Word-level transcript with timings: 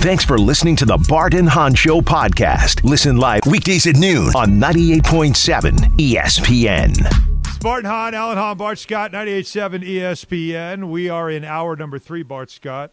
Thanks 0.00 0.24
for 0.24 0.38
listening 0.38 0.76
to 0.76 0.84
the 0.86 0.96
Bart 1.08 1.34
and 1.34 1.48
Hahn 1.48 1.74
Show 1.74 2.00
podcast. 2.00 2.84
Listen 2.84 3.16
live 3.16 3.42
weekdays 3.46 3.86
at 3.86 3.96
noon 3.96 4.28
on 4.36 4.52
98.7 4.60 5.72
ESPN. 5.98 7.46
Spartan 7.54 7.90
Hahn, 7.90 8.14
Alan 8.14 8.36
Hahn, 8.38 8.56
Bart 8.56 8.78
Scott, 8.78 9.10
98.7 9.12 9.82
ESPN. 9.84 10.88
We 10.88 11.08
are 11.08 11.28
in 11.28 11.44
hour 11.44 11.74
number 11.74 11.98
three, 11.98 12.22
Bart 12.22 12.50
Scott. 12.50 12.92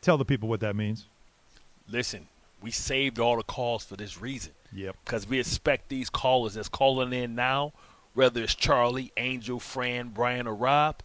Tell 0.00 0.18
the 0.18 0.24
people 0.24 0.48
what 0.48 0.58
that 0.60 0.74
means. 0.74 1.06
Listen, 1.88 2.26
we 2.60 2.72
saved 2.72 3.20
all 3.20 3.36
the 3.36 3.44
calls 3.44 3.84
for 3.84 3.96
this 3.96 4.20
reason. 4.20 4.52
Yep. 4.72 4.96
Because 5.04 5.28
we 5.28 5.38
expect 5.38 5.88
these 5.90 6.10
callers 6.10 6.54
that's 6.54 6.68
calling 6.68 7.12
in 7.12 7.36
now, 7.36 7.72
whether 8.14 8.42
it's 8.42 8.54
Charlie, 8.56 9.12
Angel, 9.16 9.60
Fran, 9.60 10.08
Brian, 10.08 10.46
or 10.48 10.54
Rob, 10.54 10.96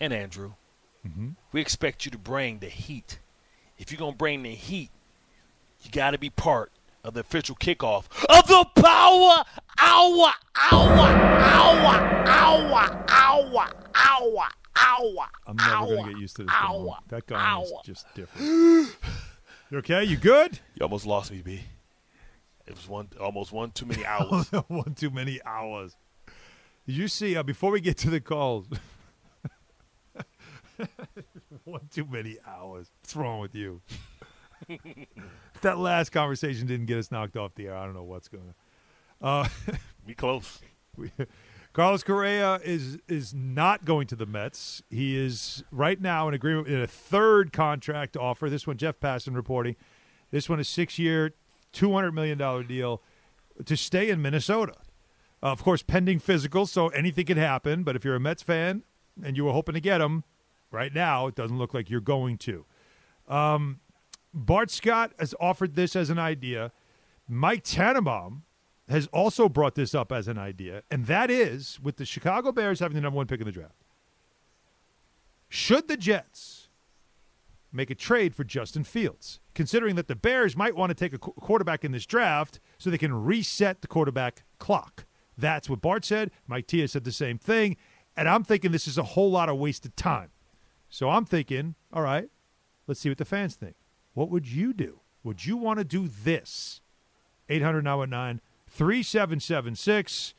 and 0.00 0.12
Andrew, 0.12 0.52
Mm-hmm. 1.06 1.30
we 1.50 1.60
expect 1.60 2.04
you 2.04 2.12
to 2.12 2.18
bring 2.18 2.60
the 2.60 2.68
heat. 2.68 3.18
If 3.82 3.90
you're 3.90 3.98
going 3.98 4.12
to 4.12 4.16
bring 4.18 4.44
the 4.44 4.54
heat, 4.54 4.90
you 5.82 5.90
got 5.90 6.12
to 6.12 6.18
be 6.18 6.30
part 6.30 6.70
of 7.02 7.14
the 7.14 7.20
official 7.20 7.56
kickoff 7.56 8.04
of 8.28 8.46
the 8.46 8.64
Power 8.80 9.42
Hour, 9.76 10.32
Hour, 10.54 11.08
Hour, 11.42 12.28
Hour, 12.28 13.04
Hour, 13.08 13.68
Hour, 13.92 14.46
Hour. 14.76 15.28
I'm 15.48 15.56
never 15.56 15.96
gonna 15.96 16.12
get 16.12 16.20
used 16.20 16.36
to 16.36 16.44
this. 16.44 16.54
hour, 16.54 16.90
Hour, 16.90 16.98
that 17.08 17.26
guy 17.26 17.60
is 17.60 17.72
just 17.84 18.06
different. 18.14 18.46
you 19.70 19.78
okay? 19.78 20.04
You 20.04 20.16
good? 20.16 20.60
You 20.76 20.84
almost 20.84 21.04
lost 21.04 21.32
me, 21.32 21.42
B. 21.44 21.62
It 22.68 22.76
was 22.76 22.88
one, 22.88 23.08
almost 23.20 23.50
one 23.50 23.72
too 23.72 23.86
many 23.86 24.06
hours. 24.06 24.48
One 24.68 24.94
too 24.94 25.10
many 25.10 25.40
hours. 25.44 25.96
Did 26.86 26.94
you 26.96 27.08
see, 27.08 27.36
uh, 27.36 27.42
before 27.42 27.72
we 27.72 27.80
get 27.80 27.98
to 27.98 28.10
the 28.10 28.20
calls, 28.20 28.66
one 31.64 31.88
too 31.90 32.06
many 32.06 32.38
hours. 32.46 32.90
What's 33.00 33.16
wrong 33.16 33.40
with 33.40 33.54
you? 33.54 33.80
That 35.60 35.78
last 35.78 36.10
conversation 36.10 36.66
didn't 36.66 36.86
get 36.86 36.98
us 36.98 37.12
knocked 37.12 37.36
off 37.36 37.54
the 37.54 37.68
air. 37.68 37.76
I 37.76 37.84
don't 37.84 37.94
know 37.94 38.02
what's 38.02 38.26
going 38.26 38.52
on. 39.20 39.44
Uh, 39.44 39.48
we 40.06 40.12
close. 40.14 40.60
we, 40.96 41.12
Carlos 41.72 42.02
Correa 42.02 42.58
is 42.64 42.98
is 43.06 43.32
not 43.32 43.84
going 43.84 44.08
to 44.08 44.16
the 44.16 44.26
Mets. 44.26 44.82
He 44.90 45.16
is 45.16 45.62
right 45.70 46.00
now 46.00 46.26
in 46.26 46.34
agreement 46.34 46.66
in 46.66 46.80
a 46.80 46.88
third 46.88 47.52
contract 47.52 48.16
offer. 48.16 48.50
This 48.50 48.66
one, 48.66 48.76
Jeff 48.76 48.98
Passan 48.98 49.36
reporting. 49.36 49.76
This 50.32 50.48
one 50.48 50.58
is 50.58 50.68
six 50.68 50.98
year, 50.98 51.34
two 51.70 51.92
hundred 51.92 52.10
million 52.10 52.38
dollar 52.38 52.64
deal 52.64 53.00
to 53.64 53.76
stay 53.76 54.10
in 54.10 54.20
Minnesota. 54.20 54.74
Uh, 55.42 55.52
of 55.52 55.62
course, 55.62 55.82
pending 55.82 56.18
physical, 56.18 56.66
so 56.66 56.88
anything 56.88 57.26
can 57.26 57.38
happen. 57.38 57.84
But 57.84 57.94
if 57.94 58.04
you're 58.04 58.16
a 58.16 58.20
Mets 58.20 58.42
fan 58.42 58.82
and 59.22 59.36
you 59.36 59.44
were 59.44 59.52
hoping 59.52 59.74
to 59.74 59.80
get 59.80 60.00
him, 60.00 60.24
right 60.72 60.92
now 60.94 61.26
it 61.26 61.34
doesn't 61.34 61.58
look 61.58 61.74
like 61.74 61.90
you're 61.90 62.00
going 62.00 62.38
to. 62.38 62.64
Um, 63.28 63.80
Bart 64.34 64.70
Scott 64.70 65.12
has 65.18 65.34
offered 65.40 65.74
this 65.74 65.94
as 65.94 66.10
an 66.10 66.18
idea. 66.18 66.72
Mike 67.28 67.64
Tannenbaum 67.64 68.42
has 68.88 69.06
also 69.08 69.48
brought 69.48 69.74
this 69.74 69.94
up 69.94 70.10
as 70.10 70.28
an 70.28 70.38
idea, 70.38 70.82
and 70.90 71.06
that 71.06 71.30
is 71.30 71.78
with 71.80 71.96
the 71.96 72.04
Chicago 72.04 72.52
Bears 72.52 72.80
having 72.80 72.94
the 72.94 73.00
number 73.00 73.16
one 73.16 73.26
pick 73.26 73.40
in 73.40 73.46
the 73.46 73.52
draft. 73.52 73.84
Should 75.48 75.88
the 75.88 75.96
Jets 75.96 76.68
make 77.70 77.90
a 77.90 77.94
trade 77.94 78.34
for 78.34 78.44
Justin 78.44 78.84
Fields, 78.84 79.40
considering 79.54 79.96
that 79.96 80.08
the 80.08 80.16
Bears 80.16 80.56
might 80.56 80.74
want 80.74 80.90
to 80.90 80.94
take 80.94 81.12
a 81.12 81.18
quarterback 81.18 81.84
in 81.84 81.92
this 81.92 82.06
draft 82.06 82.58
so 82.78 82.90
they 82.90 82.98
can 82.98 83.14
reset 83.14 83.82
the 83.82 83.88
quarterback 83.88 84.44
clock? 84.58 85.04
That's 85.36 85.68
what 85.68 85.80
Bart 85.80 86.04
said. 86.04 86.30
Mike 86.46 86.66
Tia 86.66 86.88
said 86.88 87.04
the 87.04 87.12
same 87.12 87.38
thing, 87.38 87.76
and 88.16 88.28
I'm 88.28 88.44
thinking 88.44 88.72
this 88.72 88.88
is 88.88 88.98
a 88.98 89.02
whole 89.02 89.30
lot 89.30 89.48
of 89.48 89.56
wasted 89.58 89.96
time. 89.96 90.30
So 90.92 91.08
I'm 91.08 91.24
thinking, 91.24 91.74
all 91.90 92.02
right, 92.02 92.28
let's 92.86 93.00
see 93.00 93.08
what 93.08 93.16
the 93.16 93.24
fans 93.24 93.54
think. 93.54 93.76
What 94.12 94.28
would 94.28 94.46
you 94.46 94.74
do? 94.74 95.00
Would 95.24 95.46
you 95.46 95.56
want 95.56 95.78
to 95.78 95.84
do 95.84 96.06
this? 96.06 96.82
800 97.48 97.82
now 97.82 98.02
at 98.02 98.10
9 98.10 98.42
3776. 98.68 100.34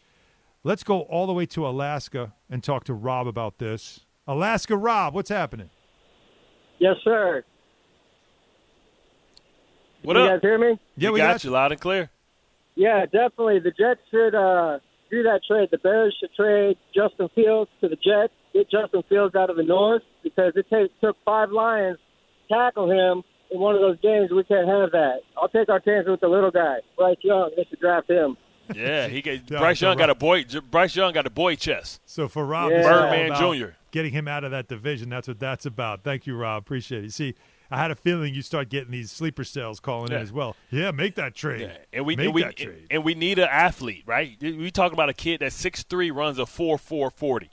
Let's 0.64 0.84
go 0.84 1.02
all 1.02 1.26
the 1.26 1.34
way 1.34 1.48
to 1.48 1.68
Alaska 1.68 2.34
and 2.52 2.64
talk 2.64 2.84
to 2.84 2.94
Rob 2.94 3.26
about 3.26 3.58
this. 3.58 4.02
Alaska 4.28 4.78
Rob, 4.78 5.16
what's 5.16 5.32
happening? 5.32 5.72
Yes, 6.78 6.98
sir. 7.04 7.44
What 10.04 10.14
Can 10.14 10.22
up? 10.22 10.28
you 10.28 10.36
guys 10.36 10.42
hear 10.44 10.58
me? 10.60 10.80
Yeah, 10.96 11.10
we 11.10 11.14
we 11.14 11.20
got 11.20 11.34
got 11.34 11.44
you 11.44 11.50
loud 11.50 11.72
and 11.72 11.82
clear. 11.82 12.12
Yeah, 12.76 13.06
definitely. 13.06 13.58
The 13.58 13.72
Jets 13.72 14.02
should 14.12 14.36
uh, 14.36 14.78
do 15.10 15.24
that 15.24 15.42
trade. 15.48 15.70
The 15.72 15.80
Bears 15.80 16.16
should 16.20 16.34
trade 16.36 16.78
Justin 16.94 17.30
Fields 17.34 17.72
to 17.82 17.90
the 17.90 17.96
Jets. 17.96 18.34
Get 18.54 18.70
Justin 18.70 19.04
Fields 19.10 19.36
out 19.36 19.50
of 19.50 19.56
the 19.58 19.64
North 19.64 20.04
because 20.24 20.54
it 20.56 20.66
take, 20.70 20.92
took 21.02 21.18
five 21.26 21.52
Lions 21.52 21.98
to 22.50 22.54
tackle 22.56 22.90
him 22.90 23.24
in 23.52 23.60
one 23.60 23.76
of 23.76 23.82
those 23.82 24.00
games. 24.02 24.32
We 24.32 24.44
can't 24.44 24.68
have 24.68 24.92
that. 24.92 25.18
I'll 25.38 25.50
take 25.50 25.70
our 25.70 25.80
chances 25.80 26.10
with 26.10 26.22
the 26.22 26.28
little 26.28 26.52
guy, 26.52 26.78
Bryce 26.98 27.18
Young. 27.22 27.52
They 27.56 27.66
should 27.70 27.80
draft 27.80 28.10
him. 28.10 28.38
Yeah, 28.74 29.08
he 29.08 29.22
got, 29.22 29.40
Yeah, 29.52 29.60
Bryce 29.60 29.82
Young 29.82 29.98
got 29.98 30.10
a 30.10 30.16
boy. 30.16 30.46
Bryce 30.72 30.96
Young 30.96 31.14
got 31.14 31.26
a 31.28 31.32
boy 31.32 31.56
chest. 31.56 32.02
So 32.06 32.28
for 32.28 32.46
Rob, 32.46 32.72
Yeah. 32.72 32.78
this 32.78 32.88
Birdman 32.88 33.36
Jr.. 33.60 33.74
Getting 33.92 34.12
him 34.14 34.28
out 34.28 34.44
of 34.44 34.52
that 34.52 34.68
division. 34.68 35.10
That's 35.10 35.28
what 35.28 35.40
that's 35.40 35.66
about. 35.66 36.04
Thank 36.04 36.26
you, 36.26 36.36
Rob. 36.36 36.64
Appreciate 36.64 37.04
it. 37.04 37.14
See, 37.14 37.36
I 37.70 37.78
had 37.78 37.92
a 37.92 37.96
feeling 37.96 38.34
you 38.34 38.42
start 38.42 38.70
getting 38.70 38.92
these 38.92 39.12
sleeper 39.12 39.44
cells 39.44 39.80
calling 39.80 40.12
in 40.12 40.18
as 40.18 40.32
well. 40.32 40.56
Yeah, 40.72 40.92
make 40.92 41.16
that 41.16 41.36
trade. 41.36 41.62
Yeah, 41.62 41.78
and 41.92 42.06
we 42.06 42.16
make 42.16 42.28
and 42.28 42.36
we 42.36 42.44
that 42.44 42.56
trade. 42.56 42.88
and 42.90 43.04
we 43.04 43.16
need 43.16 43.40
an 43.40 43.50
athlete, 43.52 44.04
right? 44.06 44.38
We 44.42 44.70
talking 44.72 44.94
about 44.94 45.10
a 45.10 45.14
kid 45.14 45.42
that's 45.42 45.56
six 45.56 45.84
three 45.84 46.12
runs 46.12 46.38
a 46.40 46.46
four 46.46 46.78
four 46.78 47.10
forty. 47.10 47.50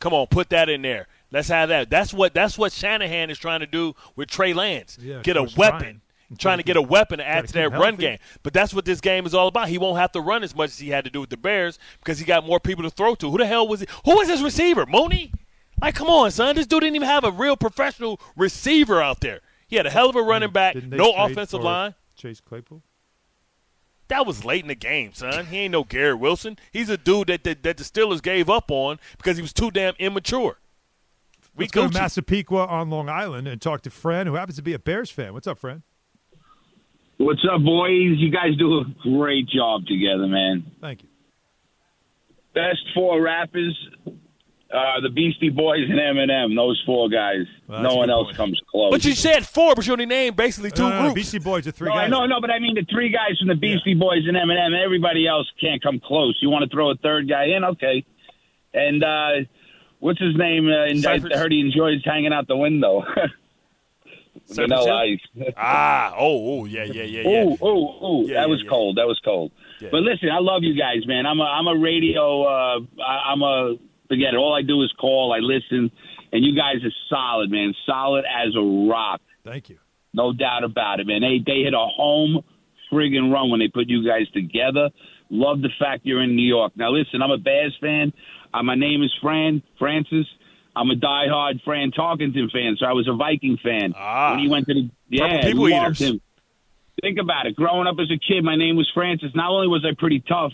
Come 0.00 0.12
on, 0.14 0.26
put 0.28 0.50
that 0.50 0.68
in 0.68 0.82
there. 0.82 1.06
Let's 1.30 1.48
have 1.48 1.68
that. 1.70 1.90
That's 1.90 2.14
what 2.14 2.32
that's 2.34 2.56
what 2.56 2.72
Shanahan 2.72 3.30
is 3.30 3.38
trying 3.38 3.60
to 3.60 3.66
do 3.66 3.94
with 4.16 4.28
Trey 4.28 4.52
Lance. 4.52 4.96
Yeah, 5.00 5.20
get 5.22 5.36
a 5.36 5.42
weapon. 5.56 5.80
trying. 5.80 6.00
Trying 6.36 6.58
to 6.58 6.62
get 6.62 6.76
a 6.76 6.82
weapon 6.82 7.20
to 7.20 7.26
add 7.26 7.46
to 7.46 7.52
that 7.54 7.70
run 7.72 7.96
game. 7.96 8.18
But 8.42 8.52
that's 8.52 8.74
what 8.74 8.84
this 8.84 9.00
game 9.00 9.24
is 9.24 9.32
all 9.32 9.48
about. 9.48 9.70
He 9.70 9.78
won't 9.78 9.96
have 9.98 10.12
to 10.12 10.20
run 10.20 10.44
as 10.44 10.54
much 10.54 10.68
as 10.68 10.78
he 10.78 10.90
had 10.90 11.04
to 11.04 11.10
do 11.10 11.20
with 11.22 11.30
the 11.30 11.38
Bears 11.38 11.78
because 12.00 12.18
he 12.18 12.26
got 12.26 12.46
more 12.46 12.60
people 12.60 12.84
to 12.84 12.90
throw 12.90 13.14
to. 13.14 13.30
Who 13.30 13.38
the 13.38 13.46
hell 13.46 13.66
was 13.66 13.80
he? 13.80 13.86
Who 14.04 14.14
was 14.16 14.28
his 14.28 14.42
receiver? 14.42 14.84
Mooney? 14.84 15.32
Like, 15.80 15.94
come 15.94 16.08
on, 16.08 16.30
son. 16.30 16.54
This 16.54 16.66
dude 16.66 16.82
didn't 16.82 16.96
even 16.96 17.08
have 17.08 17.24
a 17.24 17.30
real 17.30 17.56
professional 17.56 18.20
receiver 18.36 19.00
out 19.00 19.20
there. 19.20 19.40
He 19.68 19.76
had 19.76 19.86
a 19.86 19.90
hell 19.90 20.10
of 20.10 20.16
a 20.16 20.22
running 20.22 20.50
back, 20.50 20.74
no 20.74 21.12
offensive 21.12 21.62
line. 21.62 21.94
Chase 22.14 22.40
Claypool. 22.42 22.82
That 24.08 24.26
was 24.26 24.44
late 24.44 24.62
in 24.62 24.68
the 24.68 24.74
game, 24.74 25.12
son. 25.12 25.46
He 25.46 25.58
ain't 25.58 25.72
no 25.72 25.84
Garrett 25.84 26.18
Wilson. 26.18 26.58
He's 26.72 26.88
a 26.88 26.96
dude 26.96 27.28
that, 27.28 27.44
that, 27.44 27.62
that 27.62 27.76
the 27.76 27.84
Steelers 27.84 28.22
gave 28.22 28.48
up 28.48 28.70
on 28.70 28.98
because 29.18 29.36
he 29.36 29.42
was 29.42 29.52
too 29.52 29.70
damn 29.70 29.94
immature. 29.98 30.58
We 31.54 31.64
Let's 31.64 31.72
go 31.72 31.88
to 31.88 31.92
Massapequa 31.92 32.66
on 32.66 32.88
Long 32.88 33.08
Island 33.08 33.48
and 33.48 33.60
talk 33.60 33.82
to 33.82 33.90
Fran, 33.90 34.26
who 34.26 34.34
happens 34.34 34.56
to 34.56 34.62
be 34.62 34.72
a 34.72 34.78
Bears 34.78 35.10
fan. 35.10 35.34
What's 35.34 35.46
up, 35.46 35.58
Fran? 35.58 35.82
What's 37.18 37.42
up, 37.52 37.62
boys? 37.62 38.16
You 38.16 38.30
guys 38.30 38.56
do 38.56 38.78
a 38.78 38.84
great 39.02 39.48
job 39.48 39.84
together, 39.86 40.28
man. 40.28 40.70
Thank 40.80 41.02
you. 41.02 41.08
Best 42.54 42.78
four 42.94 43.20
rappers, 43.20 43.76
uh, 44.72 45.00
the 45.00 45.08
Beastie 45.08 45.48
Boys 45.48 45.88
and 45.88 45.98
Eminem. 45.98 46.54
Those 46.54 46.82
four 46.84 47.08
guys. 47.08 47.46
Well, 47.66 47.82
no 47.82 47.94
one 47.96 48.10
else 48.10 48.26
point. 48.26 48.36
comes 48.36 48.62
close. 48.70 48.90
But 48.90 49.04
you 49.04 49.14
said 49.14 49.46
four, 49.46 49.74
but 49.74 49.86
you 49.86 49.92
only 49.92 50.06
named 50.06 50.36
basically 50.36 50.70
two 50.70 50.82
No, 50.82 50.88
no, 50.88 50.94
no, 50.94 51.02
groups. 51.02 51.14
Beastie 51.14 51.38
Boys 51.38 51.66
are 51.66 51.72
three 51.72 51.88
no, 51.88 51.94
guys. 51.94 52.10
No, 52.10 52.26
no, 52.26 52.40
but 52.40 52.50
I 52.50 52.58
mean 52.58 52.74
the 52.74 52.86
three 52.90 53.10
guys 53.10 53.38
from 53.38 53.48
the 53.48 53.54
Beastie 53.54 53.94
Boys 53.94 54.26
and 54.26 54.36
Eminem. 54.36 54.78
Everybody 54.78 55.26
else 55.26 55.46
can't 55.60 55.82
come 55.82 56.00
close. 56.00 56.38
You 56.42 56.50
want 56.50 56.68
to 56.68 56.74
throw 56.74 56.90
a 56.90 56.96
third 56.96 57.28
guy 57.28 57.46
in? 57.56 57.64
Okay. 57.64 58.04
And 58.74 59.02
uh, 59.02 59.48
what's 60.00 60.20
his 60.20 60.36
name? 60.36 60.68
Uh, 60.68 60.84
and 60.84 61.06
I 61.06 61.18
heard 61.18 61.52
he 61.52 61.60
enjoys 61.60 62.04
hanging 62.04 62.32
out 62.32 62.46
the 62.46 62.56
window. 62.56 63.04
Cypress 64.44 64.68
Vanilla 64.68 65.04
Ice. 65.04 65.52
Ah, 65.56 66.14
oh, 66.16 66.60
oh, 66.60 66.64
yeah, 66.64 66.84
yeah, 66.84 67.02
yeah, 67.02 67.20
yeah. 67.20 67.44
Oh, 67.44 67.58
oh, 67.60 68.22
ooh! 68.22 68.26
Yeah, 68.26 68.34
that 68.34 68.40
yeah, 68.40 68.46
was 68.46 68.62
yeah. 68.62 68.70
cold. 68.70 68.96
That 68.96 69.06
was 69.06 69.20
cold. 69.24 69.52
Yeah. 69.80 69.88
But 69.90 70.02
listen, 70.02 70.30
I 70.30 70.38
love 70.38 70.62
you 70.62 70.78
guys, 70.78 71.06
man. 71.06 71.26
I'm 71.26 71.40
a 71.40 71.44
I'm 71.44 71.66
a 71.66 71.76
radio. 71.76 72.44
Uh, 72.44 72.80
I, 73.02 73.32
I'm 73.32 73.42
a 73.42 73.76
forget 74.08 74.34
it. 74.34 74.36
All 74.36 74.54
I 74.54 74.62
do 74.62 74.82
is 74.82 74.92
call. 74.98 75.32
I 75.32 75.38
listen, 75.38 75.90
and 76.32 76.44
you 76.44 76.54
guys 76.56 76.76
are 76.84 76.92
solid, 77.08 77.50
man. 77.50 77.74
Solid 77.86 78.24
as 78.24 78.54
a 78.56 78.88
rock. 78.90 79.20
Thank 79.44 79.68
you. 79.70 79.78
No 80.14 80.32
doubt 80.32 80.64
about 80.64 81.00
it, 81.00 81.06
man. 81.06 81.20
They 81.20 81.38
they 81.44 81.60
hit 81.62 81.74
a 81.74 81.78
home 81.86 82.42
friggin' 82.92 83.32
run 83.32 83.50
when 83.50 83.60
they 83.60 83.68
put 83.68 83.88
you 83.88 84.06
guys 84.06 84.28
together. 84.32 84.90
Love 85.30 85.60
the 85.60 85.68
fact 85.78 86.06
you're 86.06 86.22
in 86.22 86.34
New 86.36 86.46
York. 86.46 86.72
Now 86.76 86.90
listen, 86.90 87.20
I'm 87.22 87.30
a 87.30 87.38
Bears 87.38 87.76
fan. 87.80 88.12
Uh, 88.52 88.62
my 88.62 88.74
name 88.74 89.02
is 89.02 89.12
Fran 89.20 89.62
Francis. 89.78 90.26
I'm 90.74 90.90
a 90.90 90.94
diehard 90.94 91.62
Fran 91.64 91.90
Tarkenton 91.90 92.50
fan, 92.50 92.76
so 92.78 92.86
I 92.86 92.92
was 92.92 93.06
a 93.08 93.12
Viking 93.14 93.58
fan 93.62 93.92
Ah. 93.96 94.30
when 94.30 94.38
he 94.38 94.48
went 94.48 94.66
to 94.68 94.74
the 94.74 94.90
yeah. 95.10 95.42
People 95.42 95.68
eaters. 95.68 95.98
him. 95.98 96.20
think 97.02 97.18
about 97.18 97.46
it. 97.46 97.56
Growing 97.56 97.86
up 97.86 97.96
as 98.00 98.10
a 98.10 98.18
kid, 98.18 98.42
my 98.44 98.56
name 98.56 98.76
was 98.76 98.88
Francis. 98.94 99.30
Not 99.34 99.50
only 99.50 99.68
was 99.68 99.84
I 99.84 99.94
pretty 99.98 100.20
tough, 100.26 100.52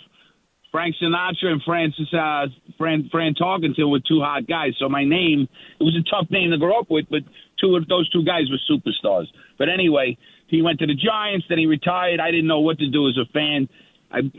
Frank 0.74 0.96
Sinatra 1.00 1.52
and 1.52 1.62
Francis 1.62 2.12
uh, 2.12 2.46
Fran 2.76 3.08
Fran 3.12 3.34
Tarkenton 3.34 3.88
were 3.88 4.00
two 4.00 4.18
hot 4.20 4.48
guys. 4.48 4.72
So 4.80 4.88
my 4.88 5.04
name 5.04 5.46
it 5.78 5.84
was 5.84 5.94
a 5.96 6.02
tough 6.10 6.28
name 6.32 6.50
to 6.50 6.58
grow 6.58 6.80
up 6.80 6.90
with, 6.90 7.06
but 7.08 7.20
two 7.60 7.76
of 7.76 7.86
those 7.86 8.10
two 8.10 8.24
guys 8.24 8.50
were 8.50 8.58
superstars. 8.68 9.26
But 9.56 9.68
anyway, 9.68 10.18
he 10.48 10.62
went 10.62 10.80
to 10.80 10.86
the 10.86 10.96
Giants, 10.96 11.46
then 11.48 11.58
he 11.58 11.66
retired. 11.66 12.18
I 12.18 12.32
didn't 12.32 12.48
know 12.48 12.58
what 12.58 12.78
to 12.80 12.90
do 12.90 13.08
as 13.08 13.16
a 13.16 13.24
fan. 13.32 13.68
I, 14.10 14.18
in 14.18 14.30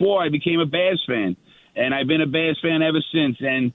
'84, 0.00 0.22
I 0.24 0.28
became 0.30 0.60
a 0.60 0.64
Bears 0.66 1.04
fan, 1.06 1.36
and 1.76 1.94
I've 1.94 2.06
been 2.06 2.22
a 2.22 2.26
Bears 2.26 2.58
fan 2.62 2.80
ever 2.80 3.02
since. 3.12 3.36
And 3.40 3.74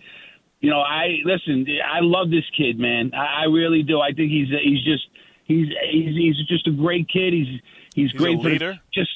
you 0.61 0.71
know, 0.71 0.79
I 0.81 1.17
listen. 1.23 1.67
I 1.85 1.99
love 2.01 2.31
this 2.31 2.49
kid, 2.57 2.79
man. 2.79 3.11
I, 3.13 3.43
I 3.43 3.45
really 3.45 3.83
do. 3.83 4.01
I 4.01 4.11
think 4.11 4.31
he's 4.31 4.47
he's 4.63 4.83
just 4.83 5.05
he's 5.43 5.67
he's 5.91 6.15
he's 6.15 6.47
just 6.47 6.65
a 6.65 6.71
great 6.71 7.07
kid. 7.09 7.33
He's 7.33 7.47
he's, 7.93 8.09
He's 8.09 8.11
great 8.13 8.41
the- 8.41 8.49
leader? 8.49 8.79
just 8.91 9.15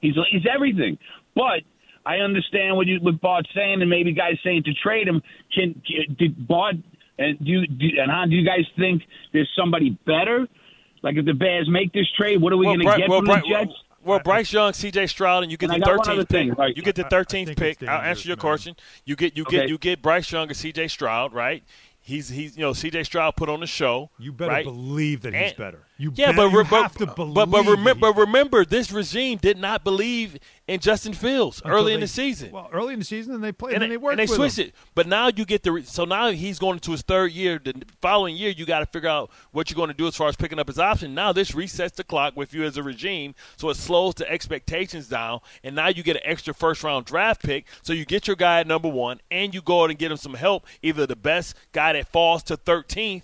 he's 0.00 0.14
he's 0.30 0.46
everything. 0.50 0.96
But 1.34 1.60
I 2.06 2.18
understand 2.18 2.76
what 2.76 2.86
you 2.86 2.98
what 3.00 3.20
Bart's 3.20 3.48
saying, 3.54 3.80
and 3.82 3.90
maybe 3.90 4.12
guys 4.12 4.34
saying 4.44 4.62
to 4.64 4.72
trade 4.74 5.08
him. 5.08 5.20
Can, 5.52 5.74
can 5.86 6.14
did 6.18 6.46
Bart 6.46 6.76
and 7.18 7.38
do 7.44 7.66
do, 7.66 7.86
and 8.00 8.10
how 8.10 8.24
do 8.26 8.36
you 8.36 8.46
guys 8.46 8.64
think 8.78 9.02
there's 9.32 9.50
somebody 9.58 9.90
better? 10.06 10.46
Like 11.02 11.16
if 11.16 11.24
the 11.24 11.34
Bears 11.34 11.68
make 11.68 11.92
this 11.92 12.06
trade, 12.16 12.40
what 12.40 12.52
are 12.52 12.56
we 12.56 12.66
well, 12.66 12.76
going 12.76 12.86
to 12.88 12.96
get 13.00 13.08
well, 13.10 13.18
from 13.20 13.26
Bri- 13.26 13.34
the 13.42 13.48
Jets? 13.48 13.72
well, 14.04 14.18
Bryce 14.20 14.52
Young, 14.52 14.72
C.J. 14.72 15.08
Stroud, 15.08 15.42
and 15.42 15.50
you 15.52 15.58
get 15.58 15.70
And 15.70 15.82
the 15.82 15.86
I 15.86 15.90
got 15.96 15.98
one 16.06 16.10
other 16.10 16.24
13th 16.24 16.48
pick. 16.50 16.58
right. 16.58 16.76
You 16.76 16.82
get 16.82 16.94
the 16.94 17.04
I- 17.04 17.18
I 17.18 17.22
13th 17.24 17.56
pick. 17.56 17.82
I'll 17.82 18.00
answer 18.02 18.28
your 18.28 18.36
man. 18.36 18.40
question. 18.40 18.76
You 19.04 19.16
get 19.16 19.36
you 19.36 19.44
get 19.44 19.68
you 19.68 19.78
get 19.78 20.00
Bryce 20.02 20.30
Young 20.30 20.48
and 20.48 20.56
C.J. 20.56 20.88
Stroud, 20.88 21.32
right? 21.32 21.64
He's 22.00 22.28
he's 22.28 22.56
you 22.56 22.62
know 22.62 22.72
C.J. 22.72 23.02
Stroud 23.04 23.34
put 23.36 23.48
on 23.48 23.60
the 23.60 23.66
show. 23.66 24.10
You 24.18 24.32
better 24.32 24.52
right? 24.52 24.64
believe 24.64 25.22
that 25.22 25.34
he's 25.34 25.48
And- 25.50 25.56
better. 25.58 25.85
You 25.98 26.12
yeah, 26.14 26.32
bet- 26.32 26.36
but, 26.36 26.52
you 26.52 26.64
but, 26.64 26.92
to 26.98 27.06
believe. 27.06 27.34
but 27.34 27.46
but 27.50 27.64
remember 27.64 28.12
better. 28.12 28.20
remember 28.20 28.64
this 28.66 28.92
regime 28.92 29.38
did 29.38 29.56
not 29.56 29.82
believe 29.82 30.38
in 30.68 30.80
Justin 30.80 31.14
Fields 31.14 31.62
Until 31.64 31.78
early 31.78 31.94
in 31.94 32.00
the 32.00 32.06
season. 32.06 32.50
Well, 32.50 32.68
early 32.70 32.92
in 32.92 32.98
the 32.98 33.04
season, 33.04 33.34
and 33.34 33.42
they 33.42 33.52
played, 33.52 33.74
and, 33.74 33.82
and, 33.82 33.92
they 33.92 33.96
worked 33.96 34.18
and 34.18 34.28
they 34.28 34.32
switched 34.32 34.58
him. 34.58 34.66
it. 34.68 34.74
But 34.94 35.06
now 35.06 35.28
you 35.28 35.46
get 35.46 35.62
the 35.62 35.72
re- 35.72 35.84
so 35.84 36.04
now 36.04 36.30
he's 36.30 36.58
going 36.58 36.74
into 36.74 36.90
his 36.90 37.00
third 37.00 37.32
year. 37.32 37.58
The 37.62 37.82
following 38.02 38.36
year, 38.36 38.50
you 38.50 38.66
got 38.66 38.80
to 38.80 38.86
figure 38.86 39.08
out 39.08 39.30
what 39.52 39.70
you're 39.70 39.76
going 39.76 39.88
to 39.88 39.94
do 39.94 40.06
as 40.06 40.16
far 40.16 40.28
as 40.28 40.36
picking 40.36 40.58
up 40.58 40.66
his 40.66 40.78
option. 40.78 41.14
Now 41.14 41.32
this 41.32 41.52
resets 41.52 41.94
the 41.94 42.04
clock 42.04 42.36
with 42.36 42.52
you 42.52 42.64
as 42.64 42.76
a 42.76 42.82
regime, 42.82 43.34
so 43.56 43.70
it 43.70 43.76
slows 43.76 44.16
the 44.16 44.30
expectations 44.30 45.08
down. 45.08 45.40
And 45.64 45.74
now 45.74 45.88
you 45.88 46.02
get 46.02 46.16
an 46.16 46.22
extra 46.24 46.52
first 46.52 46.82
round 46.84 47.06
draft 47.06 47.42
pick, 47.42 47.66
so 47.80 47.94
you 47.94 48.04
get 48.04 48.26
your 48.26 48.36
guy 48.36 48.60
at 48.60 48.66
number 48.66 48.88
one, 48.88 49.20
and 49.30 49.54
you 49.54 49.62
go 49.62 49.84
out 49.84 49.90
and 49.90 49.98
get 49.98 50.10
him 50.10 50.18
some 50.18 50.34
help, 50.34 50.66
either 50.82 51.06
the 51.06 51.16
best 51.16 51.56
guy 51.72 51.94
that 51.94 52.08
falls 52.08 52.42
to 52.44 52.58
13th, 52.58 53.22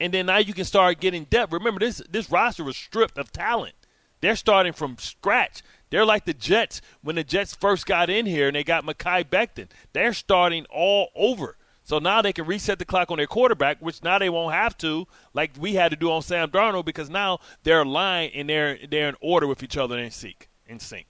and 0.00 0.12
then 0.12 0.26
now 0.26 0.38
you 0.38 0.54
can 0.54 0.64
start 0.64 1.00
getting 1.00 1.24
depth. 1.24 1.52
Remember 1.52 1.80
this 1.80 2.02
this 2.10 2.30
roster 2.30 2.64
was 2.64 2.76
stripped 2.76 3.18
of 3.18 3.32
talent. 3.32 3.74
They're 4.20 4.36
starting 4.36 4.72
from 4.72 4.96
scratch. 4.98 5.62
They're 5.90 6.04
like 6.04 6.24
the 6.24 6.34
Jets 6.34 6.80
when 7.02 7.16
the 7.16 7.24
Jets 7.24 7.54
first 7.54 7.86
got 7.86 8.10
in 8.10 8.26
here 8.26 8.48
and 8.48 8.56
they 8.56 8.64
got 8.64 8.84
Mekhi 8.84 9.24
Becton. 9.24 9.68
They're 9.92 10.12
starting 10.12 10.66
all 10.70 11.08
over. 11.14 11.56
So 11.82 11.98
now 11.98 12.20
they 12.20 12.34
can 12.34 12.44
reset 12.44 12.78
the 12.78 12.84
clock 12.84 13.10
on 13.10 13.16
their 13.16 13.26
quarterback, 13.26 13.78
which 13.80 14.02
now 14.02 14.18
they 14.18 14.28
won't 14.28 14.52
have 14.52 14.76
to, 14.78 15.06
like 15.32 15.52
we 15.58 15.72
had 15.72 15.90
to 15.90 15.96
do 15.96 16.12
on 16.12 16.20
Sam 16.20 16.50
Darnold, 16.50 16.84
because 16.84 17.08
now 17.08 17.38
they're 17.62 17.80
aligned 17.80 18.32
and 18.34 18.48
they're 18.48 18.78
they're 18.90 19.08
in 19.08 19.16
order 19.22 19.46
with 19.46 19.62
each 19.62 19.78
other 19.78 19.98
in 19.98 20.10
sync. 20.10 20.50
In 20.66 20.80
sync. 20.80 21.06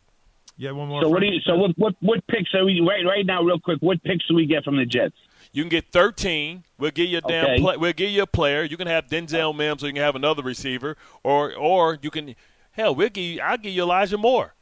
Yeah, 0.57 0.71
one 0.71 0.89
more. 0.89 1.03
So 1.03 1.09
what 1.09 1.21
do 1.21 1.27
you? 1.27 1.41
So 1.41 1.57
what? 1.57 1.73
What? 1.77 1.95
What 2.01 2.27
picks 2.29 2.55
are 2.55 2.65
we 2.65 2.81
right 2.81 3.05
right 3.05 3.27
now? 3.27 3.43
Real 3.43 3.59
quick, 3.59 3.79
what 3.81 4.01
picks 4.05 4.27
do 4.29 4.37
we 4.37 4.47
get 4.47 4.63
from 4.63 4.77
the 4.77 4.87
Jets? 4.87 5.17
You 5.53 5.63
can 5.63 5.69
get 5.69 5.91
13. 5.93 6.65
We'll 6.79 6.91
give 6.91 7.09
you 7.09 7.19
a 7.19 7.21
damn. 7.23 7.45
Okay. 7.45 7.61
Play, 7.61 7.77
we'll 7.77 7.93
give 7.93 8.11
you 8.11 8.23
a 8.23 8.27
player. 8.27 8.63
You 8.63 8.77
can 8.77 8.87
have 8.87 9.07
Denzel 9.07 9.57
Mims, 9.57 9.83
or 9.83 9.87
you 9.89 9.93
can 9.95 10.03
have 10.03 10.17
another 10.17 10.43
receiver, 10.43 10.97
or 11.23 11.55
or 11.55 11.99
you 12.03 12.11
can. 12.11 12.35
Hell, 12.73 12.95
we'll 12.95 13.09
give 13.09 13.25
you. 13.25 13.41
I'll 13.41 13.59
give 13.59 13.73
you 13.73 13.83
Elijah 13.83 14.19
Moore. 14.19 14.55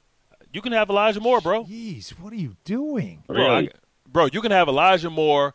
You 0.53 0.62
can 0.62 0.73
have 0.73 0.88
Elijah 0.88 1.21
Moore, 1.21 1.41
bro. 1.41 1.65
Jeez, 1.65 2.11
what 2.19 2.33
are 2.33 2.37
you 2.37 2.56
doing? 2.65 3.25
Bro, 3.27 3.47
I- 3.47 3.69
bro, 4.11 4.29
you 4.33 4.41
can 4.41 4.53
have 4.53 4.69
Elijah 4.69 5.11
Moore, 5.11 5.55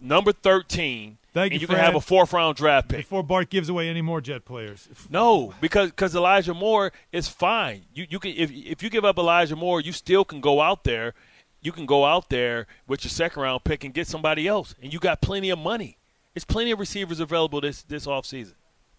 number 0.00 0.32
13, 0.32 1.16
Thank 1.32 1.52
and 1.52 1.60
you, 1.60 1.64
you 1.64 1.66
can 1.66 1.76
have 1.76 1.94
a 1.94 2.00
fourth 2.00 2.32
round 2.32 2.56
draft 2.56 2.88
pick. 2.88 2.98
Before 2.98 3.22
Bart 3.22 3.48
gives 3.50 3.68
away 3.68 3.88
any 3.88 4.02
more 4.02 4.20
Jet 4.20 4.44
players. 4.44 4.88
No, 5.08 5.54
because 5.60 5.90
because 5.90 6.14
Elijah 6.14 6.54
Moore 6.54 6.92
is 7.10 7.26
fine. 7.28 7.86
You 7.94 8.06
you 8.08 8.18
can 8.18 8.32
if 8.32 8.50
if 8.52 8.82
you 8.82 8.90
give 8.90 9.04
up 9.04 9.18
Elijah 9.18 9.56
Moore, 9.56 9.80
you 9.80 9.92
still 9.92 10.24
can 10.24 10.40
go 10.40 10.60
out 10.60 10.84
there. 10.84 11.14
You 11.64 11.72
can 11.72 11.86
go 11.86 12.04
out 12.04 12.28
there 12.28 12.66
with 12.86 13.04
your 13.04 13.08
second 13.08 13.42
round 13.42 13.64
pick 13.64 13.84
and 13.84 13.94
get 13.94 14.06
somebody 14.06 14.46
else, 14.46 14.74
and 14.82 14.92
you 14.92 14.98
got 15.00 15.22
plenty 15.22 15.48
of 15.48 15.58
money. 15.58 15.96
There's 16.34 16.44
plenty 16.44 16.70
of 16.72 16.78
receivers 16.78 17.20
available 17.20 17.60
this 17.62 17.82
this 17.82 18.06
offseason. 18.06 18.52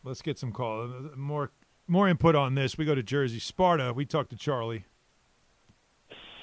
Let's 0.03 0.21
get 0.23 0.39
some 0.39 0.51
call. 0.51 0.87
More 1.15 1.51
more 1.87 2.09
input 2.09 2.35
on 2.35 2.55
this. 2.55 2.75
We 2.75 2.83
go 2.85 2.95
to 2.95 3.03
Jersey, 3.03 3.39
Sparta. 3.39 3.93
We 3.93 4.05
talk 4.05 4.29
to 4.29 4.35
Charlie. 4.35 4.85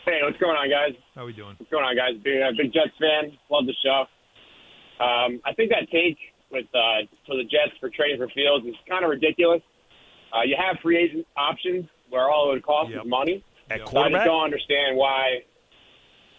Hey, 0.05 0.21
what's 0.23 0.39
going 0.39 0.57
on, 0.57 0.71
guys? 0.71 0.95
How 1.17 1.27
we 1.27 1.33
doing? 1.33 1.55
What's 1.59 1.71
going 1.71 1.85
on, 1.85 1.97
guys? 1.97 2.15
Being 2.23 2.43
a 2.43 2.51
big 2.57 2.73
Jets 2.73 2.91
fan, 3.01 3.37
love 3.51 3.67
the 3.67 3.75
show. 3.85 4.05
Um, 5.05 5.41
I 5.45 5.53
think 5.55 5.71
that 5.71 5.91
take 5.91 6.19
with 6.53 6.67
uh, 6.75 7.03
for 7.27 7.37
the 7.37 7.45
Jets 7.45 7.75
for 7.81 7.91
trading 7.91 8.19
for 8.19 8.29
Fields 8.29 8.65
is 8.67 8.75
kind 8.89 9.05
of 9.05 9.11
ridiculous. 9.11 9.63
Uh, 10.33 10.43
you 10.43 10.57
have 10.57 10.77
free 10.83 10.99
agent 10.99 11.27
options 11.37 11.87
where 12.11 12.31
all 12.31 12.51
it 12.51 12.55
would 12.55 12.63
cost 12.65 12.91
Yep. 12.91 13.05
is 13.05 13.11
money. 13.11 13.45
At 13.71 13.81
Yeah. 13.81 13.85
So 13.87 13.99
I 13.99 14.11
just 14.11 14.25
don't 14.25 14.45
understand 14.45 14.97
why. 14.97 15.43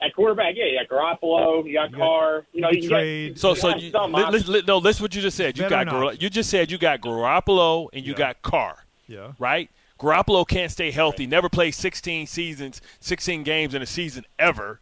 At 0.04 0.14
quarterback, 0.16 0.56
yeah, 0.58 0.66
you 0.66 0.80
got 0.88 0.90
Garoppolo, 1.22 1.66
you 1.66 1.74
got 1.74 1.92
You 1.92 1.98
got- 1.98 2.06
Carr. 2.06 2.46
You 2.54 2.62
know, 2.62 2.72
you 2.72 2.82
you, 2.82 2.90
trade- 2.90 3.28
get, 3.34 3.40
so 3.40 3.50
you 3.52 3.56
so 3.56 3.70
have 3.70 3.80
you, 3.82 3.92
some 3.92 4.12
li- 4.12 4.20
li- 4.20 4.24
options. 4.26 4.50
li- 4.50 4.64
no, 4.68 4.78
listen 4.80 5.02
what 5.04 5.16
you 5.16 5.22
just 5.22 5.38
said. 5.38 5.58
You 5.58 5.64
Veteran 5.64 5.86
got 5.88 5.92
Gar- 5.92 6.14
you 6.16 6.30
just 6.30 6.50
said 6.50 6.70
you 6.72 6.78
got 6.78 7.00
Garoppolo 7.02 7.88
and 7.94 8.06
you 8.06 8.12
Yeah. 8.12 8.18
got 8.18 8.42
Carr. 8.42 8.86
Yeah. 9.08 9.34
right? 9.40 9.70
Garoppolo 10.00 10.48
can't 10.48 10.72
stay 10.72 10.92
healthy. 10.92 11.28
Never 11.28 11.48
played 11.50 11.72
16 11.72 12.28
seasons, 12.28 12.82
16 13.00 13.44
games 13.44 13.74
in 13.76 13.82
a 13.82 13.86
season 13.86 14.26
ever. 14.40 14.80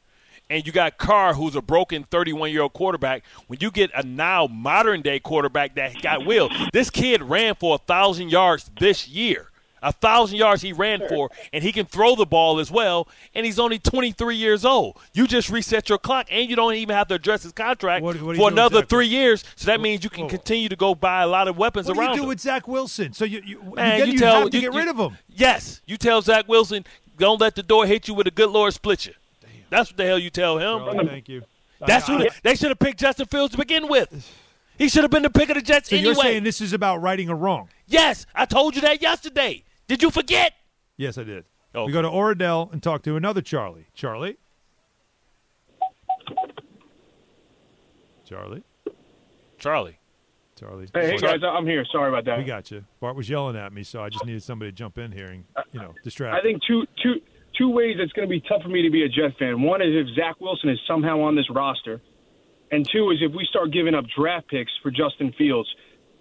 And 0.50 0.66
you 0.66 0.72
got 0.74 0.98
Carr, 0.98 1.34
who's 1.36 1.56
a 1.56 1.62
broken 1.62 2.04
31 2.04 2.52
year 2.52 2.62
old 2.64 2.74
quarterback. 2.74 3.24
When 3.48 3.60
you 3.62 3.72
get 3.72 3.90
a 3.96 4.04
now 4.04 4.48
modern 4.48 5.02
day 5.02 5.20
quarterback 5.20 5.76
that 5.76 6.02
got 6.02 6.26
will, 6.26 6.50
this 6.74 6.90
kid 6.90 7.22
ran 7.22 7.56
for 7.56 7.76
a 7.76 7.78
thousand 7.78 8.30
yards 8.32 8.70
this 8.80 9.08
year. 9.08 9.51
A 9.84 9.92
thousand 9.92 10.38
yards 10.38 10.62
he 10.62 10.74
ran 10.74 11.02
for, 11.10 11.30
and 11.52 11.64
he 11.64 11.72
can 11.72 11.86
throw 11.88 12.16
the 12.16 12.26
ball 12.26 12.60
as 12.60 12.70
well. 12.70 13.08
And 13.34 13.46
he's 13.46 13.58
only 13.58 13.80
23 13.80 14.36
years 14.36 14.64
old. 14.64 14.98
You 15.14 15.26
just 15.26 15.50
reset 15.50 15.90
your 15.90 15.98
clock, 15.98 16.28
and 16.30 16.48
you 16.50 16.56
don't 16.56 16.76
even 16.76 16.96
have 16.96 17.08
to 17.08 17.16
address 17.16 17.42
his 17.44 17.52
contract 17.52 18.04
What- 18.04 18.22
what 18.22 18.36
for 18.38 18.50
another 18.50 18.80
exactly? 18.80 18.96
three 18.96 19.08
years. 19.08 19.44
So 19.56 19.66
that 19.66 19.82
means 19.82 20.04
you 20.04 20.12
can 20.12 20.30
continue 20.30 20.70
to 20.70 20.76
go 20.76 20.94
buy 20.94 21.24
a 21.24 21.28
lot 21.28 21.48
of 21.48 21.58
weapons 21.58 21.88
What 21.88 21.96
do 21.96 22.00
around 22.00 22.10
you 22.12 22.16
do 22.18 22.22
him. 22.24 22.30
with 22.30 22.40
Zach 22.42 22.68
Wilson? 22.68 23.14
So 23.14 23.26
you 23.26 23.42
you, 23.44 23.74
Man, 23.76 24.00
you 24.00 24.06
you, 24.14 24.20
tell 24.20 24.42
have 24.42 24.50
to 24.52 24.58
you- 24.58 24.62
get 24.62 24.74
you- 24.74 24.80
rid 24.80 24.88
of 24.88 24.98
him. 24.98 25.18
Yes, 25.30 25.82
you 25.88 25.98
tell 25.98 26.22
Zach 26.22 26.48
Wilson, 26.48 26.86
don't 27.18 27.42
let 27.42 27.56
the 27.56 27.64
door 27.64 27.88
hit 27.88 28.08
you 28.08 28.14
with 28.14 28.28
a 28.28 28.32
good 28.32 28.52
Lord 28.52 28.74
split 28.76 29.08
you. 29.08 29.14
That's 29.72 29.90
what 29.90 29.98
the 29.98 30.06
hell 30.06 30.20
you 30.20 30.30
tell 30.30 30.58
him. 30.60 30.80
Charlie, 30.86 31.08
thank 31.08 31.28
you. 31.30 31.42
That's 31.80 32.08
I- 32.08 32.12
who 32.14 32.20
the- 32.24 32.32
they 32.44 32.54
should 32.56 32.70
have 32.70 32.78
picked 32.80 33.00
Justin 33.00 33.26
Fields 33.26 33.54
to 33.54 33.58
begin 33.58 33.88
with. 33.88 34.14
He 34.78 34.90
should 34.90 35.04
have 35.04 35.12
been 35.12 35.22
the 35.22 35.30
pick 35.30 35.50
of 35.50 35.56
the 35.56 35.62
Jets 35.62 35.90
So 35.90 35.96
anyway. 35.96 36.06
you're 36.14 36.16
saying 36.24 36.44
this 36.44 36.60
is 36.60 36.74
about 36.74 37.02
righting 37.04 37.30
a 37.30 37.36
wrong? 37.36 37.70
yes, 37.88 38.26
I 38.34 38.46
told 38.46 38.76
you 38.76 38.82
that 38.82 39.00
yesterday. 39.02 39.64
Did 39.92 40.02
you 40.02 40.10
forget? 40.10 40.54
Yes, 40.96 41.18
I 41.18 41.26
did. 41.26 41.44
Okay. 41.76 41.86
We 41.86 41.92
go 41.92 42.02
to 42.02 42.08
Oradell 42.08 42.72
and 42.72 42.82
talk 42.82 43.02
to 43.04 43.18
another 43.18 43.42
Charlie. 43.42 43.88
Charlie. 43.94 44.38
Charlie. 48.24 48.64
Charlie. 49.58 50.00
Charlie. 50.58 50.88
Hey, 50.94 51.08
hey 51.12 51.18
guys, 51.18 51.42
I'm 51.44 51.66
here. 51.66 51.84
Sorry 51.92 52.08
about 52.08 52.24
that. 52.24 52.38
We 52.38 52.46
got 52.46 52.72
you. 52.72 52.86
Bart 53.02 53.18
was 53.18 53.30
yelling 53.30 53.58
at 53.58 53.74
me, 53.74 53.84
so 53.84 54.02
I 54.02 54.08
just 54.08 54.26
needed 54.26 54.44
somebody 54.44 54.72
to 54.72 54.76
jump 54.78 54.98
in 54.98 55.12
here 55.12 55.28
and 55.28 55.44
you 55.74 55.82
know 55.82 55.94
distract. 56.06 56.38
I 56.38 56.42
think 56.42 56.62
two 56.66 56.86
two 57.04 57.16
two 57.58 57.70
ways 57.70 57.98
it's 58.00 58.14
going 58.14 58.26
to 58.26 58.32
be 58.32 58.40
tough 58.48 58.62
for 58.62 58.70
me 58.70 58.84
to 58.84 58.90
be 58.90 59.04
a 59.04 59.10
Jet 59.10 59.38
fan. 59.38 59.62
One 59.62 59.82
is 59.82 59.90
if 59.92 60.16
Zach 60.16 60.40
Wilson 60.40 60.70
is 60.70 60.80
somehow 60.88 61.20
on 61.20 61.36
this 61.36 61.50
roster, 61.50 62.00
and 62.72 62.88
two 62.90 63.12
is 63.12 63.18
if 63.20 63.34
we 63.36 63.46
start 63.50 63.74
giving 63.74 63.94
up 63.94 64.06
draft 64.18 64.48
picks 64.48 64.72
for 64.82 64.90
Justin 64.90 65.34
Fields. 65.38 65.68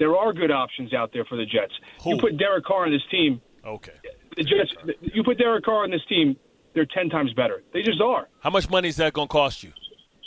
There 0.01 0.17
are 0.17 0.33
good 0.33 0.51
options 0.51 0.95
out 0.95 1.13
there 1.13 1.27
for 1.27 1.37
the 1.37 1.45
Jets. 1.45 1.75
Who? 2.03 2.15
You 2.15 2.17
put 2.17 2.39
Derek 2.39 2.65
Carr 2.65 2.87
on 2.87 2.91
this 2.91 3.03
team, 3.11 3.39
Okay. 3.67 3.93
the 4.37 4.45
Jets. 4.45 4.73
You 5.01 5.23
put 5.23 5.39
Derek 5.39 5.65
Carr 5.65 5.83
on 5.85 5.91
this 5.91 6.05
team, 6.09 6.37
they're 6.75 6.87
ten 6.87 7.09
times 7.09 7.33
better. 7.35 7.63
They 7.73 7.83
just 7.83 8.01
are. 8.01 8.29
How 8.41 8.51
much 8.51 8.71
money 8.71 8.89
is 8.89 8.97
that 8.97 9.13
going 9.13 9.29
to 9.29 9.33
cost 9.33 9.63
you? 9.63 9.73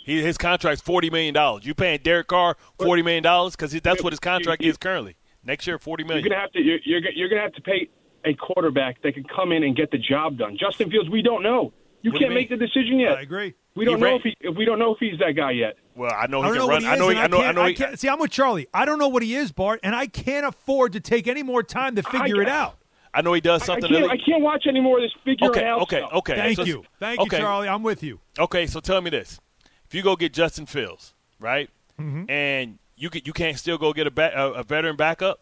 He, 0.06 0.22
his 0.22 0.38
contract's 0.38 0.82
forty 0.82 1.10
million 1.10 1.34
dollars. 1.34 1.66
You 1.66 1.74
paying 1.74 2.00
Derek 2.04 2.28
Carr 2.28 2.58
forty 2.80 3.02
million 3.02 3.24
dollars 3.24 3.56
because 3.56 3.72
that's 3.82 4.04
what 4.04 4.13
his 4.13 4.20
contract 4.20 4.62
is 4.63 4.78
currently. 4.78 5.16
Next 5.44 5.66
year, 5.68 5.78
forty 5.80 6.04
You're 6.04 6.20
going 6.20 6.30
to 6.32 6.36
have 6.38 6.52
to. 6.52 6.62
You're, 6.62 6.80
you're, 6.86 7.02
you're 7.12 7.30
going 7.30 7.40
to 7.40 7.44
have 7.44 7.54
to 7.54 7.62
pay 7.62 7.90
a 8.25 8.34
quarterback 8.34 9.02
that 9.02 9.13
can 9.13 9.24
come 9.24 9.52
in 9.52 9.63
and 9.63 9.75
get 9.75 9.92
the 9.92 9.98
job 9.98 10.38
done. 10.38 10.58
Justin 10.60 10.90
Fields, 10.90 11.10
we 11.10 11.22
don't 11.22 11.44
know. 11.44 11.74
You 12.02 12.12
What 12.12 12.20
can't 12.22 12.34
make 12.34 12.50
the 12.50 12.58
decision 12.58 13.00
yet. 13.00 13.18
I 13.18 13.22
agree. 13.22 13.54
We 13.75 13.86
don't 13.86 13.96
He 13.96 14.02
know 14.02 14.08
ran- 14.08 14.16
if 14.18 14.22
he 14.24 14.36
if 14.42 14.56
we 14.58 14.66
don't 14.66 14.78
know 14.80 14.94
if 14.94 15.00
he's 15.00 15.18
that 15.20 15.32
guy 15.38 15.52
yet. 15.52 15.75
Well, 15.96 16.12
I 16.13 16.28
know 16.28 16.42
he 16.42 16.50
don't 16.50 16.58
know 16.58 16.62
can 16.68 16.70
run. 16.70 16.82
he 16.82 16.88
I 16.88 16.96
know. 16.98 17.10
he- 17.10 17.18
I 17.18 17.28
know. 17.28 17.42
I 17.42 17.52
know. 17.54 17.62
I 17.62 17.70
he- 17.70 17.75
can't- 17.75 17.98
see, 18.00 18.10
I'm 18.10 18.20
with 18.20 18.32
Charlie. 18.32 18.68
I 18.74 18.84
don't 18.86 19.00
know 19.00 19.08
what 19.08 19.24
he 19.24 19.36
is, 19.36 19.52
Bart, 19.54 19.80
and 19.84 19.96
I 19.96 20.08
can't 20.08 20.46
afford 20.46 20.94
to 20.94 21.00
take 21.00 21.28
any 21.28 21.44
more 21.44 21.63
time 21.63 21.96
to 21.96 22.04
figure 22.04 22.42
it 22.42 22.50
out. 22.50 22.78
I 23.13 23.22
know 23.22 23.34
he 23.34 23.41
does 23.41 23.62
I 23.63 23.65
something. 23.65 23.89
can't, 23.91 24.12
I 24.12 24.17
can't 24.17 24.41
watch 24.41 24.65
any 24.67 24.79
more 24.82 24.98
of 24.98 25.03
this 25.03 25.12
figure 25.24 25.50
okay. 25.50 25.65
out 25.65 25.82
Okay. 25.84 26.00
stuff. 26.00 26.13
Okay. 26.13 26.36
Thank 26.36 26.55
So- 26.58 26.63
you. 26.63 26.84
Thank 27.00 27.20
okay. 27.20 27.38
you, 27.38 27.43
Charlie. 27.43 27.67
I'm 27.70 27.84
with 27.84 28.01
you. 28.03 28.20
Okay, 28.39 28.65
so 28.67 28.79
tell 28.79 29.01
me 29.01 29.10
this: 29.10 29.39
if 29.86 29.93
you 29.93 30.01
go 30.01 30.15
get 30.15 30.34
Justin 30.34 30.65
Fields, 30.65 31.13
right, 31.39 31.70
Mm-hmm. 32.00 32.29
and 32.29 32.79
you 32.96 33.10
can, 33.12 33.22
you 33.25 33.34
can't 33.34 33.58
still 33.58 33.77
go 33.77 33.93
get 33.93 34.08
a, 34.08 34.12
ba- 34.12 34.32
a, 34.36 34.51
a 34.53 34.63
veteran 34.63 34.96
backup. 34.96 35.41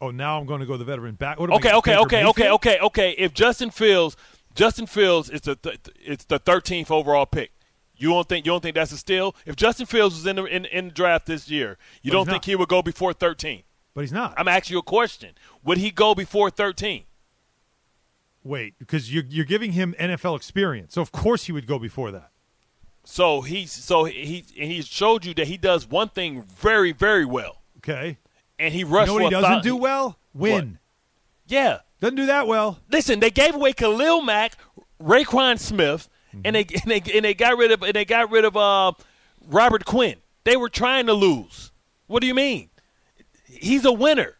Oh, 0.00 0.10
now 0.10 0.38
I'm 0.40 0.46
going 0.46 0.58
to 0.60 0.66
go 0.66 0.76
the 0.76 0.84
veteran 0.84 1.14
back. 1.14 1.38
What 1.38 1.50
am 1.50 1.56
Okay, 1.56 1.72
okay, 1.74 1.92
Baker 1.92 2.02
okay, 2.02 2.24
okay, 2.26 2.50
okay, 2.50 2.78
okay. 2.80 3.10
If 3.12 3.32
Justin 3.32 3.70
Fields, 3.70 4.16
Justin 4.56 4.86
Fields 4.86 5.30
is 5.30 5.42
the 5.42 5.54
th- 5.54 5.78
it's 6.00 6.24
the 6.24 6.40
13th 6.40 6.90
overall 6.90 7.26
pick. 7.26 7.52
You 7.96 8.08
don't 8.08 8.28
think 8.28 8.44
you 8.44 8.50
don't 8.50 8.60
think 8.60 8.74
that's 8.74 8.90
a 8.90 8.96
steal? 8.98 9.36
If 9.46 9.54
Justin 9.54 9.86
Fields 9.86 10.16
was 10.16 10.26
in 10.26 10.34
the 10.36 10.44
in, 10.46 10.64
in 10.64 10.86
the 10.88 10.92
draft 10.94 11.26
this 11.26 11.48
year, 11.48 11.78
you 12.02 12.10
But 12.10 12.16
don't 12.16 12.24
think 12.26 12.34
not. 12.38 12.44
he 12.46 12.56
would 12.56 12.68
go 12.68 12.82
before 12.82 13.12
13? 13.12 13.62
But 13.94 14.02
he's 14.02 14.12
not. 14.12 14.34
I'm 14.36 14.48
asking 14.48 14.74
you 14.74 14.78
a 14.78 14.82
question. 14.82 15.34
Would 15.64 15.78
he 15.78 15.90
go 15.90 16.14
before 16.14 16.50
13? 16.50 17.04
Wait, 18.44 18.74
because 18.78 19.12
you're 19.12 19.24
you're 19.28 19.44
giving 19.44 19.72
him 19.72 19.94
NFL 20.00 20.36
experience, 20.36 20.94
so 20.94 21.02
of 21.02 21.12
course 21.12 21.44
he 21.44 21.52
would 21.52 21.66
go 21.66 21.78
before 21.78 22.10
that. 22.10 22.30
So 23.04 23.42
he's 23.42 23.70
so 23.70 24.04
he 24.04 24.44
he 24.54 24.82
showed 24.82 25.24
you 25.24 25.32
that 25.34 25.46
he 25.46 25.56
does 25.56 25.88
one 25.88 26.08
thing 26.08 26.42
very 26.42 26.90
very 26.92 27.24
well, 27.24 27.62
Okay. 27.78 28.18
and 28.58 28.72
he 28.74 28.80
You 28.80 28.86
rushed. 28.86 29.06
know 29.08 29.14
what 29.14 29.22
he 29.24 29.30
doesn't 29.30 29.62
do 29.62 29.76
well? 29.76 30.18
Win. 30.34 30.78
Yeah, 31.46 31.80
Doesn't 32.00 32.16
do 32.16 32.26
that 32.26 32.46
well. 32.48 32.78
listen, 32.90 33.20
they 33.20 33.30
gave 33.30 33.54
away 33.54 33.74
Khalil 33.74 34.22
Mack, 34.22 34.54
Roquan 35.00 35.58
Smith, 35.58 36.08
and 36.44 36.56
they 36.56 36.64
Mm-hmm. 36.64 36.90
and 36.90 37.04
they 37.04 37.12
and 37.16 37.24
they 37.24 37.34
got 37.34 37.56
rid 37.58 37.70
of 37.70 37.82
and 37.82 37.92
they 37.94 38.04
got 38.04 38.28
rid 38.30 38.44
of 38.44 38.56
uh, 38.56 38.92
Robert 39.46 39.84
Quinn. 39.84 40.16
They 40.44 40.56
were 40.56 40.68
trying 40.70 41.06
to 41.06 41.12
lose. 41.14 41.70
What 42.08 42.22
do 42.22 42.26
you 42.26 42.34
mean? 42.34 42.70
He's 43.60 43.84
a 43.84 43.92
winner. 43.92 44.36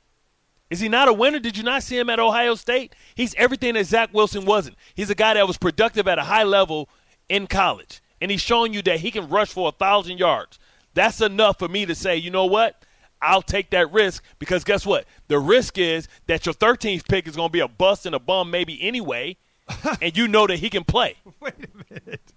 Is 0.71 0.81
he 0.81 0.89
not 0.89 1.09
a 1.09 1.13
winner? 1.13 1.39
Did 1.39 1.57
you 1.57 1.63
not 1.63 1.83
see 1.83 1.99
him 1.99 2.09
at 2.09 2.19
Ohio 2.19 2.55
State? 2.55 2.95
He's 3.15 3.35
everything 3.35 3.75
that 3.75 3.85
Zach 3.85 4.11
Wilson 4.13 4.45
wasn't. 4.47 4.77
He's 4.95 5.11
a 5.11 5.15
guy 5.15 5.35
that 5.35 5.47
was 5.47 5.59
productive 5.59 6.09
at 6.09 6.19
a 6.19 6.23
high 6.23 6.45
level 6.45 6.89
in 7.29 7.47
college, 7.47 8.03
and 8.21 8.31
he's 8.31 8.41
showing 8.41 8.73
you 8.73 8.81
that 8.83 9.01
he 9.01 9.11
can 9.11 9.29
rush 9.29 9.53
for 9.53 9.69
a 9.69 9.73
thousand 9.73 10.19
yards. 10.19 10.59
That's 10.95 11.21
enough 11.21 11.59
for 11.59 11.69
me 11.69 11.85
to 11.87 11.95
say, 11.95 12.17
you 12.17 12.31
know 12.31 12.47
what? 12.47 12.85
I'll 13.21 13.43
take 13.43 13.71
that 13.71 13.93
risk 13.93 14.25
because 14.39 14.65
guess 14.65 14.85
what? 14.85 15.05
The 15.29 15.39
risk 15.39 15.79
is 15.79 16.09
that 16.27 16.45
your 16.47 16.55
13th 16.55 17.07
pick 17.07 17.29
is 17.29 17.37
going 17.37 17.49
to 17.49 17.53
be 17.53 17.61
a 17.61 17.69
bust 17.69 18.05
and 18.07 18.15
a 18.15 18.19
bum 18.19 18.51
maybe 18.51 18.81
anyway, 18.83 19.37
and 20.01 20.17
you 20.17 20.27
know 20.27 20.47
that 20.47 20.59
he 20.59 20.71
can 20.71 20.85
play. 20.85 21.17
Wait 21.41 21.55
a 21.55 21.95
minute. 21.95 22.33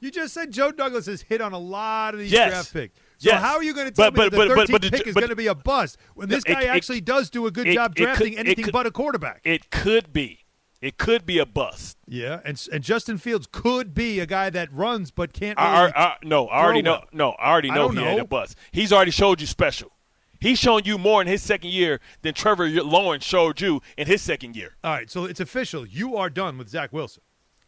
You 0.00 0.10
just 0.10 0.32
said 0.32 0.50
Joe 0.50 0.70
Douglas 0.70 1.06
has 1.06 1.22
hit 1.22 1.40
on 1.40 1.52
a 1.52 1.58
lot 1.58 2.14
of 2.14 2.20
these 2.20 2.30
Yes. 2.32 2.50
draft 2.50 2.72
picks. 2.72 2.94
So 3.20 3.28
Yes. 3.30 3.42
how 3.42 3.56
are 3.56 3.62
you 3.62 3.74
going 3.74 3.86
to 3.86 3.92
tell 3.92 4.10
But- 4.10 4.14
me 4.14 4.30
but- 4.30 4.30
that 4.30 4.48
the 4.48 4.54
but- 4.54 4.68
13th 4.68 4.80
but 4.80 4.92
pick 4.92 5.06
is 5.06 5.14
going 5.14 5.28
to 5.28 5.36
be 5.36 5.46
a 5.46 5.54
bust 5.54 5.98
when 6.14 6.28
this 6.30 6.42
it- 6.44 6.52
guy 6.52 6.62
it- 6.62 6.68
actually 6.68 7.02
does 7.02 7.28
do 7.28 7.46
a 7.46 7.50
good 7.50 7.66
it- 7.68 7.74
job 7.74 7.92
it 7.92 7.96
could- 7.96 8.04
drafting 8.04 8.38
anything 8.38 8.64
could- 8.64 8.72
but 8.72 8.86
a 8.86 8.90
quarterback? 8.90 9.42
It 9.44 9.70
could 9.70 10.10
be. 10.12 10.38
It 10.80 10.96
could 10.96 11.26
be 11.26 11.38
a 11.38 11.44
bust. 11.44 11.98
yeah, 12.08 12.40
and 12.42 12.58
and 12.72 12.82
Justin 12.82 13.18
Fields 13.18 13.46
could 13.52 13.92
be 13.92 14.18
a 14.20 14.24
guy 14.24 14.48
that 14.48 14.72
runs 14.72 15.10
but 15.10 15.34
can't. 15.34 15.58
I, 15.58 15.80
Really, 15.82 15.92
I, 15.94 16.02
I, 16.06 16.16
no, 16.22 16.46
I 16.48 16.62
already 16.62 16.80
know. 16.80 16.92
well. 16.92 17.04
No, 17.12 17.30
I 17.32 17.50
already 17.50 17.70
know 17.70 17.90
he 17.90 17.98
ain't 17.98 18.16
know. 18.16 18.22
a 18.22 18.26
bust. 18.26 18.56
He's 18.72 18.90
already 18.90 19.10
showed 19.10 19.42
you 19.42 19.46
special. 19.46 19.92
He's 20.40 20.58
shown 20.58 20.80
you 20.86 20.96
more 20.96 21.20
in 21.20 21.28
his 21.28 21.42
second 21.42 21.68
year 21.70 22.00
than 22.22 22.32
Trevor 22.32 22.70
Lawrence 22.70 23.24
showed 23.26 23.60
you 23.60 23.82
in 23.98 24.06
his 24.06 24.22
second 24.22 24.56
year. 24.56 24.76
All 24.82 24.92
right, 24.94 25.10
so 25.10 25.26
it's 25.26 25.38
official. 25.40 25.84
You 25.84 26.16
are 26.16 26.30
done 26.30 26.56
with 26.56 26.70
Zach 26.70 26.94
Wilson. 26.94 27.22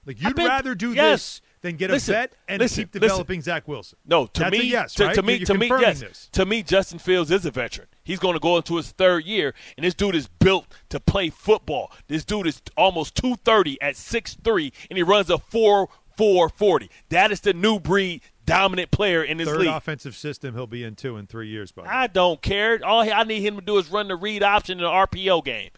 Like 0.06 0.18
you'd 0.23 0.35
been- 0.35 0.47
rather 0.47 0.75
do 0.75 0.94
yes. 0.94 1.11
this 1.12 1.40
than 1.62 1.76
get 1.76 1.90
Listen, 1.90 2.14
a 2.14 2.19
vet 2.19 2.33
and 2.49 2.61
listen, 2.61 2.85
keep 2.85 2.95
listen. 2.95 3.00
developing 3.09 3.40
Zach 3.40 3.66
Wilson. 3.66 3.99
No, 4.04 4.26
to 4.26 4.40
That's 4.40 4.52
me, 4.59 4.64
yes, 4.64 4.95
to, 4.95 5.07
right? 5.07 5.14
to 5.14 5.23
me, 5.23 5.35
You're 5.37 5.47
to 5.47 5.54
me, 5.54 5.69
yes. 5.69 6.00
this. 6.00 6.28
To 6.33 6.45
me, 6.45 6.62
Justin 6.62 6.99
Fields 6.99 7.31
is 7.31 7.47
a 7.47 7.50
veteran. 7.50 7.88
He's 8.04 8.19
going 8.19 8.35
to 8.35 8.40
go 8.40 8.57
into 8.57 8.76
his 8.76 8.90
third 8.90 9.25
year, 9.25 9.54
and 9.76 9.85
this 9.87 9.95
dude 9.95 10.14
is 10.16 10.26
built 10.28 10.66
to 10.90 10.99
play 11.00 11.31
football. 11.31 11.90
This 12.09 12.25
dude 12.25 12.47
is 12.49 12.61
almost 12.76 13.14
two 13.14 13.37
thirty 13.37 13.81
at 13.81 13.97
six 13.97 14.37
three, 14.45 14.73
and 14.90 14.97
he 14.97 15.02
runs 15.02 15.31
a 15.31 15.38
four 15.38 15.88
four 16.16 16.49
forty. 16.49 16.90
That 17.11 17.33
is 17.33 17.40
the 17.40 17.54
new 17.54 17.78
breed 17.81 18.23
dominant 18.45 18.90
player 18.90 19.23
in 19.23 19.37
this 19.37 19.49
Third 19.49 19.61
league. 19.61 19.69
offensive 19.69 20.16
system 20.16 20.54
he'll 20.54 20.66
be 20.66 20.83
in 20.83 20.97
two 20.97 21.16
in 21.16 21.26
three 21.28 21.49
years, 21.49 21.71
buddy. 21.71 21.88
I 21.88 22.09
don't 22.09 22.42
care. 22.42 22.81
All 22.85 23.00
I 23.00 23.23
need 23.23 23.40
him 23.42 23.54
to 23.54 23.62
do 23.62 23.78
is 23.78 23.88
run 23.88 24.09
the 24.09 24.16
read 24.16 24.42
option 24.42 24.78
in 24.78 24.85
the 24.85 24.90
RPO 24.90 25.45
game. 25.45 25.71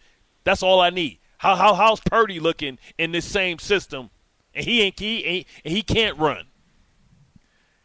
That's 0.43 0.63
all 0.63 0.79
I 0.81 0.89
need. 0.89 1.19
How 1.37 1.55
how 1.55 1.75
how's 1.75 1.99
Purdy 1.99 2.39
looking 2.39 2.79
in 2.97 3.11
this 3.11 3.25
same 3.25 3.59
system? 3.59 4.09
And 4.55 4.65
he 4.65 4.81
ain't 4.81 4.99
he 4.99 5.25
ain't 5.25 5.47
he 5.63 5.81
can't 5.81 6.17
run. 6.17 6.45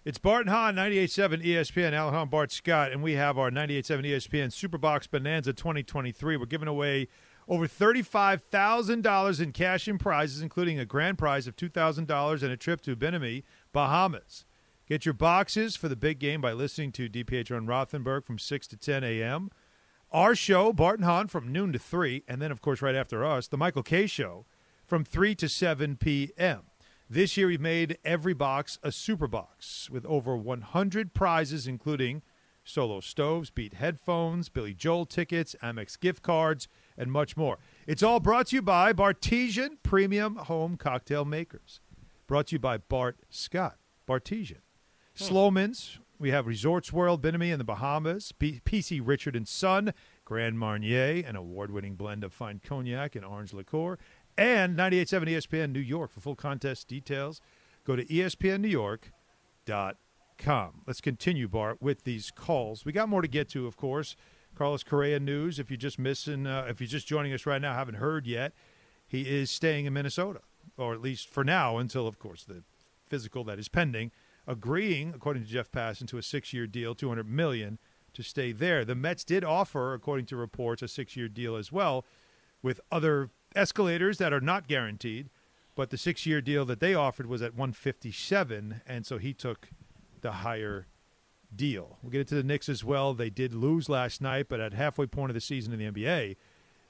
It's 0.02 0.18
Barton 0.18 0.50
Hahn, 0.50 0.76
98.7 0.76 1.44
ESPN, 1.44 1.92
Alan 1.92 2.28
Bart 2.28 2.50
Scott, 2.50 2.90
and 2.90 3.02
we 3.02 3.14
have 3.14 3.36
our 3.36 3.50
98.7 3.50 4.06
ESPN 4.06 4.46
Superbox 4.48 5.10
Bonanza 5.10 5.52
2023. 5.52 6.38
We're 6.38 6.46
giving 6.46 6.68
away 6.68 7.08
over 7.46 7.66
$35,000 7.66 9.40
in 9.40 9.52
cash 9.52 9.88
and 9.88 10.00
prizes, 10.00 10.40
including 10.40 10.78
a 10.78 10.86
grand 10.86 11.18
prize 11.18 11.46
of 11.46 11.54
$2,000 11.56 12.42
and 12.42 12.50
a 12.50 12.56
trip 12.56 12.80
to 12.82 12.96
Bimini, 12.96 13.44
Bahamas. 13.72 14.46
Get 14.88 15.04
your 15.04 15.14
boxes 15.14 15.76
for 15.76 15.88
the 15.88 15.96
big 15.96 16.18
game 16.18 16.40
by 16.40 16.52
listening 16.52 16.92
to 16.92 17.08
DPH 17.08 17.54
on 17.54 17.66
Rothenberg 17.66 18.24
from 18.24 18.38
6 18.38 18.66
to 18.68 18.76
10 18.76 19.04
a.m. 19.04 19.50
Our 20.10 20.34
show, 20.34 20.72
Barton 20.72 21.04
Hahn, 21.04 21.28
from 21.28 21.52
noon 21.52 21.72
to 21.72 21.78
3, 21.78 22.24
and 22.26 22.40
then, 22.40 22.50
of 22.50 22.62
course, 22.62 22.80
right 22.80 22.94
after 22.94 23.24
us, 23.24 23.48
the 23.48 23.58
Michael 23.58 23.82
Kay 23.82 24.06
Show 24.06 24.46
from 24.90 25.04
3 25.04 25.36
to 25.36 25.48
7 25.48 25.98
p.m. 25.98 26.62
This 27.08 27.36
year, 27.36 27.46
we've 27.46 27.60
made 27.60 27.96
every 28.04 28.34
box 28.34 28.76
a 28.82 28.90
super 28.90 29.28
box 29.28 29.88
with 29.88 30.04
over 30.04 30.36
100 30.36 31.14
prizes, 31.14 31.68
including 31.68 32.22
solo 32.64 32.98
stoves, 32.98 33.50
Beat 33.50 33.74
headphones, 33.74 34.48
Billy 34.48 34.74
Joel 34.74 35.06
tickets, 35.06 35.54
Amex 35.62 35.98
gift 35.98 36.22
cards, 36.22 36.66
and 36.98 37.12
much 37.12 37.36
more. 37.36 37.58
It's 37.86 38.02
all 38.02 38.18
brought 38.18 38.48
to 38.48 38.56
you 38.56 38.62
by 38.62 38.92
Bartesian 38.92 39.76
Premium 39.84 40.34
Home 40.34 40.76
Cocktail 40.76 41.24
Makers. 41.24 41.78
Brought 42.26 42.48
to 42.48 42.56
you 42.56 42.58
by 42.58 42.78
Bart 42.78 43.18
Scott, 43.30 43.76
Bartesian. 44.08 44.62
Hmm. 45.16 45.24
Sloman's, 45.24 46.00
we 46.20 46.32
have 46.32 46.46
Resorts 46.46 46.92
World, 46.92 47.22
Bimini 47.22 47.50
in 47.50 47.58
the 47.58 47.64
Bahamas, 47.64 48.32
P- 48.32 48.60
PC 48.64 49.00
Richard 49.02 49.34
and 49.34 49.48
Son, 49.48 49.94
Grand 50.26 50.58
Marnier, 50.58 51.24
an 51.26 51.34
award-winning 51.34 51.94
blend 51.94 52.22
of 52.22 52.32
fine 52.32 52.60
cognac 52.62 53.16
and 53.16 53.24
orange 53.24 53.54
liqueur, 53.54 53.98
and 54.40 54.76
98.7 54.76 55.28
ESPN 55.28 55.70
New 55.70 55.78
York. 55.80 56.10
For 56.10 56.18
full 56.20 56.34
contest 56.34 56.88
details, 56.88 57.40
go 57.84 57.94
to 57.94 58.06
espnnewyork.com. 58.06 60.72
Let's 60.86 61.02
continue, 61.02 61.46
Bart, 61.46 61.82
with 61.82 62.04
these 62.04 62.30
calls. 62.30 62.86
We 62.86 62.92
got 62.92 63.10
more 63.10 63.20
to 63.20 63.28
get 63.28 63.50
to, 63.50 63.66
of 63.66 63.76
course. 63.76 64.16
Carlos 64.54 64.82
Correa 64.82 65.20
news. 65.20 65.58
If 65.58 65.70
you're 65.70 65.76
just 65.76 65.98
missing, 65.98 66.46
uh, 66.46 66.64
if 66.68 66.80
you're 66.80 66.88
just 66.88 67.06
joining 67.06 67.34
us 67.34 67.44
right 67.44 67.60
now, 67.60 67.74
haven't 67.74 67.96
heard 67.96 68.26
yet, 68.26 68.54
he 69.06 69.28
is 69.28 69.50
staying 69.50 69.84
in 69.84 69.92
Minnesota, 69.92 70.40
or 70.78 70.94
at 70.94 71.02
least 71.02 71.28
for 71.28 71.44
now, 71.44 71.76
until, 71.76 72.06
of 72.06 72.18
course, 72.18 72.44
the 72.44 72.62
physical 73.06 73.44
that 73.44 73.58
is 73.58 73.68
pending, 73.68 74.10
agreeing, 74.46 75.12
according 75.14 75.44
to 75.44 75.48
Jeff 75.48 75.70
Passan, 75.70 76.08
to 76.08 76.16
a 76.16 76.22
six-year 76.22 76.66
deal, 76.66 76.94
200 76.94 77.28
million, 77.28 77.78
to 78.14 78.22
stay 78.22 78.52
there. 78.52 78.86
The 78.86 78.94
Mets 78.94 79.22
did 79.22 79.44
offer, 79.44 79.92
according 79.92 80.24
to 80.26 80.36
reports, 80.36 80.80
a 80.80 80.88
six-year 80.88 81.28
deal 81.28 81.56
as 81.56 81.70
well, 81.70 82.06
with 82.62 82.80
other 82.90 83.28
escalators 83.54 84.18
that 84.18 84.32
are 84.32 84.40
not 84.40 84.68
guaranteed. 84.68 85.30
But 85.76 85.90
the 85.90 85.96
six-year 85.96 86.40
deal 86.40 86.64
that 86.66 86.80
they 86.80 86.94
offered 86.94 87.26
was 87.26 87.42
at 87.42 87.54
157, 87.54 88.82
and 88.86 89.06
so 89.06 89.18
he 89.18 89.32
took 89.32 89.68
the 90.20 90.32
higher 90.32 90.88
deal. 91.54 91.98
We'll 92.02 92.10
get 92.10 92.20
into 92.20 92.34
the 92.34 92.42
Knicks 92.42 92.68
as 92.68 92.84
well. 92.84 93.14
They 93.14 93.30
did 93.30 93.54
lose 93.54 93.88
last 93.88 94.20
night, 94.20 94.46
but 94.48 94.60
at 94.60 94.74
halfway 94.74 95.06
point 95.06 95.30
of 95.30 95.34
the 95.34 95.40
season 95.40 95.72
in 95.72 95.78
the 95.78 95.90
NBA, 95.90 96.36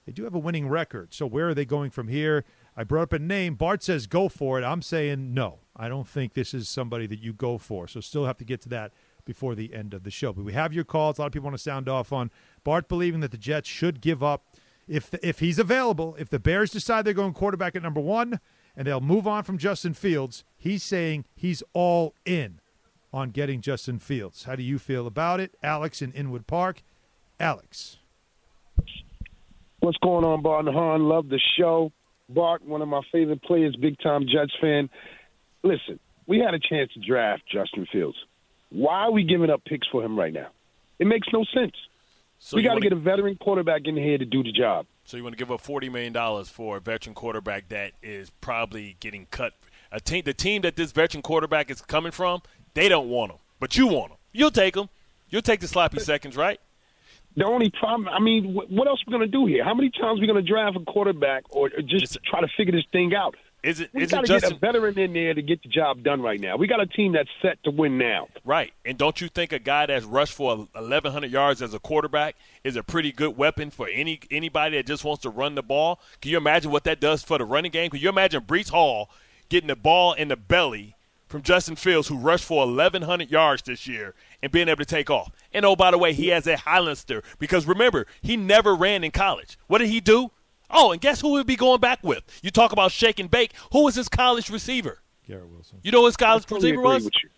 they 0.07 0.13
do 0.13 0.25
have 0.25 0.35
a 0.35 0.39
winning 0.39 0.69
record. 0.69 1.13
So 1.13 1.27
where 1.27 1.49
are 1.49 1.55
they 1.55 1.65
going 1.65 1.91
from 1.91 2.09
here? 2.09 2.45
I 2.77 2.85
brought 2.85 3.03
up 3.03 3.13
a 3.13 3.19
name. 3.19 3.55
Bart 3.55 3.83
says 3.83 4.07
go 4.07 4.29
for 4.29 4.59
it. 4.59 4.65
I'm 4.65 4.83
saying 4.83 5.35
no. 5.35 5.61
I 5.77 5.89
don't 5.89 6.09
think 6.09 6.33
this 6.33 6.55
is 6.55 6.69
somebody 6.69 7.07
that 7.07 7.21
you 7.21 7.33
go 7.33 7.59
for. 7.59 7.87
So 7.87 8.01
still 8.01 8.25
have 8.25 8.39
to 8.39 8.45
get 8.45 8.61
to 8.63 8.69
that 8.71 8.93
before 9.25 9.55
the 9.55 9.75
end 9.75 9.95
of 9.95 10.03
the 10.03 10.11
show. 10.11 10.33
But 10.33 10.45
we 10.45 10.53
have 10.55 10.73
your 10.73 10.85
calls. 10.85 11.19
A 11.19 11.23
lot 11.23 11.27
of 11.27 11.33
people 11.33 11.47
want 11.47 11.57
to 11.57 11.63
sound 11.63 11.89
off 11.89 12.13
on 12.13 12.31
Bart 12.65 12.89
believing 12.89 13.21
that 13.21 13.31
the 13.31 13.39
Jets 13.39 13.69
should 13.69 14.01
give 14.01 14.23
up 14.23 14.57
if 14.91 15.09
the, 15.09 15.27
if 15.27 15.39
he's 15.39 15.59
available. 15.59 16.17
If 16.19 16.29
the 16.29 16.41
Bears 16.41 16.71
decide 16.73 17.05
they're 17.05 17.15
going 17.15 17.33
quarterback 17.33 17.77
at 17.77 17.83
number 17.83 18.01
one 18.01 18.41
and 18.77 18.87
they'll 18.87 19.01
move 19.01 19.27
on 19.27 19.45
from 19.45 19.57
Justin 19.57 19.95
Fields, 19.95 20.45
he's 20.57 20.83
saying 20.83 21.25
he's 21.35 21.63
all 21.73 22.15
in 22.27 22.61
on 23.13 23.31
getting 23.31 23.61
Justin 23.61 23.99
Fields. 23.99 24.45
How 24.45 24.57
do 24.57 24.63
you 24.63 24.79
feel 24.79 25.07
about 25.07 25.41
it, 25.41 25.55
Alex 25.63 26.03
in 26.03 26.13
Inwood 26.13 26.47
Park? 26.47 26.83
Alex. 27.39 27.99
What's 29.79 29.97
going 29.99 30.25
on, 30.25 30.43
Bart 30.43 30.67
and 30.67 30.75
Hahn? 30.75 31.05
Love 31.05 31.29
the 31.29 31.41
show. 31.59 31.93
Bart, 32.29 32.63
one 32.65 32.83
of 32.83 32.89
my 32.89 33.01
favorite 33.11 33.43
players, 33.43 33.75
big 33.77 33.99
time 34.01 34.23
Jets 34.23 34.53
fan. 34.61 34.91
Listen, 35.63 35.99
we 36.27 36.39
had 36.39 36.55
a 36.55 36.59
chance 36.59 36.93
to 36.95 37.01
draft 37.01 37.43
Justin 37.51 37.87
Fields. 37.91 38.17
Why 38.71 39.05
are 39.05 39.13
we 39.13 39.25
giving 39.25 39.51
up 39.51 39.65
picks 39.65 39.89
for 39.89 40.05
him 40.05 40.19
right 40.19 40.33
now? 40.33 40.49
It 40.99 41.07
makes 41.07 41.29
no 41.33 41.45
sense. 41.55 41.75
So 42.43 42.57
we 42.57 42.63
got 42.63 42.75
to 42.75 42.81
get 42.81 42.93
a 42.93 42.97
veteran 42.97 43.37
quarterback 43.37 43.83
in 43.85 43.97
here 43.97 44.17
to 44.17 44.25
do 44.25 44.43
the 44.43 44.51
job. 44.51 44.87
So 45.05 45.19
you 45.19 45.23
want 45.23 45.35
to 45.35 45.39
give 45.39 45.53
up 45.53 45.61
forty 45.61 45.91
million 45.91 46.13
dollars 46.13 46.49
for 46.49 46.79
a 46.79 46.81
veteran 46.81 47.15
quarterback 47.15 47.69
that 47.69 47.93
is 48.03 48.31
probably 48.41 48.97
getting 48.99 49.27
cut. 49.31 49.53
A 49.93 50.01
team, 50.01 50.23
the 50.25 50.33
team 50.33 50.63
that 50.63 50.75
this 50.75 50.91
veteran 50.91 51.23
quarterback 51.23 51.71
is 51.71 51.83
coming 51.83 52.13
from, 52.13 52.43
they 52.75 52.89
don't 52.89 53.09
want 53.09 53.33
him, 53.33 53.39
but 53.59 53.77
you 53.77 53.87
want 53.87 54.13
him. 54.13 54.19
You'll 54.33 54.51
take 54.51 54.75
him. 54.75 54.89
You'll 55.29 55.43
take 55.43 55.61
the 55.61 55.69
sloppy 55.69 55.99
seconds, 56.01 56.37
right? 56.37 56.59
The 57.37 57.45
only 57.45 57.71
problem, 57.71 58.09
I 58.09 58.21
mean, 58.21 58.55
what 58.55 58.89
else 58.89 59.01
are 59.01 59.05
we 59.07 59.13
going 59.17 59.31
to 59.31 59.39
do 59.39 59.47
here? 59.47 59.63
How 59.63 59.75
many 59.75 59.91
times 59.91 60.19
are 60.19 60.21
we 60.21 60.27
going 60.27 60.43
to 60.45 60.49
draft 60.49 60.77
a 60.77 60.81
quarterback 60.81 61.45
or 61.51 61.71
just 61.87 62.19
try 62.25 62.41
to 62.41 62.49
figure 62.57 62.73
this 62.73 62.87
thing 62.91 63.15
out? 63.15 63.37
Is 63.63 63.81
it 63.81 63.91
We 63.93 64.03
is 64.03 64.11
got 64.11 64.25
it 64.25 64.29
to 64.29 64.41
get 64.41 64.53
a 64.53 64.55
veteran 64.57 64.99
in 64.99 65.13
there 65.13 65.35
to 65.35 65.43
get 65.43 65.63
the 65.63 65.69
job 65.69 66.03
done 66.03 66.23
right 66.23 66.41
now. 66.41 66.57
We 66.57 66.67
got 66.67 66.81
a 66.81 66.87
team 66.87 67.13
that's 67.13 67.29
set 67.43 67.63
to 67.65 67.71
win 67.71 67.99
now. 67.99 68.29
right? 68.45 68.73
And 68.87 68.97
don't 68.97 69.21
you 69.21 69.29
think 69.29 69.53
a 69.53 69.59
guy 69.59 69.87
that's 69.87 70.05
rushed 70.07 70.33
for 70.35 70.57
1100 70.57 71.31
yards 71.31 71.61
as 71.61 71.75
a 71.75 71.79
quarterback 71.79 72.37
is 72.65 72.77
a 72.77 72.83
pretty 72.83 73.13
good 73.13 73.37
weapon 73.37 73.71
for 73.71 73.89
any 73.89 74.21
anybody 74.31 74.77
that 74.77 74.87
just 74.87 75.05
wants 75.05 75.23
to 75.23 75.31
run 75.31 75.55
the 75.55 75.63
ball? 75.63 76.01
Can 76.23 76.31
you 76.31 76.37
imagine 76.39 76.71
what 76.71 76.85
that 76.85 77.01
does 77.01 77.23
for 77.23 77.39
the 77.39 77.45
running 77.45 77.71
game? 77.71 77.91
Can 77.91 78.01
you 78.01 78.09
imagine 78.09 78.43
Breece 78.43 78.71
Hall 78.71 79.11
getting 79.49 79.69
the 79.69 79.77
ball 79.77 80.15
in 80.15 80.29
the 80.29 80.37
belly 80.37 80.97
from 81.29 81.43
Justin 81.43 81.77
Fields 81.77 82.09
who 82.09 82.17
rushed 82.17 82.45
for 82.45 82.67
1100 82.67 83.31
yards 83.31 83.63
this 83.63 83.87
year 83.87 84.15
and 84.43 84.51
being 84.51 84.69
able 84.69 84.79
to 84.79 84.85
take 84.85 85.11
off? 85.11 85.31
And 85.53 85.65
oh 85.67 85.77
by 85.77 85.91
the 85.91 85.99
way, 85.99 86.13
he 86.15 86.29
has 86.29 86.47
a 86.47 86.57
Highlander 86.57 87.23
because 87.39 87.67
remember, 87.67 88.07
he 88.23 88.37
never 88.37 88.75
ran 88.75 89.05
in 89.05 89.11
college. 89.11 89.59
What 89.67 89.79
did 89.79 89.89
he 89.89 90.01
do? 90.01 90.31
Oh, 90.73 90.93
and 90.93 91.01
guess 91.01 91.21
who 91.21 91.35
he'll 91.37 91.45
be 91.45 91.57
going 91.57 91.81
back 91.81 91.99
with? 92.03 92.23
You 92.43 92.51
talk 92.51 92.73
about 92.73 92.93
shake 92.93 93.19
and 93.19 93.31
bake. 93.31 93.53
Who 93.73 93.85
was 93.85 93.95
his 93.95 94.09
college 94.09 94.51
receiver? 94.51 95.01
Garrett 95.27 95.49
Wilson. 95.49 95.79
You 95.83 95.93
know 95.93 96.01
who 96.01 96.07
his 96.07 96.17
college 96.17 96.45
I 96.45 96.49
totally 96.49 96.73
receiver 96.73 96.81
agree 96.83 96.95
was? 96.95 97.05
with 97.05 97.15
you. 97.23 97.31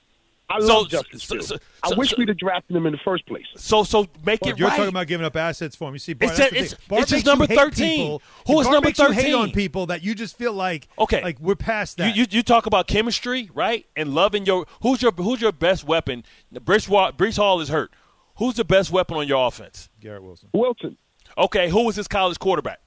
I 0.50 0.60
So- 0.60 0.66
love 0.66 0.90
Justin 0.90 1.18
so- 1.18 1.34
Fields. 1.34 1.46
so- 1.48 1.56
I 1.82 1.94
wish 1.94 2.10
so- 2.10 2.16
we'd 2.18 2.28
have 2.28 2.36
drafted 2.36 2.76
him 2.76 2.84
in 2.84 2.92
the 2.92 2.98
first 2.98 3.24
place. 3.26 3.46
So 3.56 3.84
so 3.84 4.06
make 4.26 4.44
it 4.46 4.58
You're 4.58 4.68
right. 4.68 4.76
talking 4.76 4.88
about 4.90 5.06
giving 5.06 5.24
up 5.24 5.34
assets 5.36 5.74
for 5.76 5.88
him. 5.88 5.94
You 5.94 5.98
see, 5.98 6.12
Bart, 6.12 6.32
It's 6.32 6.38
that's 6.38 6.50
a- 6.50 6.54
the 6.54 6.60
it's- 6.60 6.74
thing. 6.74 6.84
Bart 6.88 7.02
it's 7.02 7.10
just 7.10 7.18
makes 7.18 7.24
you 7.26 7.30
number 7.30 7.46
13. 7.54 7.96
people- 7.96 8.22
Who 8.48 8.60
is 8.60 8.66
Bart 8.66 8.74
number 8.74 8.88
makes 8.88 8.98
you 8.98 9.06
hate 9.12 9.14
13? 9.22 9.34
on 9.34 9.50
people 9.52 9.86
that 9.86 10.02
you 10.02 10.14
just 10.14 10.36
feel 10.36 10.52
like 10.52 10.88
Okay. 10.98 11.22
like 11.22 11.38
we're 11.40 11.54
past 11.54 11.96
that. 11.98 12.14
you 12.16 12.26
you 12.30 12.42
talk 12.42 12.66
about 12.66 12.86
chemistry, 12.86 13.48
right? 13.54 13.86
And 13.96 14.14
loving 14.14 14.44
your 14.44 14.66
who's 14.82 15.00
your 15.00 15.12
who's 15.12 15.40
your 15.40 15.52
best 15.52 15.84
weapon? 15.84 16.22
Breece, 16.52 16.88
Wa- 16.88 17.12
Breece 17.12 17.36
Hall 17.36 17.60
is 17.60 17.68
hurt. 17.70 17.90
Who's 18.36 18.56
the 18.56 18.64
best 18.64 18.90
weapon 18.90 19.16
on 19.16 19.26
your 19.28 19.46
offense? 19.46 19.88
Garrett 20.00 20.22
Wilson, 20.22 20.48
Wilson, 20.52 20.98
Okay, 21.38 21.70
who 21.70 21.84
was 21.84 21.96
his 21.96 22.08
college 22.08 22.38
quarterback? 22.38 22.80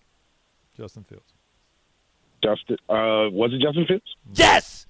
Justin 0.77 1.03
Fields. 1.03 1.33
Justin, 2.43 2.77
uh, 2.89 3.29
was 3.31 3.51
it 3.53 3.61
Justin 3.61 3.85
Fields? 3.87 4.15
Yes. 4.33 4.85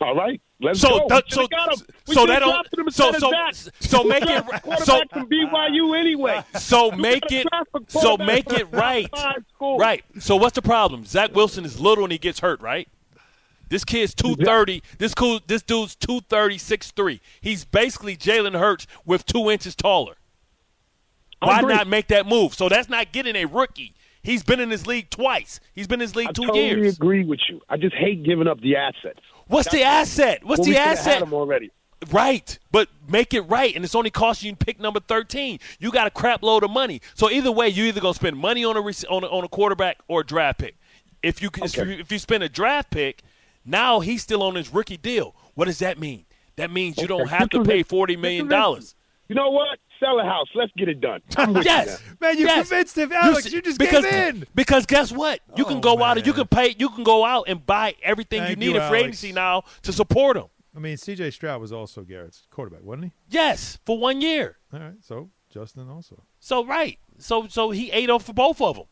All 0.00 0.16
right, 0.16 0.40
let's 0.60 0.80
So 0.80 0.98
go. 1.00 1.06
that- 1.10 1.24
We 1.26 1.30
so- 1.30 1.46
got 1.46 1.72
him. 1.78 1.86
We 2.08 2.14
so 2.14 2.20
should've 2.22 2.34
that 2.34 2.40
don't- 2.40 2.50
drafted 2.52 2.78
him 2.80 2.90
so- 2.90 3.08
instead 3.08 3.54
so- 3.54 3.70
so 3.98 4.04
make 4.04 4.24
it- 4.26 4.84
so- 4.84 5.02
from 5.12 5.26
BYU 5.28 5.94
anyway. 5.94 6.42
So 6.58 6.90
make 6.90 7.30
it 7.30 7.46
so 7.86 8.16
make 8.16 8.52
it 8.52 8.66
right. 8.72 9.08
Right. 9.60 10.04
So 10.18 10.34
what's 10.34 10.56
the 10.56 10.62
problem? 10.62 11.04
Zach 11.04 11.32
Wilson 11.36 11.64
is 11.64 11.78
little 11.78 12.02
and 12.04 12.10
he 12.12 12.18
gets 12.18 12.40
hurt, 12.40 12.60
right? 12.60 12.88
This 13.68 13.84
kid's 13.84 14.12
230. 14.12 14.82
This 14.98 15.14
cool 15.14 15.38
this 15.46 15.62
dude's 15.62 15.94
230, 15.94 16.58
6'3. 16.58 17.20
He's 17.40 17.64
basically 17.64 18.16
Jalen 18.16 18.58
Hurts 18.58 18.88
with 19.06 19.24
two 19.24 19.50
inches 19.50 19.76
taller. 19.76 20.16
Why 21.38 21.60
not 21.60 21.86
make 21.86 22.08
that 22.08 22.26
move? 22.26 22.54
So 22.54 22.68
that's 22.68 22.88
not 22.88 23.12
getting 23.12 23.36
a 23.36 23.44
rookie. 23.46 23.94
He's 24.22 24.42
been 24.42 24.60
in 24.60 24.68
this 24.68 24.86
league 24.86 25.10
twice. 25.10 25.58
He's 25.72 25.86
been 25.86 26.00
in 26.00 26.06
this 26.06 26.14
league 26.14 26.28
I 26.28 26.32
two 26.32 26.46
totally 26.46 26.66
years. 26.68 26.96
agree 26.96 27.24
with 27.24 27.40
you. 27.48 27.60
I 27.68 27.76
just 27.76 27.94
hate 27.94 28.22
giving 28.24 28.46
up 28.46 28.60
the 28.60 28.76
assets. 28.76 29.20
What's 29.48 29.70
the 29.70 29.82
asset? 29.82 30.44
What's 30.44 30.60
Well, 30.60 30.68
the 30.68 30.78
asset? 30.78 31.14
had 31.14 31.22
him 31.22 31.34
already. 31.34 31.70
Right, 32.10 32.58
but 32.72 32.88
make 33.08 33.32
it 33.32 33.42
right, 33.42 33.74
and 33.76 33.84
it's 33.84 33.94
only 33.94 34.10
costing 34.10 34.50
you 34.50 34.56
pick 34.56 34.80
number 34.80 34.98
thirteen. 34.98 35.60
You 35.78 35.92
got 35.92 36.08
a 36.08 36.10
crap 36.10 36.42
load 36.42 36.64
of 36.64 36.70
money, 36.70 37.00
so 37.14 37.30
either 37.30 37.52
way, 37.52 37.68
you 37.68 37.84
either 37.84 38.00
gonna 38.00 38.14
spend 38.14 38.36
money 38.36 38.64
on 38.64 38.76
a 38.76 38.80
on 38.80 39.22
a, 39.22 39.26
on 39.28 39.44
a 39.44 39.48
quarterback 39.48 39.98
or 40.08 40.22
a 40.22 40.26
draft 40.26 40.58
pick. 40.58 40.74
If 41.22 41.40
you 41.40 41.48
if 41.62 41.76
you 41.76 41.84
if 41.84 42.10
you 42.10 42.18
spend 42.18 42.42
a 42.42 42.48
draft 42.48 42.90
pick, 42.90 43.22
now 43.64 44.00
he's 44.00 44.22
still 44.22 44.42
on 44.42 44.56
his 44.56 44.72
rookie 44.74 44.96
deal. 44.96 45.36
What 45.54 45.66
does 45.66 45.78
that 45.78 45.96
mean? 45.98 46.24
That 46.56 46.72
means 46.72 46.98
you 46.98 47.06
don't 47.06 47.28
have 47.28 47.48
to 47.50 47.58
This 47.58 47.68
is 47.68 47.72
pay 47.72 47.82
forty 47.84 48.16
million 48.16 48.48
dollars. 48.48 48.96
You 49.28 49.34
know 49.36 49.50
what? 49.50 49.78
Sell 50.00 50.18
a 50.20 50.24
house. 50.24 50.48
Let's 50.54 50.72
get 50.76 50.88
it 50.88 51.00
done. 51.00 51.20
I'm 51.36 51.54
you 51.56 51.62
Yes. 51.62 52.02
Man, 52.20 52.36
you 52.38 52.46
yes. 52.46 52.68
convinced 52.68 52.98
him, 52.98 53.12
Alex. 53.12 53.46
s- 53.46 53.52
You 53.52 53.62
just 53.62 53.78
because, 53.78 54.04
gave 54.04 54.12
in. 54.34 54.46
Because 54.54 54.84
guess 54.84 55.10
what? 55.12 55.40
You 55.56 55.64
can 55.64 55.76
Oh, 55.78 55.80
go 55.80 56.02
out 56.02 56.18
and 56.18 56.26
you 56.26 56.32
can 56.32 56.46
pay. 56.48 56.74
You 56.78 56.88
can 56.90 57.04
go 57.04 57.24
out 57.24 57.44
and 57.48 57.64
buy 57.64 57.94
everything 58.02 58.40
Thank 58.40 58.50
you 58.50 58.56
need 58.56 58.74
you, 58.74 58.80
in 58.80 58.88
free 58.88 58.98
Alex. 59.00 59.02
agency 59.24 59.32
now 59.32 59.62
to 59.82 59.92
support 59.92 60.36
him. 60.36 60.46
I 60.76 60.80
mean, 60.80 60.96
C.J. 60.96 61.30
Stroud 61.30 61.60
was 61.60 61.72
also 61.72 62.02
Garrett's 62.02 62.46
quarterback, 62.50 62.82
wasn't 62.82 63.04
he? 63.04 63.12
Yes, 63.28 63.78
for 63.86 63.98
one 63.98 64.20
year. 64.20 64.56
All 64.72 64.80
right, 64.80 64.94
so 65.00 65.30
Justin 65.50 65.88
also. 65.88 66.22
So 66.40 66.64
right, 66.66 66.98
so 67.18 67.46
so 67.46 67.70
he 67.70 67.90
ate 67.90 68.10
off 68.10 68.24
for 68.24 68.32
both 68.32 68.60
of 68.60 68.76
them. 68.76 68.86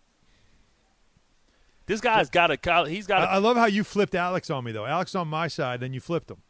This 1.87 2.00
guy's 2.00 2.30
got 2.30 2.50
a 2.50 2.56
coll- 2.56 2.84
he's 2.84 3.06
I, 3.06 3.08
got 3.08 3.28
I 3.28 3.37
a 3.37 3.40
love 3.40 3.56
how 3.56 3.64
you 3.66 3.82
flipped 3.82 4.14
Alex 4.14 4.49
on 4.50 4.62
me 4.64 4.72
though. 4.72 4.87
Alex 4.87 5.14
on 5.14 5.26
my 5.28 5.49
side, 5.49 5.80
then 5.80 5.92
you 5.92 6.00
flipped 6.00 6.30
him. 6.30 6.43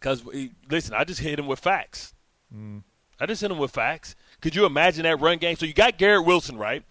because 0.00 0.22
listen, 0.70 0.94
I 0.94 1.04
just 1.04 1.20
hit 1.20 1.38
him 1.38 1.46
with 1.46 1.58
facts. 1.60 2.14
Mm. 2.54 2.82
I 3.20 3.26
just 3.26 3.40
hit 3.40 3.50
him 3.50 3.58
with 3.58 3.70
facts. 3.72 4.14
Could 4.40 4.54
you 4.54 4.64
imagine 4.66 5.02
that 5.04 5.20
run 5.20 5.38
game? 5.38 5.56
So 5.56 5.66
you 5.66 5.72
got 5.74 5.98
Garrett 5.98 6.24
Wilson 6.24 6.56
right, 6.56 6.82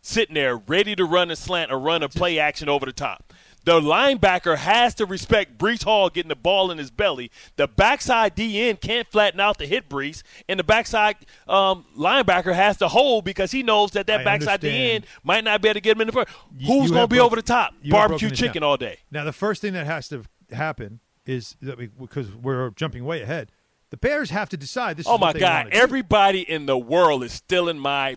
sitting 0.00 0.34
there 0.34 0.56
ready 0.56 0.94
to 0.96 1.04
run 1.04 1.30
a 1.30 1.36
slant 1.36 1.70
or 1.70 1.78
run 1.78 2.02
a 2.02 2.08
play 2.08 2.38
action 2.38 2.68
over 2.68 2.86
the 2.86 2.92
top. 2.92 3.32
The 3.64 3.80
linebacker 3.80 4.58
has 4.58 4.94
to 4.96 5.06
respect 5.06 5.56
Breece 5.56 5.84
Hall 5.84 6.10
getting 6.10 6.28
the 6.28 6.36
ball 6.36 6.70
in 6.70 6.76
his 6.76 6.90
belly. 6.90 7.30
The 7.56 7.66
backside 7.66 8.36
DN 8.36 8.78
can't 8.78 9.08
flatten 9.10 9.40
out 9.40 9.56
to 9.58 9.66
hit 9.66 9.88
Breece, 9.88 10.22
and 10.50 10.60
the 10.60 10.64
backside 10.64 11.16
um, 11.48 11.86
linebacker 11.96 12.54
has 12.54 12.76
to 12.78 12.88
hold 12.88 13.24
because 13.24 13.52
he 13.52 13.62
knows 13.62 13.92
that 13.92 14.06
that 14.06 14.20
I 14.20 14.24
backside 14.24 14.62
understand. 14.62 15.04
DN 15.04 15.06
might 15.22 15.44
not 15.44 15.62
be 15.62 15.68
able 15.68 15.74
to 15.76 15.80
get 15.80 15.96
him 15.96 16.02
in 16.02 16.08
the 16.08 16.12
front. 16.12 16.28
You- 16.58 16.66
Who's 16.66 16.90
going 16.90 17.04
to 17.04 17.08
be 17.08 17.16
broken- 17.16 17.20
over 17.26 17.36
the 17.36 17.42
top? 17.42 17.72
Barbecue 17.88 18.28
chicken 18.30 18.62
all 18.62 18.76
day. 18.76 18.98
Now, 19.10 19.24
the 19.24 19.32
first 19.32 19.62
thing 19.62 19.72
that 19.72 19.86
has 19.86 20.08
to 20.08 20.24
happen 20.52 21.00
is 21.24 21.56
that 21.62 21.78
we, 21.78 21.86
because 21.86 22.30
we're 22.34 22.68
jumping 22.72 23.06
way 23.06 23.22
ahead. 23.22 23.50
The 23.94 23.98
Bears 23.98 24.30
have 24.30 24.48
to 24.48 24.56
decide 24.56 24.96
this. 24.96 25.06
Oh 25.08 25.18
my 25.18 25.32
God! 25.32 25.68
Everybody 25.70 26.40
in 26.40 26.66
the 26.66 26.76
world 26.76 27.22
is 27.22 27.30
stealing 27.30 27.78
my, 27.78 28.16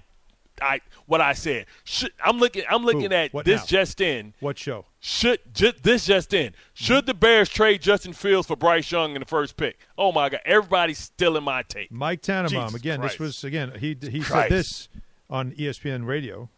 I 0.60 0.82
what 1.06 1.22
I 1.22 1.34
said. 1.34 1.68
Should, 1.84 2.13
I'm 2.20 2.40
looking. 2.40 2.63
I'm 2.68 2.84
looking 2.84 3.12
Who? 3.12 3.16
at 3.16 3.32
What 3.32 3.46
this 3.46 3.62
now? 3.62 3.66
just 3.68 4.02
in. 4.02 4.34
what 4.40 4.58
show? 4.58 4.86
Should 5.00 5.38
ju- 5.54 5.74
this 5.84 6.08
just 6.08 6.34
in? 6.34 6.56
Should 6.74 7.02
mm-hmm. 7.02 7.06
the 7.06 7.13
Bears 7.13 7.48
trade 7.48 7.84
Justin 7.84 8.13
Fields 8.13 8.48
for 8.48 8.56
Bryce 8.56 8.92
Young 8.92 9.13
in 9.13 9.20
the 9.20 9.28
first 9.28 9.56
pick? 9.56 9.78
Oh 10.00 10.12
my 10.12 10.30
God! 10.30 10.42
Everybody's 10.46 10.98
stealing 10.98 11.44
my 11.44 11.62
take. 11.62 11.92
Mike 11.92 12.24
Tannenbaum 12.24 12.70
Jesus 12.70 12.82
again. 12.82 13.00
Christ. 13.02 13.13
This 13.13 13.20
was 13.20 13.44
again. 13.44 13.74
He 13.80 13.96
he 14.02 14.22
Christ. 14.22 14.50
said 14.50 14.50
this 14.50 14.90
on 15.30 15.52
ESPN 15.52 16.08
Radio. 16.08 16.50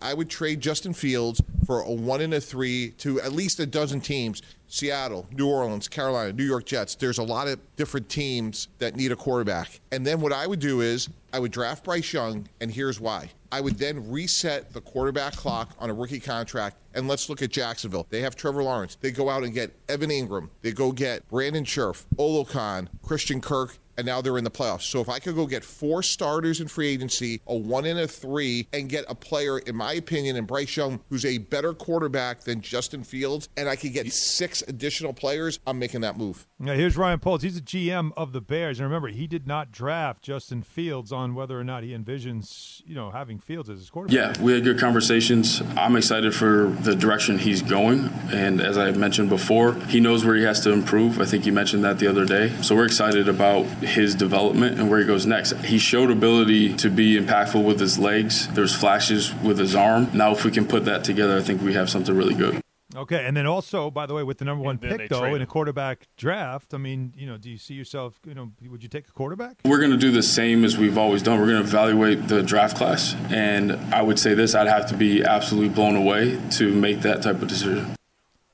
I 0.00 0.14
would 0.14 0.28
trade 0.28 0.60
Justin 0.60 0.92
Fields 0.92 1.40
for 1.66 1.80
a 1.80 1.90
one 1.90 2.20
and 2.20 2.34
a 2.34 2.40
three 2.40 2.90
to 2.98 3.20
at 3.20 3.32
least 3.32 3.58
a 3.58 3.66
dozen 3.66 4.00
teams. 4.00 4.42
Seattle, 4.66 5.26
New 5.30 5.48
Orleans, 5.48 5.86
Carolina, 5.88 6.32
New 6.32 6.44
York 6.44 6.66
Jets. 6.66 6.96
There's 6.96 7.18
a 7.18 7.22
lot 7.22 7.46
of 7.46 7.60
different 7.76 8.08
teams 8.08 8.68
that 8.78 8.96
need 8.96 9.12
a 9.12 9.16
quarterback. 9.16 9.80
And 9.92 10.04
then 10.04 10.20
what 10.20 10.32
I 10.32 10.46
would 10.48 10.58
do 10.58 10.80
is 10.80 11.08
I 11.32 11.38
would 11.38 11.52
draft 11.52 11.84
Bryce 11.84 12.12
Young, 12.12 12.48
and 12.60 12.72
here's 12.72 12.98
why. 12.98 13.30
I 13.52 13.60
would 13.60 13.78
then 13.78 14.10
reset 14.10 14.72
the 14.72 14.80
quarterback 14.80 15.36
clock 15.36 15.76
on 15.78 15.90
a 15.90 15.94
rookie 15.94 16.18
contract. 16.18 16.76
And 16.92 17.06
let's 17.06 17.28
look 17.28 17.40
at 17.40 17.50
Jacksonville. 17.50 18.06
They 18.10 18.20
have 18.22 18.34
Trevor 18.34 18.64
Lawrence. 18.64 18.96
They 19.00 19.12
go 19.12 19.30
out 19.30 19.44
and 19.44 19.54
get 19.54 19.76
Evan 19.88 20.10
Engram. 20.10 20.48
They 20.62 20.72
go 20.72 20.90
get 20.90 21.28
Brandon 21.28 21.64
Scherff, 21.64 22.06
Oluokun, 22.16 22.88
Christian 23.02 23.40
Kirk, 23.40 23.78
and 23.96 24.06
now 24.06 24.20
they're 24.20 24.38
in 24.38 24.44
the 24.44 24.50
playoffs. 24.50 24.82
So 24.82 25.00
if 25.00 25.08
I 25.08 25.18
could 25.18 25.34
go 25.34 25.46
get 25.46 25.64
four 25.64 26.02
starters 26.02 26.60
in 26.60 26.68
free 26.68 26.88
agency, 26.88 27.40
a 27.46 27.56
one 27.56 27.84
and 27.84 27.98
a 27.98 28.08
three, 28.08 28.68
and 28.72 28.88
get 28.88 29.04
a 29.08 29.14
player, 29.14 29.58
in 29.58 29.76
my 29.76 29.94
opinion, 29.94 30.36
in 30.36 30.44
Bryce 30.44 30.76
Young, 30.76 31.00
who's 31.08 31.24
a 31.24 31.38
better 31.38 31.72
quarterback 31.72 32.40
than 32.40 32.60
Justin 32.60 33.04
Fields, 33.04 33.48
and 33.56 33.68
I 33.68 33.76
could 33.76 33.92
get 33.92 34.12
six 34.12 34.62
additional 34.66 35.12
players, 35.12 35.58
I'm 35.66 35.78
making 35.78 36.02
that 36.02 36.16
move. 36.16 36.46
Now, 36.64 36.72
here's 36.72 36.96
Ryan 36.96 37.18
Poles. 37.18 37.42
He's 37.42 37.56
the 37.56 37.60
GM 37.60 38.12
of 38.16 38.32
the 38.32 38.40
Bears, 38.40 38.80
and 38.80 38.88
remember, 38.88 39.08
he 39.08 39.26
did 39.26 39.46
not 39.46 39.70
draft 39.70 40.22
Justin 40.22 40.62
Fields 40.62 41.12
on 41.12 41.34
whether 41.34 41.60
or 41.60 41.62
not 41.62 41.82
he 41.82 41.90
envisions, 41.90 42.80
you 42.86 42.94
know, 42.94 43.10
having 43.10 43.38
Fields 43.38 43.68
as 43.68 43.80
his 43.80 43.90
quarterback. 43.90 44.38
Yeah, 44.38 44.42
we 44.42 44.54
had 44.54 44.64
good 44.64 44.80
conversations. 44.80 45.60
I'm 45.76 45.94
excited 45.94 46.34
for 46.34 46.74
the 46.80 46.96
direction 46.96 47.38
he's 47.38 47.60
going. 47.60 48.08
And 48.32 48.62
as 48.62 48.78
I 48.78 48.92
mentioned 48.92 49.28
before, 49.28 49.74
he 49.74 50.00
knows 50.00 50.24
where 50.24 50.36
he 50.36 50.44
has 50.44 50.60
to 50.60 50.72
improve. 50.72 51.20
I 51.20 51.26
think 51.26 51.44
you 51.44 51.52
mentioned 51.52 51.84
that 51.84 51.98
the 51.98 52.06
other 52.06 52.24
day. 52.24 52.48
So 52.62 52.74
we're 52.74 52.86
excited 52.86 53.28
about 53.28 53.64
his 53.82 54.14
development 54.14 54.80
and 54.80 54.88
where 54.88 55.00
he 55.00 55.04
goes 55.04 55.26
next. 55.26 55.52
He 55.66 55.76
showed 55.76 56.10
ability 56.10 56.76
to 56.76 56.88
be 56.88 57.20
impactful 57.20 57.62
with 57.62 57.78
his 57.78 57.98
legs. 57.98 58.48
There's 58.54 58.74
flashes 58.74 59.34
with 59.34 59.58
his 59.58 59.74
arm. 59.74 60.08
Now, 60.14 60.32
if 60.32 60.46
we 60.46 60.50
can 60.50 60.66
put 60.66 60.86
that 60.86 61.04
together, 61.04 61.36
I 61.36 61.42
think 61.42 61.60
we 61.60 61.74
have 61.74 61.90
something 61.90 62.16
really 62.16 62.34
good. 62.34 62.63
Okay, 62.94 63.24
and 63.24 63.36
then 63.36 63.46
also, 63.46 63.90
by 63.90 64.06
the 64.06 64.14
way, 64.14 64.22
with 64.22 64.38
the 64.38 64.44
number 64.44 64.62
one 64.64 64.78
pick 64.78 65.08
though 65.08 65.20
trade 65.20 65.34
in 65.34 65.42
a 65.42 65.46
quarterback 65.46 66.06
draft, 66.16 66.74
I 66.74 66.78
mean, 66.78 67.12
you 67.16 67.26
know, 67.26 67.36
do 67.36 67.50
you 67.50 67.58
see 67.58 67.74
yourself, 67.74 68.20
you 68.26 68.34
know, 68.34 68.52
would 68.68 68.82
you 68.82 68.88
take 68.88 69.08
a 69.08 69.12
quarterback? 69.12 69.56
We're 69.64 69.78
going 69.78 69.90
to 69.90 69.96
do 69.96 70.10
the 70.12 70.22
same 70.22 70.64
as 70.64 70.78
we've 70.78 70.96
always 70.96 71.22
done. 71.22 71.40
We're 71.40 71.46
going 71.46 71.62
to 71.62 71.68
evaluate 71.68 72.28
the 72.28 72.42
draft 72.42 72.76
class. 72.76 73.14
And 73.30 73.72
I 73.92 74.02
would 74.02 74.18
say 74.18 74.34
this 74.34 74.54
I'd 74.54 74.68
have 74.68 74.86
to 74.86 74.96
be 74.96 75.24
absolutely 75.24 75.70
blown 75.70 75.96
away 75.96 76.40
to 76.52 76.72
make 76.72 77.00
that 77.00 77.22
type 77.22 77.42
of 77.42 77.48
decision. 77.48 77.96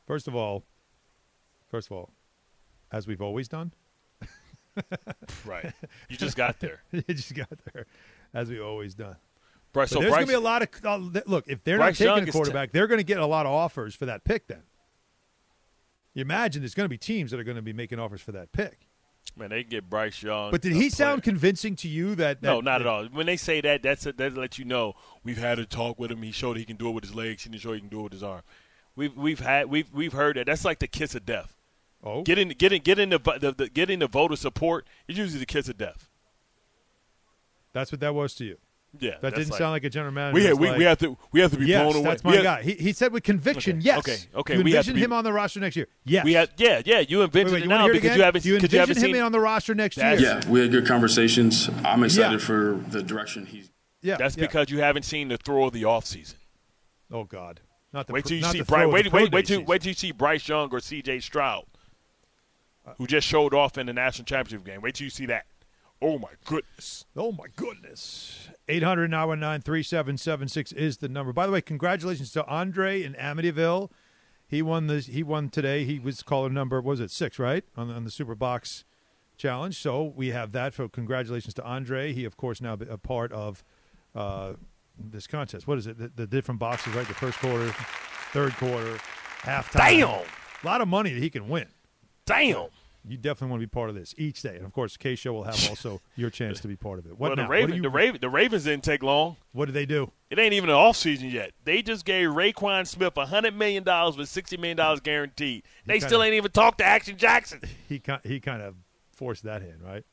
First 0.07 0.27
of 0.27 0.35
all, 0.35 0.65
first 1.69 1.89
of 1.91 1.97
all, 1.97 2.11
as 2.91 3.07
we've 3.07 3.23
always 3.23 3.47
done, 3.47 3.73
Right. 5.45 5.73
You 6.09 6.17
just 6.17 6.37
got 6.37 6.61
there. 6.61 6.83
you 6.93 7.03
just 7.03 7.35
got 7.35 7.49
there, 7.73 7.87
as 8.35 8.49
we've 8.49 8.63
always 8.63 8.95
done. 8.95 9.17
But 9.73 9.89
So 9.89 10.01
there's 10.01 10.11
Bryce, 10.11 10.19
going 10.19 10.27
to 10.27 10.33
be 10.33 10.37
a 10.37 10.41
lot 10.41 10.63
of 10.63 10.69
uh, 10.85 11.21
look. 11.27 11.45
If 11.47 11.63
they're 11.63 11.77
Bryce 11.79 12.01
not 12.01 12.05
Young 12.05 12.15
taking 12.17 12.27
a 12.27 12.29
is 12.29 12.33
t- 12.33 12.39
quarterback, 12.39 12.73
they're 12.73 12.87
going 12.89 12.99
to 12.99 13.05
get 13.05 13.19
a 13.19 13.27
lot 13.27 13.47
of 13.47 13.53
offers 13.53 13.95
for 13.95 14.07
that 14.07 14.25
pick. 14.25 14.47
Then 14.49 14.63
you 16.15 16.23
imagine 16.23 16.63
there's 16.63 16.75
going 16.75 16.87
to 16.87 16.91
be 16.91 16.99
teams 16.99 17.31
that 17.31 17.39
are 17.39 17.45
going 17.45 17.57
to 17.57 17.63
be 17.63 17.73
making 17.73 17.99
offers 18.01 18.21
for 18.21 18.33
that 18.33 18.51
pick. 18.51 18.89
man, 19.37 19.51
they 19.51 19.63
can 19.63 19.71
get 19.71 19.89
Bryce 19.89 20.23
Young. 20.25 20.51
But 20.51 20.61
did 20.63 20.73
he 20.73 20.91
sound 20.91 21.23
player. 21.23 21.33
convincing 21.35 21.77
to 21.77 21.89
you 21.89 22.17
that? 22.17 22.43
that 22.43 22.47
No, 22.47 22.57
not 22.61 22.79
that- 22.79 22.81
at 22.81 22.87
all. 22.89 23.05
When 23.07 23.27
they 23.27 23.37
say 23.37 23.61
that, 23.61 23.83
that's 23.85 24.07
a, 24.07 24.13
that 24.15 24.37
lets 24.37 24.59
you 24.59 24.65
know 24.65 24.95
we've 25.23 25.39
had 25.39 25.61
a 25.61 25.67
talk 25.67 26.01
with 26.01 26.11
him. 26.11 26.23
He 26.23 26.33
showed 26.33 26.57
he 26.57 26.65
can 26.65 26.77
do 26.77 26.89
it 26.89 26.93
with 26.93 27.05
his 27.05 27.15
legs. 27.15 27.45
He 27.45 27.51
didn't 27.51 27.63
show 27.63 27.73
he 27.73 27.79
can 27.81 27.89
do 27.89 28.01
it 28.01 28.05
with 28.05 28.13
his 28.15 28.23
arm. 28.25 28.43
We've 28.97 29.17
we've 29.17 29.39
had 29.41 29.67
we've 29.71 29.89
we've 29.95 30.13
heard 30.13 30.37
that. 30.37 30.47
That's 30.47 30.65
like 30.65 30.81
the 30.81 30.89
kiss 30.89 31.15
of 31.15 31.25
death. 31.25 31.57
Oh, 32.03 32.23
Getting 32.23 32.49
getting 32.49 32.83
getting 32.83 33.11
the, 33.11 33.19
the, 33.19 33.53
the 33.53 33.69
getting 33.69 34.01
the 34.01 34.09
voter 34.09 34.35
support 34.35 34.87
is 35.07 35.17
usually 35.17 35.39
the 35.39 35.47
kiss 35.47 35.69
of 35.69 35.77
death. 35.79 36.09
that's 37.73 37.93
what 37.93 38.01
that 38.01 38.15
was 38.15 38.35
to 38.35 38.45
you. 38.45 38.57
Yeah, 38.99 39.13
That 39.21 39.37
didn't 39.37 39.51
like- 39.51 39.59
sound 39.59 39.71
like 39.71 39.85
a 39.85 39.91
general 39.91 40.13
manager. 40.13 40.35
We 40.35 40.41
was 40.41 40.49
have, 40.49 40.59
we, 40.59 40.69
like, 40.69 40.79
we 40.79 40.85
have 40.85 40.99
to 40.99 41.19
we 41.31 41.41
have 41.41 41.53
to 41.53 41.59
be 41.59 41.67
yes, 41.67 41.83
blown 41.83 41.95
away. 41.97 42.11
that's 42.11 42.25
my 42.25 42.35
have- 42.35 42.43
guy. 42.43 42.63
He, 42.63 42.73
he 42.73 42.93
said 42.93 43.13
with 43.13 43.23
conviction, 43.23 43.77
Okay, 43.79 43.85
yes. 43.87 43.99
okay, 44.01 44.17
okay, 44.35 44.57
You 44.57 44.65
we 44.65 44.73
have 44.73 44.85
to 44.87 44.91
envision 44.91 44.95
be- 44.97 45.01
him 45.05 45.13
on 45.13 45.23
the 45.23 45.33
roster 45.33 45.61
next 45.61 45.77
year. 45.77 45.87
Yes. 46.05 46.25
We 46.25 46.33
had 46.33 46.51
yeah 46.57 46.83
yeah 46.85 46.99
you 46.99 47.19
Wait, 47.19 47.25
invented 47.27 47.53
wait, 47.53 47.59
it 47.61 47.63
you 47.65 47.69
now 47.69 47.85
hear 47.85 47.93
it 47.93 47.95
because 48.03 48.17
you 48.17 48.23
haven't 48.25 48.45
You 48.45 48.55
because 48.57 48.73
you 48.73 48.79
haven't 48.81 48.97
envision 48.97 49.09
seen 49.15 49.21
him 49.21 49.25
on 49.27 49.31
the 49.33 49.39
roster 49.39 49.75
next 49.77 49.97
year. 49.97 50.15
Yeah, 50.19 50.41
we 50.49 50.61
had 50.61 50.73
good 50.73 50.87
conversations. 50.89 51.71
I'm 51.85 52.03
excited 52.03 52.41
Yeah. 52.41 52.47
for 52.47 52.81
the 52.89 53.03
direction 53.05 53.47
he's. 53.47 53.71
Yeah, 54.03 54.17
That's 54.17 54.37
yeah. 54.37 54.47
because 54.47 54.71
you 54.71 54.81
haven't 54.81 55.05
seen 55.05 55.29
the 55.29 55.37
throw 55.37 55.67
of 55.67 55.73
the 55.73 55.83
offseason. 55.85 56.35
Oh 57.13 57.23
God, 57.25 57.61
not 57.93 58.09
the 58.09 58.13
Wait 58.13 58.25
till 58.25 58.39
you 58.39 58.45
see 58.45 58.63
Bryce. 58.63 58.89
Wait, 58.93 59.13
wait, 59.13 59.31
wait 59.31 59.47
till 59.47 59.63
wait 59.63 59.83
till 59.83 59.91
you 59.91 59.95
see 59.95 60.11
Bryce 60.11 60.49
Young 60.49 60.69
or 60.73 60.81
C.J. 60.81 61.21
Stroud, 61.21 61.65
who 62.99 63.07
just 63.07 63.27
showed 63.27 63.55
off 63.55 63.79
in 63.79 63.87
the 63.87 63.93
national 63.93 64.25
championship 64.25 64.67
game. 64.67 64.81
Wait 64.81 64.97
till 64.97 65.05
you 65.05 65.11
see 65.11 65.27
that. 65.27 65.47
Oh 66.03 66.19
my 66.19 66.31
goodness! 66.47 67.05
Oh 67.15 67.31
my 67.31 67.47
goodness. 67.57 68.49
800 68.69 69.11
919 69.11 69.63
3776 69.63 70.73
is 70.73 70.99
the 70.99 71.09
number. 71.09 71.33
By 71.33 71.47
the 71.47 71.53
way, 71.53 71.61
congratulations 71.61 72.33
to 72.33 72.47
Andre 72.47 73.03
in 73.03 73.15
Amityville. 73.15 73.91
He 74.47 74.63
won 74.63 74.87
this 74.87 75.07
he 75.07 75.23
won 75.23 75.51
today. 75.51 75.85
He 75.85 75.99
was 75.99 76.23
caller 76.23 76.49
number 76.49 76.81
what 76.81 76.93
was 76.93 77.01
it? 77.01 77.11
6, 77.11 77.39
right? 77.39 77.65
On 77.77 77.89
the, 77.89 77.95
on 77.95 78.05
the 78.05 78.11
Super 78.11 78.35
Box 78.35 78.85
challenge. 79.37 79.79
So, 79.79 80.03
we 80.17 80.29
have 80.29 80.53
that. 80.53 80.75
So, 80.75 80.89
congratulations 80.89 81.53
to 81.55 81.65
Andre. 81.65 82.15
He 82.15 82.25
of 82.25 82.37
course 82.39 82.63
now 82.63 82.79
a 82.89 82.97
part 82.99 83.31
of 83.33 83.63
uh, 84.15 84.55
this 84.99 85.27
contest. 85.27 85.69
What 85.69 85.77
is 85.77 85.87
it? 85.87 85.99
The, 85.99 86.09
the 86.09 86.27
different 86.27 86.61
boxes, 86.61 86.95
right? 86.95 87.07
The 87.07 87.15
first 87.15 87.39
quarter, 87.39 87.75
third 88.33 88.55
quarter, 88.55 88.99
halftime. 89.43 90.01
Damn! 90.01 90.09
A 90.09 90.67
lot 90.67 90.81
of 90.81 90.89
money 90.89 91.13
that 91.13 91.23
he 91.23 91.29
can 91.29 91.49
win. 91.49 91.69
Damn! 92.25 92.69
You 93.09 93.17
definitely 93.17 93.51
want 93.53 93.63
to 93.63 93.67
be 93.67 93.71
part 93.71 93.89
of 93.89 93.95
this 93.97 94.15
each 94.19 94.43
day. 94.43 94.57
And 94.57 94.65
of 94.65 94.73
course, 94.73 94.97
K 94.97 95.15
Show 95.15 95.33
will 95.33 95.45
have 95.45 95.69
also 95.69 96.01
your 96.17 96.31
chance 96.31 96.61
to 96.61 96.69
be 96.69 96.77
part 96.77 96.99
of 96.99 97.07
it. 97.07 97.13
What 97.19 97.31
well, 97.31 97.31
the 97.31 97.43
now? 97.43 97.49
What 97.49 97.55
Raven, 97.55 97.77
you- 97.77 97.83
the 97.83 97.91
Raven, 97.91 98.21
the 98.21 98.29
Ravens 98.29 98.65
didn't 98.65 98.85
take 98.85 99.03
long. 99.03 99.37
What 99.53 99.67
did 99.67 99.75
they 99.75 99.87
do? 99.87 100.13
It 100.29 100.39
ain't 100.39 100.53
even 100.53 100.71
an 100.71 100.77
off 100.77 100.97
season 100.97 101.31
yet. 101.31 101.53
They 101.65 101.83
just 101.83 102.05
gave 102.05 102.29
Roquan 102.29 102.87
Smith 102.87 103.15
hundred 103.17 103.57
million 103.57 103.83
dollars 103.83 104.17
with 104.17 104.29
sixty 104.29 104.57
million 104.57 104.77
dollars 104.77 105.01
guaranteed. 105.01 105.65
They 105.87 105.95
kinda- 105.95 106.07
still 106.09 106.23
ain't 106.23 106.35
even 106.35 106.51
talked 106.51 106.79
to 106.79 106.85
Action 106.85 107.17
Jackson. 107.17 107.61
He 107.89 108.01
he 108.25 108.39
kind 108.39 108.63
of 108.63 108.77
forced 109.11 109.43
that 109.45 109.63
hand, 109.63 109.83
right? 109.83 110.05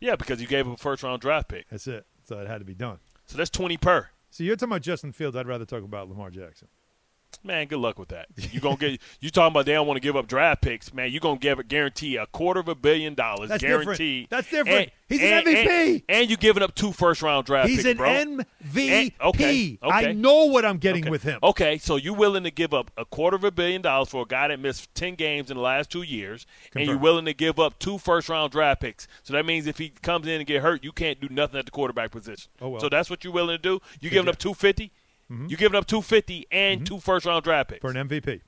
Yeah, 0.00 0.16
because 0.16 0.40
you 0.40 0.46
gave 0.46 0.66
him 0.66 0.72
a 0.72 0.76
first 0.76 1.02
round 1.02 1.20
draft 1.20 1.48
pick. 1.48 1.66
That's 1.70 1.86
it. 1.86 2.06
So 2.24 2.38
it 2.38 2.46
had 2.46 2.58
to 2.58 2.64
be 2.64 2.74
done. 2.74 2.98
So 3.26 3.36
that's 3.36 3.50
twenty 3.50 3.76
per. 3.76 4.08
So 4.30 4.44
you're 4.44 4.56
talking 4.56 4.72
about 4.72 4.82
Justin 4.82 5.12
Fields. 5.12 5.36
I'd 5.36 5.46
rather 5.46 5.64
talk 5.64 5.82
about 5.82 6.08
Lamar 6.08 6.30
Jackson. 6.30 6.68
Man, 7.46 7.68
good 7.68 7.78
luck 7.78 7.98
with 7.98 8.08
that. 8.08 8.26
You 8.36 8.58
gonna 8.60 8.76
get 8.76 9.00
you 9.20 9.30
talking 9.30 9.52
about 9.52 9.66
they 9.66 9.72
don't 9.74 9.86
want 9.86 9.96
to 9.96 10.00
give 10.00 10.16
up 10.16 10.26
draft 10.26 10.62
picks, 10.62 10.92
man. 10.92 11.12
You 11.12 11.20
gonna 11.20 11.38
give 11.38 11.58
a 11.60 11.62
guarantee 11.64 12.16
a 12.16 12.26
quarter 12.26 12.58
of 12.58 12.66
a 12.68 12.74
billion 12.74 13.14
dollars 13.14 13.48
That's 13.50 13.62
different. 13.62 14.28
That's 14.30 14.50
different. 14.50 14.78
And- 14.78 14.90
He's 15.08 15.22
an 15.22 15.28
and- 15.34 15.46
MVP. 15.46 15.92
and, 15.92 16.02
and 16.08 16.30
you 16.30 16.36
giving 16.36 16.64
up 16.64 16.74
two 16.74 16.90
first 16.90 17.22
round 17.22 17.46
draft 17.46 17.68
He's 17.68 17.84
picks, 17.84 17.90
an 17.90 17.96
bro. 17.96 18.08
MVP. 18.08 18.88
And- 18.88 19.12
okay, 19.20 19.78
I 19.80 20.10
know 20.12 20.46
what 20.46 20.64
I'm 20.64 20.78
getting 20.78 21.04
Okay. 21.04 21.10
with 21.10 21.22
him. 21.22 21.38
Okay, 21.44 21.78
so 21.78 21.94
you 21.94 22.12
willing 22.12 22.42
to 22.42 22.50
give 22.50 22.74
up 22.74 22.90
a 22.96 23.04
quarter 23.04 23.36
of 23.36 23.44
a 23.44 23.52
billion 23.52 23.82
dollars 23.82 24.08
for 24.08 24.22
a 24.22 24.26
guy 24.26 24.48
that 24.48 24.58
missed 24.58 24.92
ten 24.96 25.14
games 25.14 25.48
in 25.48 25.56
the 25.58 25.62
last 25.62 25.90
two 25.90 26.02
years, 26.02 26.44
and 26.74 26.86
you're 26.86 26.98
willing 26.98 27.24
to 27.26 27.34
give 27.34 27.60
up 27.60 27.78
two 27.78 27.98
first 27.98 28.28
round 28.28 28.50
draft 28.50 28.80
picks. 28.80 29.06
So 29.22 29.32
that 29.34 29.46
means 29.46 29.68
if 29.68 29.78
he 29.78 29.90
comes 29.90 30.26
in 30.26 30.38
and 30.40 30.46
get 30.46 30.60
hurt, 30.60 30.82
you 30.82 30.90
can't 30.90 31.20
do 31.20 31.28
nothing 31.30 31.60
at 31.60 31.66
the 31.66 31.70
quarterback 31.70 32.10
position. 32.10 32.50
Oh, 32.60 32.70
well. 32.70 32.80
So 32.80 32.88
that's 32.88 33.08
what 33.08 33.22
you're 33.22 33.32
willing 33.32 33.58
to 33.58 33.62
do. 33.62 33.80
You 34.00 34.10
giving 34.10 34.28
up 34.28 34.38
two 34.38 34.54
You 35.28 35.56
giving 35.56 35.76
up 35.76 35.86
two 35.86 36.02
fifty 36.02 36.46
and 36.50 36.86
two 36.86 37.00
first 37.00 37.26
round 37.26 37.42
draft 37.44 37.70
picks. 37.70 37.84
Mm-hmm. 37.84 37.94
for 37.94 37.98
an 38.00 38.08
MVP, 38.08 38.40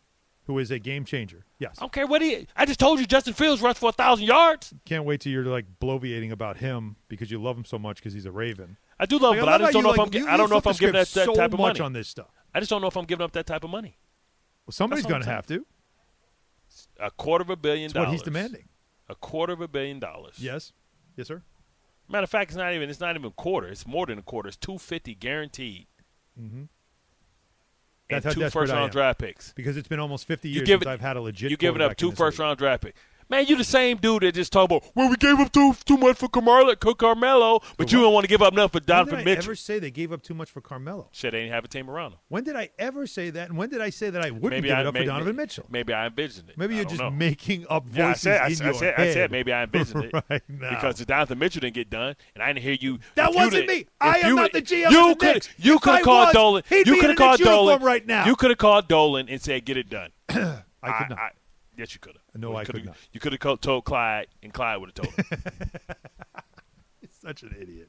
who 0.44 0.58
is 0.58 0.70
a 0.70 0.78
game 0.78 1.04
changer. 1.04 1.44
Yes. 1.58 1.74
I 1.78 1.82
don't 1.82 1.92
care 1.92 2.06
what 2.06 2.22
he. 2.22 2.46
I 2.56 2.66
just 2.66 2.78
told 2.78 3.00
you 3.00 3.06
Justin 3.06 3.34
Fields 3.34 3.60
rushed 3.60 3.78
for 3.78 3.88
a 3.88 3.92
thousand 3.92 4.26
yards. 4.26 4.72
Can't 4.84 5.04
wait 5.04 5.20
till 5.20 5.32
you're 5.32 5.44
like 5.44 5.66
bloviating 5.80 6.30
about 6.30 6.58
him 6.58 6.96
because 7.08 7.30
you 7.30 7.42
love 7.42 7.56
him 7.56 7.64
so 7.64 7.78
much 7.78 7.96
because 7.96 8.12
he's 8.12 8.26
a 8.26 8.30
Raven. 8.32 8.76
I 9.00 9.06
do 9.06 9.18
love 9.18 9.30
Like, 9.32 9.38
him, 9.40 9.44
but 9.44 9.48
I 9.48 9.52
love 9.56 9.60
just 9.60 9.72
don't 9.72 9.82
know 9.82 9.88
you, 9.90 9.94
if 10.18 10.24
I'm. 10.26 10.34
I 10.34 10.36
don't 10.36 10.50
know 10.50 10.56
if 10.56 10.66
I'm 10.66 10.74
giving 10.74 10.92
that, 10.94 11.08
that 11.08 11.24
so 11.24 11.34
type 11.34 11.52
of 11.52 11.58
much 11.58 11.78
money. 11.78 11.86
on 11.86 11.92
this 11.92 12.08
stuff. 12.08 12.30
I 12.54 12.60
just 12.60 12.70
don't 12.70 12.80
know 12.80 12.88
if 12.88 12.96
I'm 12.96 13.04
giving 13.04 13.24
up 13.24 13.32
that 13.32 13.46
type 13.46 13.64
of 13.64 13.70
money. 13.70 13.98
Well, 14.66 14.72
somebody's 14.72 15.06
going 15.06 15.22
to 15.22 15.28
have 15.28 15.46
to. 15.46 15.66
A 17.00 17.10
quarter 17.10 17.42
of 17.42 17.50
a 17.50 17.56
billion 17.56 17.90
That's 17.92 18.04
what 18.04 18.12
he's 18.12 18.22
demanding. 18.22 18.68
A 19.08 19.14
quarter 19.14 19.52
of 19.52 19.60
a 19.60 19.68
billion 19.68 19.98
dollars. 19.98 20.34
Yes. 20.38 20.72
Yes, 21.16 21.26
sir. 21.28 21.42
Matter 22.08 22.24
of 22.24 22.30
fact, 22.30 22.50
it's 22.50 22.56
not 22.56 22.72
even. 22.74 22.88
It's 22.90 23.00
not 23.00 23.14
even 23.16 23.26
a 23.26 23.30
quarter. 23.30 23.68
It's 23.68 23.86
more 23.86 24.06
than 24.06 24.18
a 24.18 24.22
quarter. 24.22 24.48
It's 24.48 24.56
two 24.56 24.78
fifty 24.78 25.14
guaranteed. 25.14 25.86
Mm-hmm. 26.40 26.64
And 28.10 28.22
That's 28.22 28.24
how 28.24 28.42
two 28.42 28.50
first 28.50 28.72
round 28.72 28.92
draft 28.92 29.18
picks. 29.18 29.52
Because 29.52 29.76
it's 29.76 29.88
been 29.88 30.00
almost 30.00 30.26
50 30.26 30.48
You 30.48 30.54
years 30.56 30.66
give 30.66 30.80
since 30.80 30.86
I've 30.88 31.00
had 31.00 31.16
a 31.16 31.20
legit. 31.20 31.50
You 31.50 31.56
giving 31.56 31.82
up 31.82 31.96
two 31.96 32.12
first 32.12 32.38
league. 32.38 32.46
round 32.46 32.58
draft 32.58 32.84
picks. 32.84 32.98
Man, 33.30 33.44
you 33.46 33.56
the 33.56 33.64
same 33.64 33.98
dude 33.98 34.22
that 34.22 34.34
just 34.34 34.52
talk 34.52 34.64
about, 34.70 34.84
well, 34.94 35.10
we 35.10 35.16
gave 35.16 35.38
up 35.38 35.52
too 35.52 35.74
too 35.84 35.98
much 35.98 36.16
for 36.16 36.28
Carmelo, 36.28 36.74
Carmelo 36.76 37.60
but 37.76 37.92
you 37.92 38.00
don't 38.00 38.12
want 38.14 38.24
to 38.24 38.28
give 38.28 38.40
up 38.40 38.54
nothing 38.54 38.68
for 38.68 38.78
When 38.78 38.86
Donovan 38.86 39.18
did 39.18 39.20
I 39.20 39.24
Mitchell. 39.24 39.44
ever 39.50 39.54
say 39.54 39.78
they 39.78 39.90
gave 39.90 40.12
up 40.12 40.22
too 40.22 40.32
much 40.34 40.50
for 40.50 40.60
Carmelo? 40.62 41.08
Shit, 41.12 41.32
they 41.32 41.40
didn't 41.40 41.52
have 41.52 41.64
a 41.64 41.68
team 41.68 41.90
around 41.90 42.12
him. 42.12 42.18
When 42.28 42.44
did 42.44 42.56
I 42.56 42.70
ever 42.78 43.06
say 43.06 43.28
that? 43.30 43.50
And 43.50 43.58
when 43.58 43.68
did 43.68 43.80
I 43.82 43.90
say 43.90 44.08
that 44.10 44.24
I 44.24 44.30
wouldn't 44.30 44.50
Maybe 44.52 44.68
give 44.68 44.78
I, 44.78 44.80
it 44.80 44.86
up 44.86 44.94
maybe, 44.94 45.06
for 45.06 45.12
Donovan 45.12 45.36
Mitchell? 45.36 45.66
Maybe 45.68 45.92
I 45.92 46.06
envisioned 46.06 46.48
it. 46.48 46.56
Maybe 46.56 46.76
you're 46.76 46.84
just 46.86 47.00
know. 47.00 47.10
making 47.10 47.66
up 47.68 47.84
voices 47.86 47.96
Yeah, 47.98 48.08
I 48.08 48.12
said, 48.14 48.40
I, 48.40 48.46
in 48.48 48.54
said- 48.56 48.64
your 48.64 48.74
I 48.74 48.78
said, 48.78 48.94
head. 48.94 49.08
I 49.08 49.12
said 49.12 49.30
maybe 49.30 49.52
I 49.52 49.62
envisioned 49.64 50.04
it 50.04 50.14
now. 50.48 50.70
because 50.70 51.00
if 51.00 51.06
Donovan 51.06 51.38
Mitchell 51.38 51.60
didn't 51.60 51.74
get 51.74 51.90
done, 51.90 52.16
and 52.34 52.42
I 52.42 52.46
didn't 52.52 52.62
hear 52.62 52.76
you. 52.80 52.98
That 53.16 53.34
wasn't 53.34 53.66
did- 53.66 53.68
me. 53.68 53.86
I 54.00 54.18
am 54.20 54.28
you- 54.30 54.36
not 54.36 54.52
the 54.52 54.62
GM 54.62 54.90
You 54.90 55.14
could 55.16 55.48
you 55.58 55.78
could 55.78 55.94
have 55.96 56.04
called 56.04 56.32
Dolan. 56.32 56.62
you 56.70 56.84
could 57.00 57.10
have 57.10 57.16
called 57.18 57.40
Dolan 57.40 57.82
right 57.82 58.06
now. 58.06 58.24
You 58.26 58.36
could 58.36 58.50
have 58.50 58.58
called 58.58 58.88
Dolan 58.88 59.28
and 59.28 59.40
said, 59.42 59.64
"Get 59.66 59.76
it 59.76 59.90
done." 59.90 60.10
I 60.30 60.92
could 60.92 61.10
not. 61.10 61.32
Yes, 61.78 61.94
you 61.94 62.00
could 62.00 62.14
have. 62.14 62.40
No, 62.40 62.56
I 62.56 62.64
could 62.64 62.84
not. 62.84 62.96
You 63.12 63.20
could 63.20 63.32
have 63.32 63.60
told 63.60 63.84
Clyde, 63.84 64.26
and 64.42 64.52
Clyde 64.52 64.80
would 64.80 64.90
have 64.94 65.06
told 65.06 65.14
him. 65.14 65.42
He's 67.00 67.10
such 67.18 67.42
an 67.42 67.56
idiot. 67.58 67.88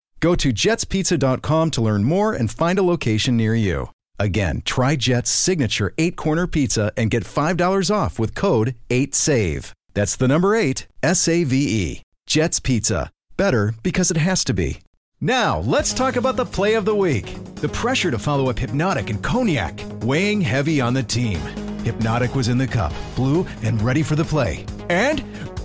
Go 0.21 0.35
to 0.35 0.53
jetspizza.com 0.53 1.71
to 1.71 1.81
learn 1.81 2.03
more 2.03 2.33
and 2.33 2.49
find 2.49 2.77
a 2.79 2.83
location 2.83 3.35
near 3.35 3.55
you. 3.55 3.89
Again, 4.19 4.61
try 4.63 4.95
Jet's 4.95 5.31
signature 5.31 5.93
eight 5.97 6.15
corner 6.15 6.45
pizza 6.45 6.93
and 6.95 7.09
get 7.09 7.23
$5 7.23 7.93
off 7.93 8.19
with 8.19 8.35
code 8.35 8.75
8SAVE. 8.89 9.73
That's 9.95 10.15
the 10.15 10.27
number 10.27 10.55
eight, 10.55 10.87
S 11.01 11.27
A 11.27 11.43
V 11.43 11.55
E. 11.57 12.01
Jet's 12.27 12.59
Pizza. 12.59 13.09
Better 13.35 13.73
because 13.81 14.11
it 14.11 14.17
has 14.17 14.43
to 14.45 14.53
be. 14.53 14.79
Now, 15.19 15.59
let's 15.59 15.91
talk 15.93 16.15
about 16.15 16.35
the 16.35 16.45
play 16.45 16.75
of 16.75 16.85
the 16.85 16.95
week. 16.95 17.35
The 17.55 17.69
pressure 17.69 18.11
to 18.11 18.19
follow 18.19 18.49
up 18.49 18.59
Hypnotic 18.59 19.09
and 19.09 19.21
Cognac, 19.23 19.83
weighing 20.01 20.39
heavy 20.39 20.79
on 20.81 20.93
the 20.93 21.03
team. 21.03 21.39
Hypnotic 21.83 22.35
was 22.35 22.47
in 22.47 22.59
the 22.59 22.67
cup, 22.67 22.93
blue, 23.15 23.45
and 23.63 23.81
ready 23.81 24.03
for 24.03 24.15
the 24.15 24.23
play. 24.23 24.65
And 24.89 25.23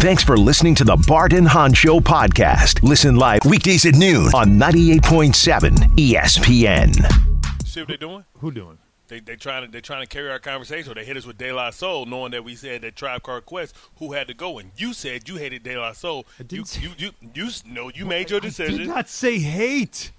Thanks 0.00 0.24
for 0.24 0.36
listening 0.36 0.74
to 0.76 0.84
the 0.84 0.96
Bart 1.06 1.32
and 1.34 1.46
Hahn 1.46 1.74
Show 1.74 2.00
podcast. 2.00 2.82
Listen 2.82 3.16
live 3.16 3.40
weekdays 3.44 3.84
at 3.84 3.94
noon 3.94 4.28
on 4.34 4.58
98.7 4.58 5.72
ESPN. 5.96 7.66
See 7.66 7.80
what 7.80 7.88
they're 7.88 7.96
doing? 7.98 8.24
Who 8.38 8.50
doing? 8.50 8.78
They 9.08 9.20
they 9.20 9.36
trying 9.36 9.66
to 9.66 9.70
they 9.70 9.80
trying 9.80 10.00
to 10.02 10.06
carry 10.06 10.30
our 10.30 10.38
conversation. 10.38 10.92
They 10.94 11.04
hit 11.04 11.16
us 11.16 11.26
with 11.26 11.36
De 11.36 11.52
La 11.52 11.70
Soul, 11.70 12.06
knowing 12.06 12.30
that 12.32 12.44
we 12.44 12.54
said 12.54 12.80
that 12.82 12.96
Tribe 12.96 13.22
Called 13.22 13.44
Quest 13.44 13.74
who 13.96 14.12
had 14.12 14.26
to 14.28 14.34
go, 14.34 14.58
and 14.58 14.70
you 14.76 14.92
said 14.94 15.28
you 15.28 15.36
hated 15.36 15.64
De 15.64 15.76
La 15.76 15.92
Soul. 15.92 16.26
You 16.48 16.64
you 16.80 16.90
you 16.96 17.10
you 17.34 17.46
s- 17.46 17.62
no, 17.66 17.90
you 17.94 18.06
made 18.06 18.30
your 18.30 18.40
decision. 18.40 18.66
I 18.66 18.78
decision. 18.78 18.86
did 18.88 18.94
not 18.94 19.08
say 19.08 19.38
hate. 19.38 20.12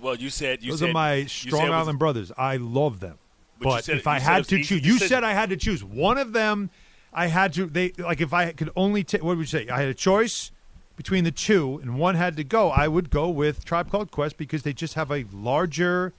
Well, 0.00 0.16
you 0.16 0.30
said 0.30 0.62
you 0.62 0.72
Those 0.72 0.80
said 0.80 0.90
are 0.90 0.94
my 0.94 1.24
Strong 1.26 1.60
said 1.60 1.66
it 1.68 1.70
was- 1.70 1.78
Island 1.82 1.98
brothers. 1.98 2.32
I 2.36 2.56
love 2.56 3.00
them. 3.00 3.18
But 3.60 3.64
But, 3.68 3.84
said- 3.84 3.98
if 3.98 4.06
I 4.06 4.16
you 4.16 4.20
said 4.24 4.30
it 4.30 4.32
had 4.34 4.44
to 4.48 4.54
an 4.56 4.60
easy 4.62 4.80
choose, 4.80 4.86
you 4.86 4.98
said 4.98 5.22
I 5.24 5.32
had 5.34 5.50
to 5.50 5.56
choose 5.56 5.84
one 5.84 6.18
of 6.18 6.32
them. 6.32 6.70
I 7.16 7.28
had 7.28 7.54
to. 7.54 7.64
They 7.66 7.92
like 7.98 8.20
if 8.20 8.32
I 8.34 8.52
could 8.52 8.70
only 8.76 9.02
take. 9.02 9.24
What 9.24 9.38
would 9.38 9.50
you 9.50 9.58
say? 9.58 9.68
I 9.68 9.80
had 9.80 9.88
a 9.88 9.94
choice 9.94 10.52
between 10.96 11.24
the 11.24 11.30
two, 11.30 11.78
and 11.82 11.98
one 11.98 12.14
had 12.14 12.36
to 12.36 12.44
go. 12.44 12.70
I 12.70 12.88
would 12.88 13.08
go 13.10 13.28
with 13.30 13.64
Tribe 13.64 13.90
Called 13.90 14.10
Quest 14.10 14.36
because 14.36 14.62
they 14.62 14.74
just 14.74 14.94
have 14.94 15.10
a 15.10 15.24
larger 15.32 16.12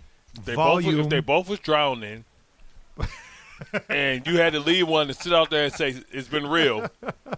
They 0.43 0.55
volume. 0.55 0.95
both 0.97 1.05
if 1.05 1.09
they 1.09 1.19
both 1.19 1.49
was 1.49 1.59
drowning, 1.59 2.25
and 3.89 4.25
you 4.25 4.37
had 4.39 4.53
to 4.53 4.59
leave 4.59 4.87
one 4.87 5.07
to 5.07 5.13
sit 5.13 5.33
out 5.33 5.51
there 5.51 5.65
and 5.65 5.73
say 5.73 5.95
it's 6.11 6.27
been 6.27 6.47
real. 6.47 6.89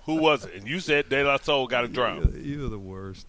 Who 0.06 0.16
was 0.16 0.46
it? 0.46 0.56
And 0.56 0.68
you 0.68 0.80
said 0.80 1.10
De 1.10 1.22
La 1.24 1.38
Soul 1.38 1.68
got 1.68 1.82
to 1.82 1.90
drown. 1.90 2.42
You're 2.42 2.70
the 2.70 2.80
worst. 2.80 3.28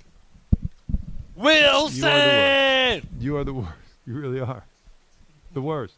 Wilson. 1.35 2.03
You 2.05 2.07
are 2.07 2.15
the 2.15 2.33
worst. 2.95 3.07
You 3.19 3.37
are 3.37 3.45
the 3.45 3.55
worst. 3.55 3.73
You 4.07 4.15
really 4.15 4.41
are. 4.41 4.65
The 5.55 5.63
worst. 5.63 5.95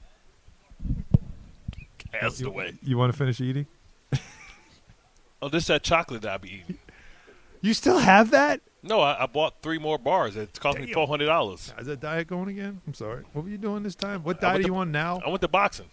That's 2.13 2.41
you. 2.41 2.55
You 2.83 2.97
want 2.99 3.13
to 3.13 3.19
finish 3.19 3.41
eating? 3.41 3.67
Oh, 5.43 5.49
this 5.49 5.65
is 5.65 5.67
that 5.69 5.83
chocolate 5.83 6.23
that 6.23 6.33
I 6.33 6.37
be 6.39 6.55
eating. 6.63 6.79
You 7.61 7.75
still 7.75 7.99
have 7.99 8.31
that? 8.31 8.61
No, 8.83 9.01
I, 9.01 9.25
I 9.25 9.27
bought 9.27 9.61
three 9.63 9.79
more 9.79 9.99
bars. 9.99 10.37
It 10.37 10.59
cost 10.59 10.79
me 10.79 10.87
Damn. 10.87 10.95
four 10.95 11.07
hundred 11.09 11.27
dollars. 11.27 11.73
Is 11.79 11.87
that 11.87 12.01
diet 12.01 12.29
going 12.29 12.49
again? 12.49 12.81
I'm 12.87 12.95
sorry. 12.95 13.25
What 13.33 13.45
were 13.45 13.51
you 13.51 13.59
doing 13.59 13.83
this 13.83 13.95
time? 13.95 14.23
What 14.25 14.41
diet 14.41 14.55
went 14.55 14.61
are 14.61 14.63
to- 14.63 14.69
you 14.69 14.77
on 14.77 14.93
now? 14.93 15.21
I 15.25 15.29
went 15.29 15.41
to 15.43 15.49
boxing. 15.49 15.87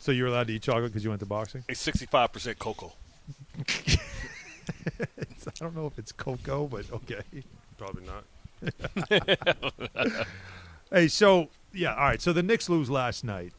So 0.00 0.10
you're 0.10 0.26
allowed 0.26 0.48
to 0.48 0.54
eat 0.54 0.62
chocolate 0.62 0.86
because 0.92 1.04
you 1.04 1.10
went 1.10 1.20
to 1.20 1.26
boxing? 1.26 1.64
It's 1.68 1.80
sixty-five 1.80 2.32
percent 2.32 2.58
cocoa. 2.58 2.92
I 5.00 5.50
don't 5.56 5.74
know 5.74 5.86
if 5.86 5.98
it's 5.98 6.12
cocoa, 6.12 6.66
but 6.66 6.90
okay. 6.92 7.22
Probably 7.78 8.04
not. 8.04 8.24
Hey, 10.90 11.08
so 11.08 11.48
yeah, 11.72 11.94
all 11.94 12.02
right. 12.04 12.20
So 12.20 12.34
the 12.34 12.42
Knicks 12.42 12.68
lose 12.68 12.90
last 12.90 13.24
night 13.24 13.54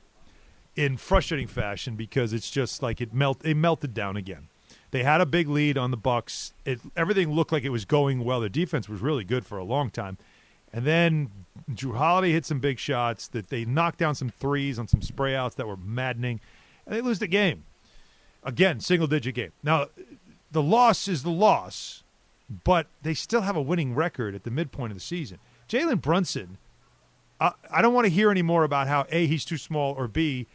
in 0.75 0.97
frustrating 0.97 1.47
fashion 1.47 1.95
because 1.95 2.31
it's 2.31 2.51
just 2.51 2.83
like 2.83 3.01
it 3.01 3.11
melt. 3.11 3.41
It 3.43 3.55
melted 3.57 3.95
down 3.95 4.17
again. 4.17 4.49
They 4.93 5.01
had 5.01 5.21
a 5.21 5.25
big 5.25 5.49
lead 5.49 5.75
on 5.75 5.89
the 5.89 5.97
Bucks. 5.97 6.53
It 6.65 6.79
everything 6.95 7.31
looked 7.31 7.51
like 7.51 7.63
it 7.63 7.71
was 7.71 7.83
going 7.83 8.23
well. 8.23 8.39
Their 8.39 8.47
defense 8.47 8.87
was 8.87 9.01
really 9.01 9.23
good 9.23 9.43
for 9.43 9.57
a 9.57 9.63
long 9.63 9.89
time, 9.89 10.19
and 10.71 10.85
then 10.85 11.31
Jrue 11.71 11.97
Holiday 11.97 12.31
hit 12.31 12.45
some 12.45 12.59
big 12.59 12.77
shots. 12.77 13.27
That 13.27 13.49
they 13.49 13.65
knocked 13.65 13.97
down 13.97 14.13
some 14.13 14.29
threes 14.29 14.77
on 14.77 14.87
some 14.87 15.01
spray 15.01 15.35
outs 15.35 15.55
that 15.55 15.65
were 15.65 15.77
maddening, 15.77 16.41
and 16.85 16.95
they 16.95 17.01
lose 17.01 17.17
the 17.17 17.25
game 17.25 17.63
again. 18.43 18.79
Single 18.81 19.07
digit 19.07 19.33
game. 19.33 19.51
Now, 19.63 19.87
the 20.51 20.61
loss 20.61 21.07
is 21.07 21.23
the 21.23 21.31
loss, 21.31 22.03
but 22.63 22.85
they 23.01 23.15
still 23.15 23.41
have 23.41 23.55
a 23.55 23.63
winning 23.63 23.95
record 23.95 24.35
at 24.35 24.43
the 24.43 24.51
midpoint 24.51 24.91
of 24.91 24.95
the 24.95 25.03
season. 25.03 25.39
Jalen 25.67 26.01
Brunson. 26.03 26.59
I, 27.41 27.53
I 27.71 27.81
don't 27.81 27.95
want 27.95 28.05
to 28.05 28.11
hear 28.11 28.29
any 28.29 28.43
more 28.43 28.63
about 28.63 28.87
how 28.87 29.07
a 29.09 29.25
he's 29.25 29.43
too 29.43 29.57
small 29.57 29.95
or 29.95 30.07
b 30.07 30.45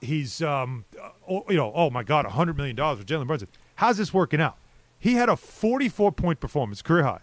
he's 0.00 0.40
um 0.40 0.84
oh, 1.28 1.44
you 1.48 1.56
know 1.56 1.72
oh 1.74 1.90
my 1.90 2.04
god 2.04 2.24
hundred 2.24 2.56
million 2.56 2.76
dollars 2.76 3.00
for 3.00 3.04
Jalen 3.04 3.26
Brunson. 3.26 3.48
How's 3.76 3.96
this 3.96 4.12
working 4.14 4.40
out? 4.40 4.56
He 4.98 5.14
had 5.14 5.28
a 5.28 5.36
forty-four 5.36 6.12
point 6.12 6.40
performance, 6.40 6.82
career 6.82 7.04
high, 7.04 7.20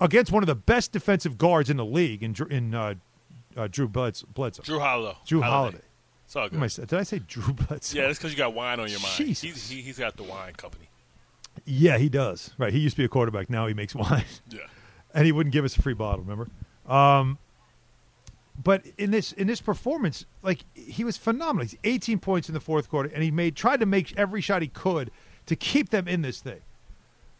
against 0.00 0.32
one 0.32 0.42
of 0.42 0.46
the 0.46 0.54
best 0.54 0.92
defensive 0.92 1.38
guards 1.38 1.70
in 1.70 1.76
the 1.76 1.84
league 1.84 2.22
in 2.22 2.34
in 2.50 2.74
uh, 2.74 2.94
uh, 3.56 3.68
Drew 3.70 3.88
Bledsoe. 3.88 4.26
Bledsoe. 4.34 4.62
Jrue 4.62 4.80
Holiday. 4.80 5.16
Jrue 5.26 5.42
Holiday. 5.42 5.80
It's 6.26 6.34
all 6.36 6.48
good. 6.48 6.62
I 6.62 6.66
did 6.66 6.94
I 6.94 7.02
say 7.04 7.20
Drew 7.20 7.52
Bledsoe? 7.52 7.96
Yeah, 7.98 8.06
that's 8.06 8.18
because 8.18 8.32
you 8.32 8.36
got 8.38 8.52
wine 8.52 8.80
on 8.80 8.88
your 8.88 9.00
mind. 9.00 9.14
Jesus. 9.16 9.42
He's, 9.42 9.68
he, 9.70 9.80
he's 9.80 9.98
got 9.98 10.16
the 10.16 10.24
wine 10.24 10.54
company. 10.54 10.88
Yeah, 11.64 11.98
he 11.98 12.08
does. 12.08 12.50
Right. 12.58 12.72
He 12.72 12.80
used 12.80 12.96
to 12.96 13.02
be 13.02 13.04
a 13.04 13.08
quarterback. 13.08 13.48
Now 13.48 13.66
he 13.66 13.74
makes 13.74 13.94
wine. 13.94 14.24
Yeah. 14.50 14.60
and 15.14 15.24
he 15.24 15.32
wouldn't 15.32 15.52
give 15.52 15.64
us 15.64 15.76
a 15.76 15.82
free 15.82 15.94
bottle. 15.94 16.24
Remember? 16.24 16.48
Um, 16.86 17.38
but 18.62 18.82
in 18.98 19.10
this 19.10 19.32
in 19.32 19.46
this 19.46 19.60
performance, 19.60 20.26
like 20.42 20.64
he 20.74 21.04
was 21.04 21.16
phenomenal. 21.16 21.62
He's 21.64 21.78
18 21.84 22.18
points 22.18 22.48
in 22.48 22.54
the 22.54 22.60
fourth 22.60 22.88
quarter, 22.88 23.08
and 23.12 23.22
he 23.22 23.30
made 23.30 23.54
tried 23.54 23.80
to 23.80 23.86
make 23.86 24.16
every 24.18 24.40
shot 24.40 24.62
he 24.62 24.68
could 24.68 25.10
to 25.46 25.56
keep 25.56 25.90
them 25.90 26.06
in 26.08 26.22
this 26.22 26.40
thing. 26.40 26.60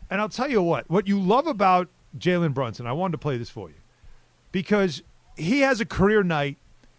And 0.08 0.20
I'll 0.20 0.28
tell 0.28 0.50
you 0.50 0.62
what: 0.62 0.88
what 0.88 1.06
you 1.06 1.20
love 1.20 1.46
about 1.46 1.88
Jalen 2.18 2.54
Brunson, 2.54 2.86
I 2.86 2.92
wanted 2.92 3.12
to 3.12 3.18
play 3.18 3.36
this 3.36 3.50
for 3.50 3.68
you 3.68 3.76
because 4.52 5.02
he 5.36 5.60
has 5.60 5.80
a 5.80 5.84
career 5.84 6.22
night. 6.22 6.56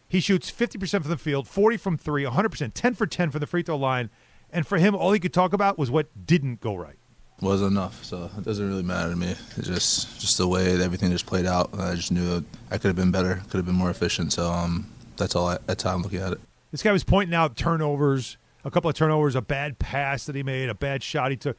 He 0.09 0.19
shoots 0.21 0.49
50% 0.49 1.01
from 1.01 1.09
the 1.09 1.17
field, 1.17 1.49
40 1.49 1.75
from 1.75 1.97
three, 1.97 2.23
100%, 2.23 2.71
10 2.73 2.93
for 2.93 3.05
10 3.05 3.31
from 3.31 3.39
the 3.39 3.47
free 3.47 3.61
throw 3.61 3.75
line. 3.75 4.09
And 4.51 4.65
for 4.65 4.77
him, 4.77 4.95
all 4.95 5.11
he 5.11 5.19
could 5.19 5.33
talk 5.33 5.51
about 5.51 5.77
was 5.77 5.91
what 5.91 6.07
didn't 6.25 6.61
go 6.61 6.75
right. 6.75 6.95
was 7.41 7.61
enough, 7.61 8.05
so 8.05 8.29
it 8.37 8.43
doesn't 8.45 8.65
really 8.65 8.83
matter 8.83 9.09
to 9.09 9.17
me. 9.17 9.35
It's 9.57 9.67
just 9.67 10.19
just 10.19 10.37
the 10.37 10.47
way 10.47 10.75
that 10.75 10.83
everything 10.83 11.11
just 11.11 11.25
played 11.25 11.45
out. 11.45 11.77
I 11.77 11.95
just 11.95 12.11
knew 12.11 12.45
I 12.71 12.77
could 12.77 12.87
have 12.87 12.95
been 12.95 13.11
better, 13.11 13.41
could 13.49 13.57
have 13.57 13.65
been 13.65 13.75
more 13.75 13.89
efficient. 13.89 14.31
So 14.31 14.49
um, 14.49 14.89
that's 15.17 15.35
all. 15.35 15.49
I, 15.49 15.57
that's 15.65 15.83
how 15.83 15.93
I'm 15.93 16.01
looking 16.01 16.21
at 16.21 16.31
it. 16.31 16.39
This 16.71 16.81
guy 16.81 16.93
was 16.93 17.03
pointing 17.03 17.35
out 17.35 17.57
turnovers, 17.57 18.37
a 18.67 18.71
couple 18.71 18.89
of 18.89 18.95
turnovers, 18.95 19.35
a 19.35 19.41
bad 19.41 19.79
pass 19.79 20.25
that 20.25 20.35
he 20.35 20.43
made, 20.43 20.69
a 20.69 20.75
bad 20.75 21.01
shot 21.01 21.31
he 21.31 21.37
took. 21.37 21.57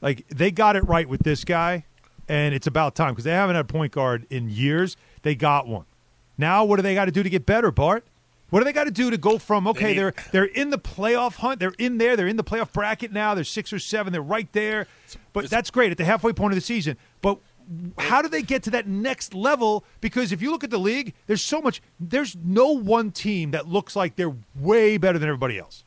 Like 0.00 0.26
they 0.28 0.50
got 0.50 0.76
it 0.76 0.86
right 0.86 1.08
with 1.08 1.22
this 1.22 1.44
guy, 1.44 1.84
and 2.28 2.54
it's 2.54 2.66
about 2.66 2.94
time 2.94 3.12
because 3.12 3.24
they 3.24 3.30
haven't 3.30 3.56
had 3.56 3.64
a 3.64 3.68
point 3.68 3.92
guard 3.92 4.26
in 4.28 4.50
years. 4.50 4.96
They 5.22 5.34
got 5.34 5.66
one. 5.66 5.86
Now, 6.36 6.64
what 6.64 6.76
do 6.76 6.82
they 6.82 6.94
got 6.94 7.04
to 7.04 7.12
do 7.12 7.22
to 7.22 7.30
get 7.30 7.46
better, 7.46 7.70
Bart? 7.70 8.04
What 8.50 8.60
do 8.60 8.64
they 8.64 8.72
got 8.72 8.84
to 8.84 8.90
do 8.90 9.10
to 9.10 9.16
go 9.16 9.38
from 9.38 9.66
okay, 9.68 9.88
need- 9.88 9.98
they're 9.98 10.14
they're 10.32 10.44
in 10.44 10.70
the 10.70 10.78
playoff 10.78 11.36
hunt, 11.36 11.60
they're 11.60 11.72
in 11.78 11.98
there, 11.98 12.16
they're 12.16 12.28
in 12.28 12.36
the 12.36 12.44
playoff 12.44 12.72
bracket 12.72 13.12
now, 13.12 13.34
they're 13.34 13.44
six 13.44 13.72
or 13.72 13.78
seven, 13.78 14.12
they're 14.12 14.20
right 14.20 14.52
there. 14.52 14.86
But 15.32 15.48
that's 15.48 15.70
great 15.70 15.92
at 15.92 15.98
the 15.98 16.04
halfway 16.04 16.32
point 16.32 16.52
of 16.52 16.56
the 16.56 16.60
season. 16.60 16.96
But 17.22 17.38
how 17.98 18.20
do 18.22 18.28
they 18.28 18.42
get 18.42 18.62
to 18.64 18.70
that 18.70 18.86
next 18.86 19.34
level? 19.34 19.84
Because 20.00 20.32
if 20.32 20.42
you 20.42 20.50
look 20.50 20.64
at 20.64 20.70
the 20.70 20.78
league, 20.78 21.14
there's 21.26 21.42
so 21.42 21.62
much. 21.62 21.80
There's 21.98 22.36
no 22.36 22.70
one 22.70 23.10
team 23.12 23.52
that 23.52 23.68
looks 23.68 23.96
like 23.96 24.16
they're 24.16 24.36
way 24.54 24.98
better 24.98 25.18
than 25.18 25.28
everybody 25.28 25.58
else. 25.58 25.84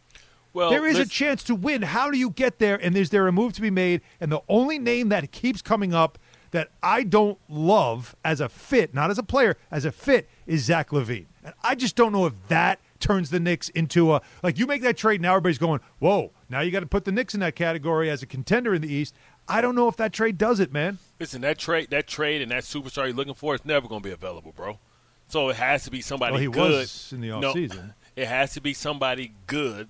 Well, 0.53 0.69
there 0.69 0.85
is 0.87 0.97
a 0.97 1.05
chance 1.05 1.43
to 1.45 1.55
win. 1.55 1.81
How 1.83 2.09
do 2.09 2.17
you 2.17 2.29
get 2.29 2.59
there? 2.59 2.75
And 2.75 2.95
is 2.97 3.09
there 3.11 3.27
a 3.27 3.31
move 3.31 3.53
to 3.53 3.61
be 3.61 3.69
made? 3.69 4.01
And 4.19 4.31
the 4.31 4.41
only 4.49 4.79
name 4.79 5.09
that 5.09 5.31
keeps 5.31 5.61
coming 5.61 5.93
up 5.93 6.17
that 6.51 6.69
I 6.81 7.03
don't 7.03 7.37
love 7.49 8.15
as 8.23 8.39
a 8.39 8.49
fit, 8.49 8.93
not 8.93 9.11
as 9.11 9.17
a 9.17 9.23
player, 9.23 9.57
as 9.69 9.85
a 9.85 9.91
fit, 9.91 10.29
is 10.45 10.63
Zach 10.63 10.89
LaVine. 10.89 11.25
And 11.43 11.53
I 11.63 11.75
just 11.75 11.95
don't 11.95 12.11
know 12.11 12.25
if 12.25 12.33
that 12.47 12.79
turns 12.99 13.29
the 13.29 13.39
Knicks 13.39 13.69
into 13.69 14.13
a 14.13 14.21
like 14.41 14.57
you 14.57 14.65
make 14.65 14.81
that 14.81 14.97
trade 14.97 15.21
now 15.21 15.33
everybody's 15.33 15.59
going 15.59 15.79
whoa 15.99 16.31
now 16.49 16.61
you 16.61 16.71
got 16.71 16.79
to 16.79 16.87
put 16.87 17.05
the 17.05 17.11
Knicks 17.11 17.35
in 17.35 17.41
that 17.41 17.55
category 17.55 18.09
as 18.09 18.23
a 18.23 18.25
contender 18.25 18.73
in 18.73 18.81
the 18.81 18.91
East. 18.91 19.13
I 19.47 19.61
don't 19.61 19.75
know 19.75 19.87
if 19.87 19.95
that 19.97 20.13
trade 20.13 20.37
does 20.39 20.59
it, 20.59 20.73
man. 20.73 20.97
Listen, 21.19 21.41
that 21.41 21.57
trade, 21.59 21.89
that 21.91 22.07
trade, 22.07 22.41
and 22.41 22.49
that 22.51 22.63
superstar 22.63 23.05
you're 23.05 23.13
looking 23.13 23.35
for 23.35 23.53
is 23.53 23.63
never 23.63 23.87
going 23.87 24.01
to 24.01 24.07
be 24.07 24.11
available, 24.13 24.51
bro. 24.51 24.79
So 25.27 25.49
it 25.49 25.57
has 25.57 25.83
to 25.83 25.91
be 25.91 26.01
somebody 26.01 26.31
Well, 26.33 26.41
he 26.41 26.47
good. 26.47 26.71
was 26.71 27.11
in 27.13 27.21
the 27.21 27.27
No, 27.29 27.53
offseason. 27.53 27.93
it 28.15 28.27
has 28.27 28.53
to 28.53 28.61
be 28.61 28.73
somebody 28.73 29.33
good 29.45 29.89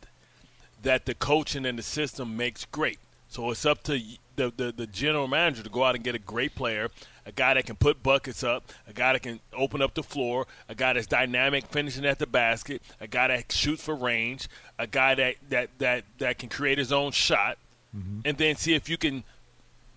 that 0.88 1.06
the 1.06 1.14
coaching 1.14 1.66
and 1.66 1.78
the 1.78 1.84
system 1.84 2.38
makes 2.38 2.64
great. 2.64 2.98
So 3.28 3.52
it's 3.52 3.66
up 3.66 3.84
to 3.84 4.02
the, 4.38 4.54
the 4.56 4.72
the 4.72 4.88
general 4.88 5.28
manager 5.28 5.62
to 5.62 5.70
go 5.70 5.84
out 5.84 5.96
and 5.96 6.04
get 6.04 6.16
a 6.16 6.20
great 6.20 6.56
player, 6.56 6.90
a 7.26 7.32
guy 7.34 7.56
that 7.56 7.66
can 7.66 7.76
put 7.76 8.02
buckets 8.02 8.42
up, 8.42 8.72
a 8.88 8.94
guy 8.94 9.12
that 9.12 9.22
can 9.22 9.42
open 9.52 9.82
up 9.82 9.96
the 9.96 10.04
floor, 10.04 10.48
a 10.70 10.76
guy 10.76 10.94
that's 10.94 11.06
dynamic 11.06 11.66
finishing 11.68 12.06
at 12.06 12.20
the 12.20 12.26
basket, 12.26 12.82
a 13.02 13.08
guy 13.08 13.28
that 13.28 13.52
shoots 13.52 13.84
for 13.84 13.96
range, 13.96 14.48
a 14.80 14.88
guy 14.88 15.14
that 15.16 15.36
that 15.50 15.70
that, 15.80 16.06
that 16.20 16.40
can 16.40 16.48
create 16.48 16.78
his 16.78 16.94
own 16.94 17.12
shot, 17.12 17.58
mm-hmm. 17.94 18.22
and 18.24 18.38
then 18.38 18.56
see 18.56 18.74
if 18.74 18.88
you 18.88 18.98
can 18.98 19.26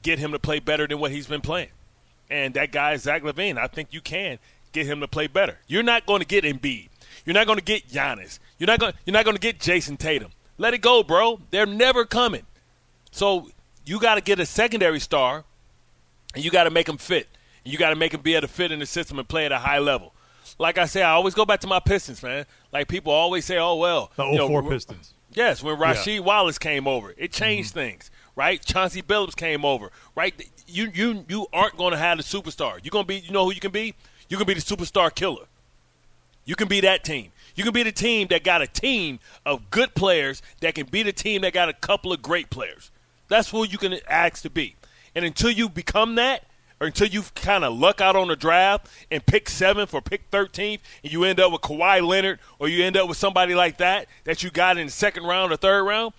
get 0.03 0.19
him 0.19 0.33
to 0.33 0.41
play 0.41 0.59
better 0.59 0.89
than 0.89 0.99
what 0.99 1.13
he's 1.13 1.29
been 1.29 1.41
playing. 1.41 1.71
And 2.29 2.55
that 2.55 2.73
guy 2.73 2.95
is 2.95 3.03
Zach 3.03 3.23
LaVine. 3.23 3.59
I 3.59 3.69
think 3.69 3.93
you 3.93 4.01
can 4.01 4.41
get 4.73 4.87
him 4.87 4.99
to 5.01 5.09
play 5.09 5.29
better. 5.29 5.59
You're 5.69 5.85
not 5.85 6.05
going 6.05 6.21
to 6.21 6.27
get 6.27 6.43
Embiid. 6.43 6.89
You're 7.25 7.35
not 7.35 7.47
going 7.47 7.59
to 7.59 7.65
get 7.65 7.89
Giannis. 7.89 8.41
You're 8.59 8.67
not 8.67 8.81
going. 8.81 8.95
You're 9.07 9.15
not 9.15 9.25
going 9.25 9.37
to 9.37 9.41
get 9.41 9.61
Jayson 9.61 9.97
Tatum. 9.97 10.33
Let 10.61 10.75
it 10.75 10.83
go, 10.83 11.03
bro. 11.03 11.41
They're 11.51 11.65
never 11.65 12.05
coming. 12.05 12.43
So 13.11 13.49
you 13.87 13.99
got 13.99 14.17
to 14.17 14.21
get 14.21 14.39
a 14.39 14.45
secondary 14.45 15.01
star, 15.01 15.45
and 16.35 16.45
you 16.45 16.51
got 16.51 16.65
to 16.65 16.71
make 16.71 16.85
them 16.85 16.99
fit. 16.99 17.29
And 17.65 17.73
you 17.73 17.79
got 17.79 17.91
to 17.91 17.97
make 17.97 18.13
them 18.13 18.21
be 18.21 18.35
able 18.35 18.43
to 18.43 18.53
fit 18.53 18.71
in 18.71 18.79
the 18.79 18.85
system 18.85 19.19
and 19.19 19.27
play 19.27 19.47
at 19.47 19.53
a 19.53 19.59
high 19.59 19.79
level. 19.79 20.13
Like 20.59 20.77
I 20.77 20.85
say, 20.85 21.01
I 21.03 21.13
always 21.13 21.33
go 21.33 21.47
back 21.47 21.61
to 21.61 21.67
my 21.67 21.81
Pistons, 21.81 22.23
man. 22.23 22.45
Like 22.75 22.89
people 22.89 23.11
always 23.11 23.47
say, 23.47 23.57
"Oh 23.57 23.77
well." 23.77 24.13
The 24.17 24.27
you 24.27 24.37
know, 24.37 24.49
04 24.49 24.65
Pistons. 24.65 25.15
Yes, 25.33 25.63
when 25.63 25.81
Yeah. 25.81 25.95
Rasheed 25.95 26.21
Wallace 26.21 26.59
came 26.59 26.87
over, 26.87 27.13
it 27.13 27.17
mm-hmm. 27.17 27.33
changed 27.33 27.73
things, 27.73 28.11
right? 28.37 28.63
Chauncey 28.63 29.01
Billups 29.01 29.35
came 29.35 29.65
over, 29.65 29.91
right? 30.15 30.35
You 30.67 30.91
you 30.93 31.25
you 31.27 31.47
aren't 31.55 31.79
going 31.79 31.93
to 31.93 31.99
have 31.99 32.19
the 32.19 32.25
superstar. 32.25 32.79
You're 32.85 32.91
going 32.91 33.05
to 33.05 33.09
be, 33.09 33.21
you 33.21 33.33
know 33.33 33.47
who 33.47 33.55
you 33.55 33.61
can 33.61 33.71
be? 33.71 33.95
You 34.29 34.37
can 34.37 34.47
be 34.47 34.53
the 34.53 34.61
superstar 34.61 35.15
killer. 35.15 35.47
You 36.45 36.57
can 36.57 36.69
be 36.69 36.81
that 36.81 37.05
team. 37.05 37.33
You 37.55 37.65
can 37.65 37.73
be 37.73 37.83
the 37.83 37.93
team 37.93 38.29
that 38.29 38.45
got 38.45 38.63
a 38.63 38.67
team 38.67 39.19
of 39.45 39.71
good 39.71 39.95
players 39.95 40.43
that 40.61 40.75
can 40.75 40.87
be 40.87 41.03
the 41.03 41.13
team 41.13 41.43
that 41.43 41.53
got 41.53 41.69
a 41.69 41.73
couple 41.73 42.13
of 42.13 42.23
great 42.23 42.51
players. 42.51 42.91
That's 43.29 43.51
who 43.51 43.65
you 43.65 43.79
can 43.79 43.99
ask 44.09 44.43
to 44.43 44.51
be. 44.51 44.77
And 45.15 45.25
until 45.25 45.51
you 45.51 45.69
become 45.69 46.15
that, 46.17 46.45
or 46.81 46.87
until 46.87 47.07
you 47.07 47.23
kind 47.35 47.65
of 47.65 47.79
luck 47.79 48.01
out 48.01 48.17
on 48.17 48.29
the 48.29 48.37
draft 48.37 48.89
and 49.11 49.25
pick 49.25 49.51
seventh 49.51 49.93
or 49.93 50.01
pick 50.01 50.31
13th, 50.31 50.81
and 51.03 51.13
you 51.13 51.25
end 51.25 51.39
up 51.39 51.53
with 51.53 51.61
Kawhi 51.61 52.07
Leonard 52.07 52.39
or 52.59 52.69
you 52.69 52.83
end 52.83 52.97
up 52.97 53.07
with 53.07 53.19
somebody 53.19 53.55
like 53.55 53.77
that 53.79 54.07
that 54.25 54.43
you 54.43 54.51
got 54.51 54.79
in 54.79 54.87
the 54.87 54.93
second 54.93 55.25
round 55.25 55.53
or 55.53 55.57
third 55.57 55.85
round, 55.85 56.15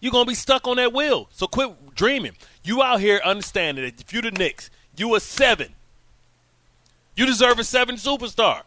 you're 0.00 0.12
going 0.12 0.24
to 0.24 0.28
be 0.28 0.36
stuck 0.36 0.68
on 0.68 0.76
that 0.76 0.92
wheel. 0.92 1.28
So 1.32 1.46
quit 1.46 1.94
dreaming. 1.94 2.32
You 2.62 2.82
out 2.82 3.00
here 3.00 3.20
understanding 3.24 3.84
that 3.84 4.00
if 4.00 4.12
you're 4.12 4.22
the 4.22 4.30
Knicks, 4.30 4.70
you 4.96 5.14
a 5.16 5.20
seven. 5.20 5.74
You 7.16 7.26
deserve 7.26 7.58
a 7.58 7.64
seven 7.64 7.96
superstar. 7.96 8.62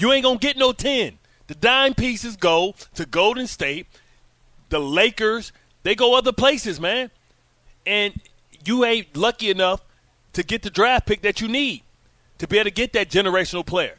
You 0.00 0.12
ain't 0.12 0.24
going 0.24 0.38
to 0.38 0.46
get 0.46 0.56
no 0.56 0.72
10. 0.72 1.18
The 1.46 1.54
dime 1.54 1.94
pieces 1.94 2.36
go 2.36 2.74
to 2.94 3.04
Golden 3.04 3.46
State. 3.46 3.86
The 4.70 4.78
Lakers, 4.78 5.52
they 5.82 5.94
go 5.94 6.16
other 6.16 6.32
places, 6.32 6.80
man. 6.80 7.10
And 7.86 8.14
you 8.64 8.84
ain't 8.84 9.14
lucky 9.14 9.50
enough 9.50 9.82
to 10.32 10.42
get 10.42 10.62
the 10.62 10.70
draft 10.70 11.06
pick 11.06 11.20
that 11.22 11.40
you 11.40 11.48
need 11.48 11.82
to 12.38 12.48
be 12.48 12.56
able 12.56 12.64
to 12.64 12.70
get 12.70 12.94
that 12.94 13.10
generational 13.10 13.66
player. 13.66 13.96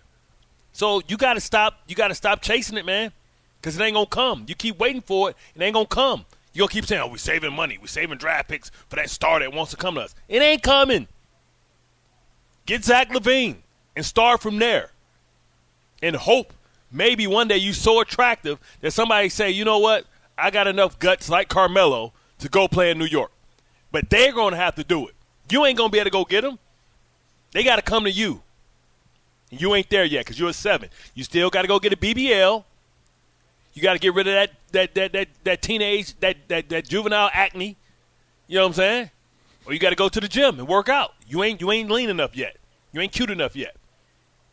So 0.74 1.02
you 1.08 1.18
got 1.18 1.34
to 1.34 1.42
stop. 1.42 1.82
You 1.88 1.96
got 1.96 2.08
to 2.08 2.16
stop 2.16 2.42
chasing 2.42 2.78
it, 2.78 2.86
man, 2.86 3.12
because 3.60 3.78
it 3.78 3.84
ain't 3.84 3.94
gonna 3.94 4.06
come. 4.06 4.46
You 4.48 4.56
keep 4.56 4.80
waiting 4.80 5.02
for 5.02 5.30
it, 5.30 5.36
it 5.56 5.62
ain't 5.62 5.74
gonna 5.74 5.86
come. 5.86 6.26
You 6.54 6.62
gonna 6.62 6.72
keep 6.72 6.86
saying, 6.86 7.02
"Oh, 7.02 7.08
we 7.08 7.18
saving 7.18 7.54
money, 7.54 7.78
we 7.78 7.88
saving 7.88 8.18
draft 8.18 8.48
picks 8.48 8.72
for 8.90 8.96
that 8.96 9.10
star 9.10 9.40
that 9.40 9.54
wants 9.54 9.72
to 9.72 9.78
come 9.78 9.96
to 9.96 10.02
us." 10.02 10.16
It 10.30 10.42
ain't 10.42 10.64
coming. 10.64 11.08
Get 12.66 12.86
Zach 12.86 13.10
LaVine 13.10 13.58
and 13.96 14.06
start 14.06 14.42
from 14.42 14.60
there, 14.60 14.91
and 16.02 16.16
hope 16.16 16.54
maybe 16.92 17.28
one 17.28 17.48
day 17.48 17.58
you 17.58 17.74
so 17.74 18.02
attractive 18.02 18.60
that 18.82 18.92
somebody 18.92 19.30
say, 19.30 19.50
"You 19.52 19.66
know 19.66 19.80
what? 19.80 20.06
I 20.38 20.52
got 20.52 20.68
enough 20.68 20.98
guts 21.00 21.30
like 21.30 21.50
Carmelo 21.50 22.14
to 22.40 22.50
go 22.50 22.68
play 22.68 22.92
in 22.92 22.98
New 22.98 23.06
York." 23.06 23.32
But 23.92 24.10
they're 24.10 24.32
gonna 24.32 24.58
have 24.58 24.76
to 24.76 24.84
do 24.84 25.08
it. 25.08 25.16
You 25.50 25.66
ain't 25.66 25.78
gonna 25.78 25.90
be 25.90 26.00
able 26.00 26.06
to 26.06 26.12
go 26.12 26.26
get 26.26 26.42
them. 26.42 26.60
They 27.52 27.64
got 27.64 27.76
to 27.76 27.82
come 27.82 28.06
to 28.06 28.12
you. 28.12 28.42
You 29.50 29.76
ain't 29.76 29.90
there 29.90 30.06
yet 30.06 30.26
because 30.26 30.40
you're 30.40 30.50
a 30.50 30.54
seven. 30.54 30.90
You 31.14 31.24
still 31.24 31.50
got 31.50 31.64
to 31.64 31.68
go 31.68 31.80
get 31.80 31.92
a 31.92 31.98
BBL. 31.98 32.64
You 33.74 33.82
got 33.82 33.94
to 33.94 34.00
get 34.00 34.14
rid 34.14 34.28
of 34.28 34.34
that 34.34 34.52
that 34.72 34.96
that 34.96 35.12
that 35.14 35.28
that 35.44 35.62
teenage 35.62 36.18
that 36.22 36.38
that 36.48 36.70
that 36.70 36.88
juvenile 36.88 37.30
acne. 37.34 37.76
You 38.48 38.56
know 38.56 38.64
what 38.64 38.68
I'm 38.68 38.74
saying? 38.74 39.10
Or 39.66 39.74
you 39.74 39.80
got 39.80 39.90
to 39.90 39.96
go 39.96 40.10
to 40.10 40.20
the 40.20 40.28
gym 40.28 40.58
and 40.60 40.68
work 40.68 40.88
out. 40.90 41.14
You 41.28 41.44
ain't 41.44 41.60
you 41.60 41.72
ain't 41.72 41.92
lean 41.92 42.10
enough 42.10 42.36
yet. 42.36 42.58
You 42.94 43.02
ain't 43.02 43.12
cute 43.12 43.30
enough 43.30 43.56
yet. 43.56 43.76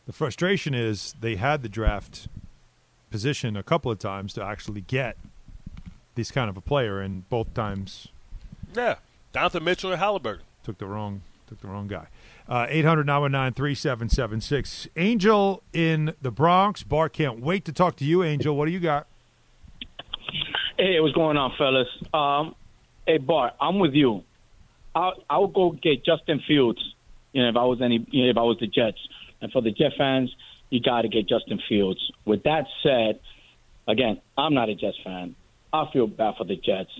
The 0.09 0.13
frustration 0.13 0.73
is 0.73 1.13
they 1.21 1.35
had 1.35 1.61
the 1.61 1.69
draft 1.69 2.29
position 3.11 3.55
a 3.55 3.61
couple 3.61 3.91
of 3.91 3.99
times 3.99 4.33
to 4.33 4.43
actually 4.43 4.81
get 4.81 5.15
this 6.15 6.31
kind 6.31 6.49
of 6.49 6.57
a 6.57 6.61
player, 6.61 6.99
and 6.99 7.29
both 7.29 7.53
times 7.53 8.07
Yeah, 8.75 8.95
Donovan 9.33 9.63
Mitchell 9.63 9.91
and 9.91 9.99
Halliburton. 9.99 10.43
took 10.63 10.79
the 10.79 10.87
wrong 10.87 11.21
took 11.45 11.61
the 11.61 11.67
wrong 11.67 11.87
guy. 11.87 12.07
Uh, 12.47 12.65
800 12.67 13.05
919 13.05 13.53
3776. 13.53 14.87
Angel 14.97 15.61
in 15.73 16.15
the 16.23 16.31
Bronx. 16.31 16.81
Bart 16.81 17.13
can't 17.13 17.39
wait 17.39 17.63
to 17.65 17.71
talk 17.71 17.95
to 17.97 18.03
you, 18.03 18.23
Angel. 18.23 18.57
What 18.57 18.65
do 18.65 18.71
you 18.71 18.79
got? 18.79 19.05
Hey, 20.75 20.99
what's 21.01 21.13
going 21.13 21.37
on, 21.37 21.53
fellas? 21.55 21.87
Um, 22.15 22.55
hey, 23.05 23.19
Bart, 23.19 23.53
I'm 23.61 23.77
with 23.77 23.93
you. 23.93 24.23
I'll, 24.95 25.13
I'll 25.29 25.45
go 25.45 25.69
get 25.69 26.03
Justin 26.03 26.41
Fields. 26.47 26.81
You 27.31 27.43
know, 27.43 27.49
if 27.49 27.55
I 27.55 27.65
was 27.65 27.79
any, 27.79 28.03
you 28.09 28.23
know, 28.23 28.31
if 28.31 28.37
I 28.37 28.41
was 28.41 28.57
the 28.59 28.65
Jets, 28.65 28.97
and 29.41 29.51
for 29.51 29.61
the 29.61 29.71
Jet 29.71 29.91
fans, 29.97 30.33
you 30.69 30.79
got 30.81 31.01
to 31.03 31.07
get 31.07 31.27
Justin 31.27 31.59
Fields. 31.67 31.99
With 32.25 32.43
that 32.43 32.65
said, 32.83 33.19
again, 33.87 34.21
I'm 34.37 34.53
not 34.53 34.69
a 34.69 34.75
Jets 34.75 34.97
fan. 35.03 35.35
I 35.73 35.85
feel 35.91 36.07
bad 36.07 36.35
for 36.37 36.43
the 36.45 36.55
Jets. 36.55 36.91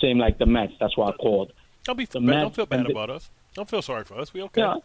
Same 0.00 0.18
like 0.18 0.38
the 0.38 0.46
Mets. 0.46 0.72
That's 0.80 0.96
why 0.96 1.08
I 1.08 1.12
called. 1.12 1.52
Don't 1.84 1.96
be 1.96 2.04
The 2.04 2.20
bad. 2.20 2.26
Mets 2.26 2.40
Don't 2.42 2.54
feel 2.54 2.66
bad 2.66 2.86
the- 2.86 2.90
about 2.92 3.10
us. 3.10 3.30
Don't 3.54 3.68
feel 3.68 3.82
sorry 3.82 4.04
for 4.04 4.18
us. 4.18 4.34
We 4.34 4.42
okay. 4.42 4.60
Yeah, 4.60 4.76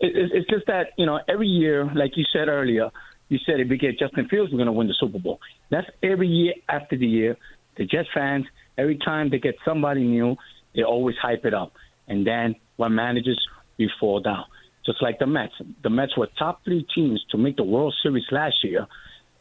it- 0.00 0.32
it's 0.32 0.48
just 0.50 0.66
that 0.66 0.92
you 0.98 1.06
know 1.06 1.20
every 1.28 1.46
year, 1.48 1.90
like 1.94 2.16
you 2.16 2.24
said 2.32 2.48
earlier, 2.48 2.90
you 3.30 3.38
said 3.46 3.60
if 3.60 3.68
we 3.68 3.78
get 3.78 3.98
Justin 3.98 4.28
Fields, 4.28 4.50
we're 4.52 4.58
going 4.58 4.66
to 4.66 4.72
win 4.72 4.86
the 4.88 4.94
Super 4.94 5.18
Bowl. 5.18 5.40
That's 5.70 5.86
every 6.02 6.28
year 6.28 6.54
after 6.68 6.96
the 6.96 7.06
year. 7.06 7.36
The 7.76 7.84
Jets 7.86 8.08
fans, 8.12 8.44
every 8.76 8.96
time 8.98 9.30
they 9.30 9.38
get 9.38 9.56
somebody 9.64 10.02
new, 10.04 10.36
they 10.74 10.82
always 10.82 11.16
hype 11.22 11.44
it 11.46 11.54
up, 11.54 11.72
and 12.08 12.26
then 12.26 12.56
when 12.76 12.94
managers, 12.94 13.40
we 13.78 13.90
fall 14.00 14.20
down. 14.20 14.44
Just 14.86 15.02
like 15.02 15.18
the 15.18 15.26
Mets. 15.26 15.52
The 15.82 15.90
Mets 15.90 16.16
were 16.16 16.28
top 16.38 16.64
three 16.64 16.86
teams 16.94 17.24
to 17.30 17.38
make 17.38 17.56
the 17.56 17.64
World 17.64 17.94
Series 18.02 18.24
last 18.30 18.64
year, 18.64 18.86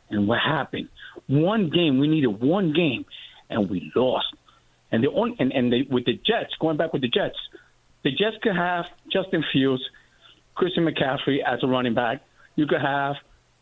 and 0.10 0.28
what 0.28 0.39
happened? 0.39 0.89
One 1.28 1.69
game, 1.69 2.00
we 2.00 2.08
needed 2.08 2.41
one 2.41 2.73
game, 2.73 3.06
and 3.50 3.69
we 3.69 3.91
lost. 3.95 4.28
And 4.91 5.04
the 5.04 5.12
only, 5.12 5.36
and, 5.39 5.52
and 5.52 5.71
they, 5.71 5.86
with 5.89 6.06
the 6.06 6.13
Jets, 6.13 6.54
going 6.60 6.78
back 6.78 6.93
with 6.93 7.02
the 7.02 7.10
Jets, 7.10 7.38
the 8.04 8.12
Jets 8.12 8.38
could 8.41 8.56
have 8.56 8.86
Justin 9.12 9.43
Fields, 9.52 9.84
Christian 10.56 10.86
McCaffrey 10.86 11.39
as 11.45 11.60
a 11.63 11.67
running 11.67 11.93
back. 11.93 12.21
You 12.56 12.65
could 12.67 12.82
have 12.82 13.15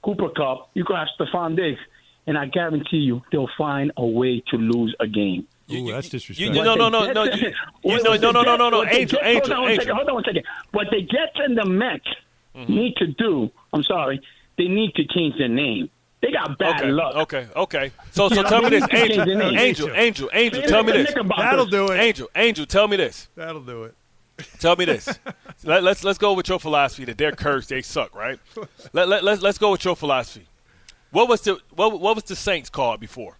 Cooper 0.03 0.29
Kupp. 0.29 0.69
You 0.73 0.85
could 0.85 0.95
have 0.95 1.07
Stefon 1.19 1.55
Diggs. 1.55 1.79
And 2.27 2.37
I 2.37 2.45
guarantee 2.45 2.97
you, 2.97 3.21
they'll 3.31 3.49
find 3.57 3.91
a 3.97 4.05
way 4.05 4.43
to 4.51 4.57
lose 4.57 4.95
a 4.99 5.07
game. 5.07 5.47
Ooh, 5.71 5.91
that's 5.91 6.05
You, 6.07 6.11
disrespectful. 6.11 6.63
no, 6.63 6.75
no, 6.75 6.89
no, 6.89 7.11
no, 7.11 7.23
you, 7.23 7.47
you, 7.47 7.53
What 7.81 8.03
no, 8.03 8.13
the 8.13 8.19
no, 8.19 8.31
no, 8.31 8.41
no, 8.43 8.55
no, 8.55 8.69
no, 8.69 8.83
Jets- 8.85 8.95
Angel, 8.95 9.19
what 9.19 9.27
Angel, 9.27 9.55
hold 9.55 9.65
on 9.65 9.69
Angel. 9.71 9.81
second, 9.83 9.95
hold 9.95 10.09
on 10.09 10.13
one 10.15 10.23
second. 10.23 10.43
What 10.71 10.87
the 10.91 11.01
Jets 11.01 11.35
and 11.37 11.57
the 11.57 11.65
Mets 11.65 12.07
Mm-hmm. 12.55 12.73
need 12.73 12.95
to 12.97 13.07
do, 13.07 13.51
I'm 13.73 13.83
sorry, 13.83 14.21
they 14.57 14.69
need 14.69 14.93
to 14.95 15.03
change 15.05 15.37
their 15.37 15.49
name. 15.49 15.89
They 16.21 16.31
got 16.31 16.57
bad 16.57 16.79
Okay, 16.81 16.89
luck. 16.91 17.15
okay, 17.17 17.47
okay. 17.53 17.91
So, 18.11 18.29
so 18.29 18.43
tell 18.43 18.61
me 18.61 18.69
this, 18.69 18.81
need 18.93 19.09
to 19.09 19.25
change 19.25 19.27
Angel. 19.27 19.57
Angel, 19.59 19.89
Angel, 19.93 20.29
Angel. 20.31 20.61
Tell 20.63 20.83
me 20.83 20.93
this. 20.93 21.13
That'll 21.37 21.65
do 21.65 21.91
it. 21.91 21.99
Angel, 21.99 22.29
Angel. 22.33 22.65
Tell 22.65 22.87
me 22.87 22.95
this. 22.95 23.27
That'll 23.35 23.59
do 23.61 23.83
it. 23.83 23.95
Tell 24.59 24.77
me 24.77 24.85
this. 24.85 25.09
let, 25.65 25.83
let's 25.83 26.05
let's 26.05 26.17
go 26.17 26.31
with 26.31 26.47
your 26.47 26.59
philosophy 26.61 27.03
that 27.05 27.17
they're 27.17 27.33
cursed, 27.33 27.67
they 27.69 27.81
suck, 27.81 28.15
right? 28.15 28.39
Let, 28.93 29.09
let, 29.09 29.23
let's 29.25 29.41
let's 29.41 29.57
go 29.57 29.71
with 29.71 29.83
your 29.83 29.97
philosophy. 29.97 30.45
What 31.11 31.27
was 31.27 31.41
the 31.41 31.59
what, 31.75 31.99
what 31.99 32.15
was 32.15 32.23
the 32.23 32.35
Saints 32.37 32.69
called 32.69 33.01
before? 33.01 33.37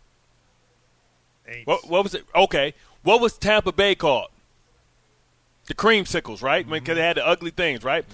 What, 1.65 1.87
what 1.89 2.03
was 2.03 2.13
it? 2.15 2.25
Okay. 2.35 2.73
What 3.03 3.21
was 3.21 3.37
Tampa 3.37 3.71
Bay 3.71 3.95
called? 3.95 4.29
The 5.67 5.73
creamsicles, 5.73 6.41
right? 6.41 6.67
Because 6.67 6.85
they 6.85 6.93
mm-hmm. 6.93 7.01
had 7.01 7.17
the 7.17 7.27
ugly 7.27 7.51
things, 7.51 7.83
right? 7.83 8.05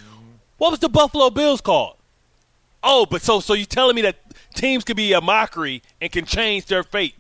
What 0.58 0.72
was 0.72 0.80
the 0.80 0.90
Buffalo 0.90 1.30
Bills 1.30 1.62
called? 1.62 1.96
Oh, 2.84 3.06
but 3.06 3.22
so 3.22 3.40
so 3.40 3.54
you're 3.54 3.66
telling 3.66 3.96
me 3.96 4.02
that 4.04 4.18
teams 4.54 4.84
could 4.84 4.98
be 4.98 5.14
a 5.14 5.22
mockery 5.22 5.82
and 6.00 6.12
can 6.12 6.26
change 6.26 6.66
their 6.66 6.84
fate 6.84 7.16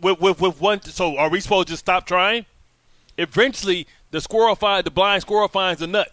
with 0.00 0.20
with, 0.20 0.40
with 0.40 0.60
one? 0.60 0.82
So 0.82 1.16
are 1.16 1.28
we 1.28 1.40
supposed 1.40 1.68
to 1.68 1.72
just 1.72 1.84
stop 1.84 2.06
trying? 2.06 2.46
Eventually, 3.18 3.86
the 4.10 4.20
squirrel 4.20 4.54
find 4.54 4.84
the 4.84 4.90
blind 4.90 5.22
squirrel 5.22 5.48
finds 5.48 5.80
a 5.82 5.86
nut. 5.86 6.12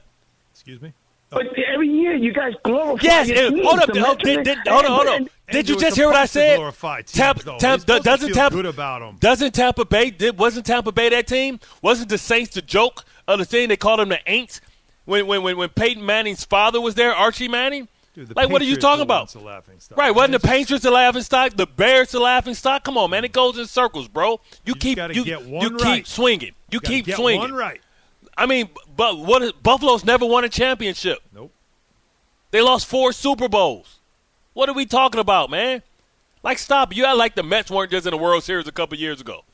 Excuse 0.54 0.82
me. 0.82 0.94
But 1.30 1.48
every 1.74 1.90
year 1.90 2.16
you 2.16 2.32
guys 2.32 2.54
glorify 2.64 3.04
Yes, 3.04 3.28
your 3.28 3.46
and- 3.46 3.56
teams 3.56 3.68
hold 3.68 3.80
up, 3.80 3.92
to 3.92 4.04
hold, 4.04 4.18
make 4.24 4.44
did, 4.44 4.56
did, 4.64 4.68
hold 4.68 4.86
on, 4.86 4.92
hold 4.92 5.08
on. 5.08 5.30
Did 5.54 5.70
you 5.70 5.80
just 5.80 5.96
hear 5.96 6.08
what 6.08 6.16
I 6.16 6.26
said? 6.26 6.58
teams, 6.60 6.74
Tampa. 7.06 7.44
Tampa, 7.44 7.62
You're 7.62 7.80
supposed 7.80 7.86
to 7.88 8.04
doesn't 8.04 8.34
Tampa 8.34 8.56
good 8.56 8.66
about 8.66 9.02
'em. 9.02 9.18
Doesn't 9.20 9.54
Tampa 9.54 9.86
Bay 9.86 10.10
did 10.10 10.38
wasn't 10.38 10.66
Tampa 10.66 10.92
Bay 10.92 11.10
that 11.10 11.28
team? 11.28 11.60
Wasn't 11.82 12.10
the 12.10 12.18
Saints 12.18 12.54
the 12.54 12.62
joke 12.62 13.06
of 13.28 13.40
the 13.40 13.46
thing 13.46 13.70
they 13.70 13.78
called 13.78 14.00
them 14.00 14.10
the 14.10 14.20
Aints 14.28 14.60
when 15.06 15.28
when 15.28 15.44
when, 15.44 15.58
when 15.58 15.70
Peyton 15.70 16.06
Manning's 16.06 16.44
father 16.44 16.82
was 16.82 16.96
there, 16.96 17.14
Archie 17.14 17.48
Manning? 17.48 17.88
Dude, 18.16 18.36
like 18.36 18.50
what 18.50 18.62
are 18.62 18.66
you 18.66 18.76
talking 18.76 19.02
about? 19.02 19.22
once 19.22 19.36
a 19.36 19.40
laughing 19.40 19.80
stock. 19.80 19.98
Right, 19.98 20.14
wasn't 20.14 20.34
the 20.42 20.48
Patriots 20.48 20.84
the 20.84 20.92
laughing 20.92 21.24
stock? 21.24 21.54
The 21.56 21.66
Bears 21.66 22.12
the 22.12 22.20
laughing 22.20 22.54
stock? 22.54 22.84
Come 22.84 22.96
on, 22.98 23.10
man, 23.10 23.26
it 23.26 23.32
goes 23.32 23.58
in 23.58 23.66
circles, 23.66 24.08
bro. 24.08 24.40
You, 24.66 24.76
keep 24.76 24.98
you, 24.98 25.24
you 25.24 25.38
one 25.40 25.80
keep 25.80 26.06
swinging. 26.06 26.52
You 26.70 26.80
Gotta 26.80 26.94
keep 26.94 27.16
swinging. 27.16 27.40
one 27.40 27.54
right. 27.54 27.82
I 28.38 28.46
mean, 28.46 28.70
but 28.96 29.18
what 29.18 29.62
Buffalo's 29.64 30.04
never 30.04 30.26
won 30.26 30.44
a 30.44 30.50
championship. 30.50 31.20
Nope. 31.34 31.52
They 32.52 32.62
lost 32.62 32.86
four 32.88 33.14
Super 33.14 33.48
Bowls. 33.48 34.00
What 34.54 34.70
are 34.70 34.74
we 34.74 34.86
talking 34.86 35.20
about, 35.20 35.50
man? 35.50 35.82
Like, 36.44 36.58
stop. 36.58 36.96
You 36.96 37.06
act 37.06 37.18
like 37.18 37.36
the 37.36 37.44
Mets 37.44 37.72
weren't 37.72 37.92
just 37.92 38.06
in 38.06 38.12
the 38.12 38.18
World 38.18 38.44
Series 38.44 38.68
a 38.68 38.72
couple 38.72 38.98
years 38.98 39.22
ago, 39.22 39.46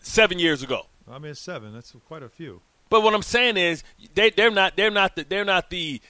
seven 0.00 0.38
years 0.38 0.62
ago. 0.62 0.86
I 1.10 1.18
mean, 1.18 1.34
seven. 1.34 1.72
That's 1.72 1.94
quite 2.06 2.22
a 2.22 2.28
few. 2.28 2.60
But 2.88 3.02
what 3.02 3.14
I'm 3.14 3.22
saying 3.22 3.56
is, 3.56 3.82
they 4.14 4.30
they're 4.30 4.50
not 4.50 4.76
they're 4.76 4.90
not 4.90 5.16
the, 5.16 5.24
they're 5.24 5.44
not 5.44 5.70
the. 5.70 6.00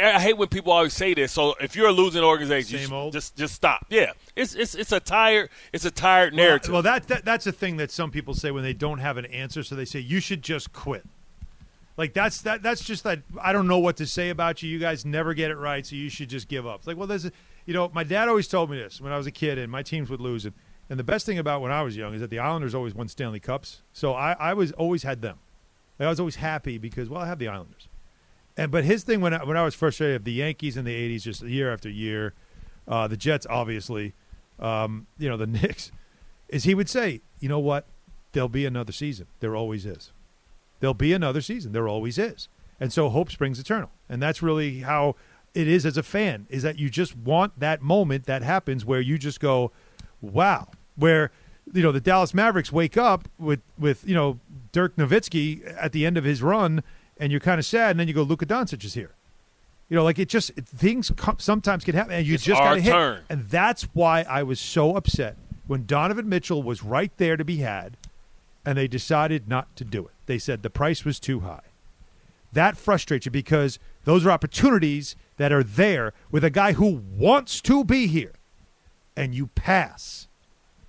I 0.00 0.20
hate 0.20 0.36
when 0.36 0.48
people 0.48 0.72
always 0.72 0.92
say 0.92 1.14
this. 1.14 1.32
So 1.32 1.54
if 1.60 1.74
you're 1.74 1.88
a 1.88 1.92
losing 1.92 2.22
organization, 2.22 3.10
just 3.10 3.36
just 3.36 3.54
stop. 3.54 3.86
Yeah, 3.90 4.12
it's 4.36 4.54
it's 4.54 4.74
it's 4.74 4.92
a 4.92 5.00
tired 5.00 5.50
it's 5.72 5.84
a 5.84 5.90
tired 5.90 6.34
Well, 6.34 6.44
narrative. 6.44 6.72
Well, 6.72 6.82
that, 6.82 7.08
that 7.08 7.24
that's 7.24 7.46
a 7.46 7.52
thing 7.52 7.76
that 7.78 7.90
some 7.90 8.10
people 8.10 8.34
say 8.34 8.50
when 8.50 8.62
they 8.62 8.72
don't 8.72 8.98
have 8.98 9.16
an 9.16 9.26
answer. 9.26 9.62
So 9.62 9.74
they 9.74 9.84
say 9.84 10.00
you 10.00 10.20
should 10.20 10.42
just 10.42 10.72
quit. 10.72 11.04
Like 11.96 12.14
that's 12.14 12.40
that 12.42 12.62
that's 12.62 12.82
just 12.82 13.04
that 13.04 13.20
I 13.40 13.52
don't 13.52 13.66
know 13.66 13.78
what 13.78 13.96
to 13.98 14.06
say 14.06 14.30
about 14.30 14.62
you. 14.62 14.70
You 14.70 14.78
guys 14.78 15.04
never 15.04 15.34
get 15.34 15.50
it 15.50 15.56
right, 15.56 15.84
so 15.84 15.96
you 15.96 16.08
should 16.08 16.30
just 16.30 16.48
give 16.48 16.66
up. 16.66 16.80
It's 16.80 16.86
like, 16.86 16.96
well, 16.96 17.06
there's 17.06 17.30
you 17.66 17.74
know, 17.74 17.90
my 17.92 18.04
dad 18.04 18.28
always 18.28 18.48
told 18.48 18.70
me 18.70 18.78
this 18.78 19.00
when 19.00 19.12
I 19.12 19.16
was 19.16 19.26
a 19.26 19.30
kid, 19.30 19.58
and 19.58 19.70
my 19.70 19.82
teams 19.82 20.10
would 20.10 20.20
lose 20.20 20.46
it. 20.46 20.54
And 20.88 20.98
the 20.98 21.04
best 21.04 21.24
thing 21.24 21.38
about 21.38 21.60
when 21.60 21.70
I 21.70 21.82
was 21.82 21.96
young 21.96 22.14
is 22.14 22.20
that 22.20 22.30
the 22.30 22.38
Islanders 22.38 22.74
always 22.74 22.94
won 22.94 23.06
Stanley 23.06 23.38
Cups, 23.38 23.82
so 23.92 24.12
I, 24.14 24.32
I 24.32 24.54
was 24.54 24.72
always 24.72 25.04
had 25.04 25.22
them. 25.22 25.38
Like, 25.98 26.06
I 26.06 26.10
was 26.10 26.18
always 26.18 26.36
happy 26.36 26.78
because 26.78 27.08
well, 27.08 27.20
I 27.20 27.26
have 27.26 27.38
the 27.38 27.48
Islanders. 27.48 27.86
And 28.56 28.72
but 28.72 28.84
his 28.84 29.04
thing 29.04 29.20
when 29.20 29.34
I, 29.34 29.44
when 29.44 29.56
I 29.56 29.64
was 29.64 29.74
frustrated 29.74 30.16
of 30.16 30.24
the 30.24 30.32
Yankees 30.32 30.76
in 30.76 30.84
the 30.84 30.94
'80s, 30.94 31.22
just 31.22 31.42
year 31.42 31.72
after 31.72 31.88
year, 31.88 32.34
uh, 32.88 33.06
the 33.06 33.16
Jets 33.16 33.46
obviously, 33.48 34.14
um, 34.58 35.06
you 35.18 35.28
know, 35.28 35.36
the 35.36 35.46
Knicks, 35.46 35.92
is 36.48 36.64
he 36.64 36.74
would 36.74 36.88
say, 36.88 37.20
you 37.38 37.48
know 37.48 37.60
what, 37.60 37.86
there'll 38.32 38.48
be 38.48 38.66
another 38.66 38.92
season. 38.92 39.26
There 39.38 39.54
always 39.54 39.86
is. 39.86 40.12
There'll 40.80 40.94
be 40.94 41.12
another 41.12 41.40
season. 41.40 41.72
There 41.72 41.86
always 41.88 42.18
is. 42.18 42.48
And 42.80 42.92
so 42.92 43.08
hope 43.10 43.30
springs 43.30 43.58
eternal. 43.60 43.90
And 44.08 44.22
that's 44.22 44.42
really 44.42 44.80
how 44.80 45.14
it 45.54 45.68
is 45.68 45.84
as 45.84 45.96
a 45.96 46.02
fan 46.02 46.46
is 46.48 46.62
that 46.62 46.78
you 46.78 46.88
just 46.88 47.16
want 47.16 47.58
that 47.58 47.82
moment 47.82 48.24
that 48.26 48.42
happens 48.42 48.84
where 48.84 49.00
you 49.00 49.18
just 49.18 49.40
go, 49.40 49.70
wow, 50.20 50.68
where 50.96 51.30
you 51.72 51.82
know 51.82 51.92
the 51.92 52.00
Dallas 52.00 52.32
Mavericks 52.34 52.72
wake 52.72 52.96
up 52.96 53.28
with 53.38 53.60
with 53.78 54.06
you 54.06 54.14
know 54.14 54.40
Dirk 54.72 54.96
Nowitzki 54.96 55.74
at 55.76 55.92
the 55.92 56.06
end 56.06 56.16
of 56.16 56.24
his 56.24 56.42
run, 56.42 56.82
and 57.18 57.30
you're 57.30 57.40
kind 57.40 57.58
of 57.58 57.66
sad, 57.66 57.92
and 57.92 58.00
then 58.00 58.08
you 58.08 58.14
go, 58.14 58.22
Luka 58.22 58.46
Doncic 58.46 58.82
is 58.84 58.94
here. 58.94 59.14
You 59.88 59.96
know, 59.96 60.04
like 60.04 60.18
it 60.18 60.28
just 60.28 60.50
it, 60.56 60.66
things 60.66 61.10
come, 61.16 61.38
sometimes 61.38 61.84
can 61.84 61.94
happen, 61.94 62.12
and 62.14 62.26
you 62.26 62.34
It's 62.34 62.44
just 62.44 62.60
got 62.60 62.74
to 62.74 62.80
hit. 62.80 62.90
turn. 62.92 63.22
And 63.28 63.44
that's 63.48 63.82
why 63.92 64.22
I 64.22 64.42
was 64.42 64.58
so 64.60 64.96
upset 64.96 65.36
when 65.66 65.84
Donovan 65.84 66.28
Mitchell 66.28 66.62
was 66.62 66.82
right 66.82 67.12
there 67.18 67.36
to 67.36 67.44
be 67.44 67.56
had, 67.58 67.96
and 68.64 68.76
they 68.76 68.88
decided 68.88 69.48
not 69.48 69.74
to 69.76 69.84
do 69.84 70.06
it. 70.06 70.12
They 70.26 70.38
said 70.38 70.62
the 70.62 70.70
price 70.70 71.04
was 71.04 71.18
too 71.18 71.40
high. 71.40 71.62
That 72.52 72.76
frustrates 72.76 73.26
you 73.26 73.32
because 73.32 73.78
those 74.04 74.26
are 74.26 74.30
opportunities 74.30 75.14
that 75.36 75.52
are 75.52 75.62
there 75.62 76.12
with 76.30 76.44
a 76.44 76.50
guy 76.50 76.72
who 76.72 77.02
wants 77.16 77.60
to 77.62 77.84
be 77.84 78.06
here, 78.06 78.32
and 79.16 79.34
you 79.34 79.48
pass. 79.48 80.26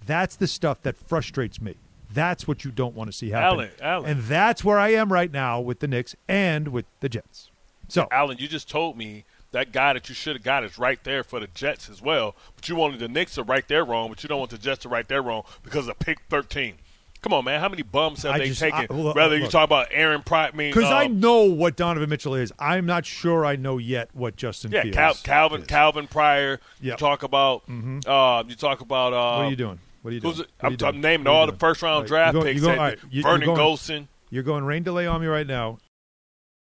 That's 0.05 0.35
the 0.35 0.47
stuff 0.47 0.81
that 0.81 0.97
frustrates 0.97 1.61
me. 1.61 1.75
That's 2.13 2.47
what 2.47 2.65
you 2.65 2.71
don't 2.71 2.95
want 2.95 3.09
to 3.09 3.17
see 3.17 3.29
happen. 3.29 3.59
Alan, 3.59 3.69
Alan. 3.81 4.09
And 4.09 4.23
that's 4.23 4.63
where 4.63 4.77
I 4.79 4.89
am 4.89 5.13
right 5.13 5.31
now 5.31 5.61
with 5.61 5.79
the 5.79 5.87
Knicks 5.87 6.15
and 6.27 6.69
with 6.69 6.85
the 6.99 7.07
Jets. 7.07 7.51
So, 7.87 8.07
Alan, 8.11 8.37
you 8.37 8.47
just 8.47 8.69
told 8.69 8.97
me 8.97 9.25
that 9.51 9.71
guy 9.71 9.93
that 9.93 10.09
you 10.09 10.15
should 10.15 10.35
have 10.35 10.43
got 10.43 10.63
is 10.63 10.77
right 10.77 11.01
there 11.03 11.23
for 11.23 11.39
the 11.39 11.47
Jets 11.47 11.89
as 11.89 12.01
well. 12.01 12.35
But 12.55 12.67
you 12.69 12.75
wanted 12.75 12.99
the 12.99 13.07
Knicks 13.07 13.35
to 13.35 13.43
right 13.43 13.67
there 13.67 13.85
wrong, 13.85 14.09
but 14.09 14.23
you 14.23 14.29
don't 14.29 14.39
want 14.39 14.51
the 14.51 14.57
Jets 14.57 14.83
to 14.83 14.89
right 14.89 15.07
there 15.07 15.21
wrong 15.21 15.43
because 15.63 15.87
of 15.87 15.99
pick 15.99 16.19
13. 16.29 16.75
Come 17.21 17.33
on, 17.33 17.45
man. 17.45 17.59
How 17.59 17.69
many 17.69 17.83
bums 17.83 18.23
have 18.23 18.33
I 18.33 18.39
they 18.39 18.47
just- 18.49 18.59
taken? 18.61 18.87
I- 18.89 18.93
look- 18.93 19.15
Whether 19.15 19.37
you 19.37 19.47
talk 19.47 19.63
about 19.65 19.87
Aaron 19.91 20.23
Pryor, 20.23 20.49
I 20.53 20.57
mean, 20.57 20.73
because 20.73 20.89
I 20.91 21.05
um, 21.05 21.19
know 21.19 21.43
what 21.43 21.75
Donovan 21.75 22.09
Mitchell 22.09 22.33
is, 22.33 22.51
I'm 22.57 22.87
not 22.87 23.05
sure 23.05 23.45
I 23.45 23.55
know 23.55 23.77
yet 23.77 24.09
what 24.13 24.35
Justin 24.35 24.71
yeah, 24.71 24.81
Fields. 24.81 24.97
Cal- 24.97 25.13
Calvin, 25.23 25.61
is. 25.61 25.67
Calvin 25.67 26.07
Pryor. 26.07 26.59
You 26.81 26.95
talk 26.95 27.21
about, 27.21 27.67
Mhm. 27.69 28.07
uh, 28.07 28.43
you 28.47 28.55
talk 28.55 28.81
about. 28.81 29.13
Uh, 29.13 29.37
What 29.37 29.45
are 29.45 29.49
you 29.51 29.55
doing? 29.55 29.79
What 30.01 30.09
are 30.09 30.13
you 30.15 30.19
doing? 30.19 30.33
who's 30.33 30.39
it? 30.39 30.49
What 30.59 30.67
are 30.67 30.71
I'm, 30.71 30.75
doing? 30.77 30.95
I'm 30.95 31.01
naming 31.01 31.25
What 31.25 31.31
are 31.31 31.33
you 31.33 31.39
all 31.41 31.45
the 31.45 31.57
first 31.59 31.81
round 31.83 31.93
All 31.93 32.01
right, 32.01 32.07
draft 32.07 32.33
you're 32.33 32.41
going- 32.43 32.53
picks. 32.55 32.61
you're 32.65 32.75
going- 32.75 32.77
that- 32.77 32.81
all 32.81 32.89
right, 32.89 33.13
you- 33.13 33.21
Vernon 33.23 33.41
you're 33.47 33.55
going- 33.55 33.77
Golson. 33.77 34.07
You're 34.31 34.43
going 34.43 34.63
rain 34.63 34.81
delay 34.81 35.05
on 35.05 35.21
me 35.21 35.27
right 35.27 35.45
now. 35.45 35.77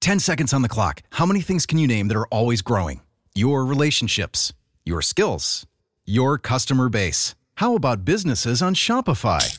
10 0.01 0.19
seconds 0.21 0.55
on 0.55 0.63
the 0.63 0.69
clock. 0.69 1.03
How 1.11 1.27
many 1.27 1.43
things 1.43 1.67
can 1.67 1.77
you 1.77 1.87
name 1.87 2.09
that 2.09 2.17
are 2.17 2.29
always 2.29 2.63
growing? 2.63 3.03
Your 3.35 3.67
relationships, 3.67 4.53
your 4.87 5.03
skills, 5.03 5.67
your 6.07 6.39
customer 6.39 6.89
base. 6.89 7.35
How 7.57 7.75
about 7.75 8.05
businesses 8.05 8.63
on 8.63 8.75
Shopify? 8.75 9.59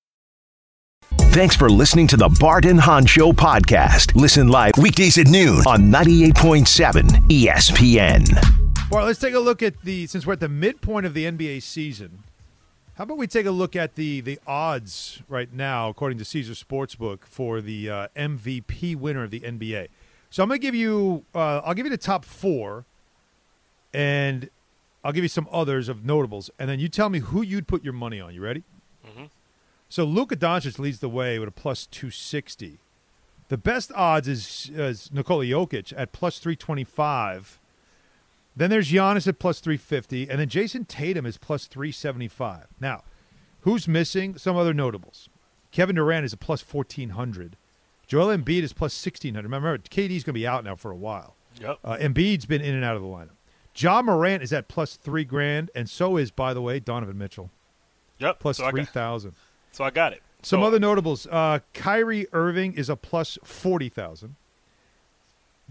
Thanks 1.31 1.55
for 1.55 1.69
listening 1.69 2.07
to 2.07 2.17
the 2.17 2.27
Bart 2.41 2.65
and 2.65 2.79
Hahn 2.79 3.05
Show 3.05 3.31
podcast. 3.31 4.13
Listen 4.19 4.49
live 4.49 4.73
weekdays 4.77 5.17
at 5.17 5.27
noon 5.27 5.59
on 5.65 5.83
98.7 5.83 7.03
ESPN. 7.29 8.89
Well, 8.91 9.05
let's 9.05 9.19
take 9.19 9.33
a 9.33 9.39
look 9.39 9.63
at 9.63 9.79
the 9.81 10.07
since 10.07 10.25
we're 10.25 10.33
at 10.33 10.41
the 10.41 10.49
midpoint 10.49 11.05
of 11.05 11.13
the 11.13 11.23
NBA 11.23 11.61
season. 11.63 12.23
How 12.95 13.05
about 13.05 13.17
we 13.17 13.27
take 13.27 13.45
a 13.45 13.51
look 13.51 13.77
at 13.77 13.95
the 13.95 14.19
the 14.19 14.39
odds 14.45 15.21
right 15.29 15.51
now, 15.53 15.87
according 15.87 16.17
to 16.17 16.25
Caesar 16.25 16.51
Sportsbook, 16.53 17.19
for 17.23 17.61
the 17.61 17.89
uh, 17.89 18.07
MVP 18.17 18.97
winner 18.97 19.23
of 19.23 19.31
the 19.31 19.39
NBA. 19.39 19.87
So 20.29 20.43
I'm 20.43 20.49
going 20.49 20.59
to 20.59 20.65
give 20.67 20.75
you, 20.75 21.23
uh, 21.33 21.59
I'll 21.63 21.73
give 21.73 21.85
you 21.85 21.89
the 21.89 21.97
top 21.97 22.23
four, 22.25 22.85
and 23.93 24.49
I'll 25.03 25.11
give 25.13 25.23
you 25.23 25.29
some 25.29 25.47
others 25.51 25.87
of 25.87 26.03
notables, 26.05 26.49
and 26.59 26.69
then 26.69 26.79
you 26.79 26.89
tell 26.89 27.09
me 27.09 27.19
who 27.19 27.41
you'd 27.41 27.67
put 27.67 27.83
your 27.85 27.93
money 27.93 28.19
on. 28.19 28.33
You 28.33 28.41
ready? 28.41 28.63
Mhm. 29.05 29.29
So 29.91 30.05
Luka 30.05 30.37
Doncic 30.37 30.79
leads 30.79 30.99
the 30.99 31.09
way 31.09 31.37
with 31.37 31.49
a 31.49 31.51
plus 31.51 31.85
260. 31.85 32.79
The 33.49 33.57
best 33.57 33.91
odds 33.91 34.25
is, 34.25 34.71
is 34.73 35.11
Nikola 35.11 35.43
Jokic 35.43 35.91
at 35.97 36.13
plus 36.13 36.39
325. 36.39 37.59
Then 38.55 38.69
there's 38.69 38.89
Giannis 38.89 39.27
at 39.27 39.37
plus 39.37 39.59
350, 39.59 40.29
and 40.29 40.39
then 40.39 40.47
Jayson 40.47 40.85
Tatum 40.85 41.25
is 41.25 41.37
plus 41.37 41.65
375. 41.65 42.67
Now, 42.79 43.03
who's 43.61 43.85
missing? 43.85 44.37
Some 44.37 44.55
other 44.55 44.73
notables. 44.73 45.27
Kevin 45.71 45.97
Durant 45.97 46.23
is 46.23 46.31
a 46.31 46.37
plus 46.37 46.61
1400. 46.61 47.57
Joel 48.07 48.27
Embiid 48.27 48.63
is 48.63 48.71
plus 48.71 48.93
1600. 49.05 49.43
Remember, 49.43 49.77
KD's 49.77 50.23
going 50.23 50.31
to 50.31 50.31
be 50.31 50.47
out 50.47 50.63
now 50.63 50.75
for 50.77 50.89
a 50.91 50.95
while. 50.95 51.35
Yep. 51.59 51.79
Uh, 51.83 51.97
Embiid's 51.97 52.45
been 52.45 52.61
in 52.61 52.75
and 52.75 52.85
out 52.85 52.95
of 52.95 53.01
the 53.01 53.09
lineup. 53.09 53.35
Ja 53.75 54.01
Morant 54.01 54.41
is 54.41 54.53
at 54.53 54.69
plus 54.69 54.95
three 54.95 55.25
grand, 55.25 55.69
and 55.75 55.89
so 55.89 56.15
is, 56.15 56.31
by 56.31 56.53
the 56.53 56.61
way, 56.61 56.79
Donovan 56.79 57.17
Mitchell. 57.17 57.49
Yep. 58.19 58.39
Plus 58.39 58.55
so 58.55 58.63
I 58.63 58.67
got- 58.67 58.75
3,000. 58.75 59.35
So 59.71 59.83
I 59.83 59.89
got 59.89 60.13
it. 60.13 60.21
Some 60.43 60.61
So- 60.61 60.65
other 60.67 60.79
notables. 60.79 61.27
Uh, 61.27 61.59
Kyrie 61.73 62.27
Irving 62.33 62.73
is 62.73 62.89
a 62.89 62.95
plus 62.95 63.37
40,000. 63.43 64.35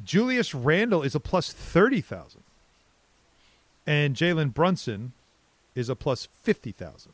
Julius 0.03 0.55
Randle 0.55 1.03
is 1.03 1.15
a 1.15 1.21
plus 1.21 1.53
30,000. 1.53 2.43
And 3.87 4.15
Jalen 4.15 4.55
Brunson 4.55 5.13
is 5.75 5.89
a 5.89 5.97
plus 5.97 6.29
50,000. 6.43 7.13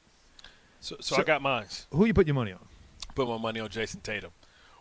So, 0.80 0.96
so, 1.00 1.16
I 1.16 1.22
got 1.24 1.42
mine. 1.42 1.66
Who 1.90 2.04
you 2.04 2.14
put 2.14 2.26
your 2.26 2.34
money 2.34 2.52
on? 2.52 2.60
Put 3.14 3.28
my 3.28 3.38
money 3.38 3.60
on 3.60 3.68
Jayson 3.70 4.02
Tatum. 4.02 4.30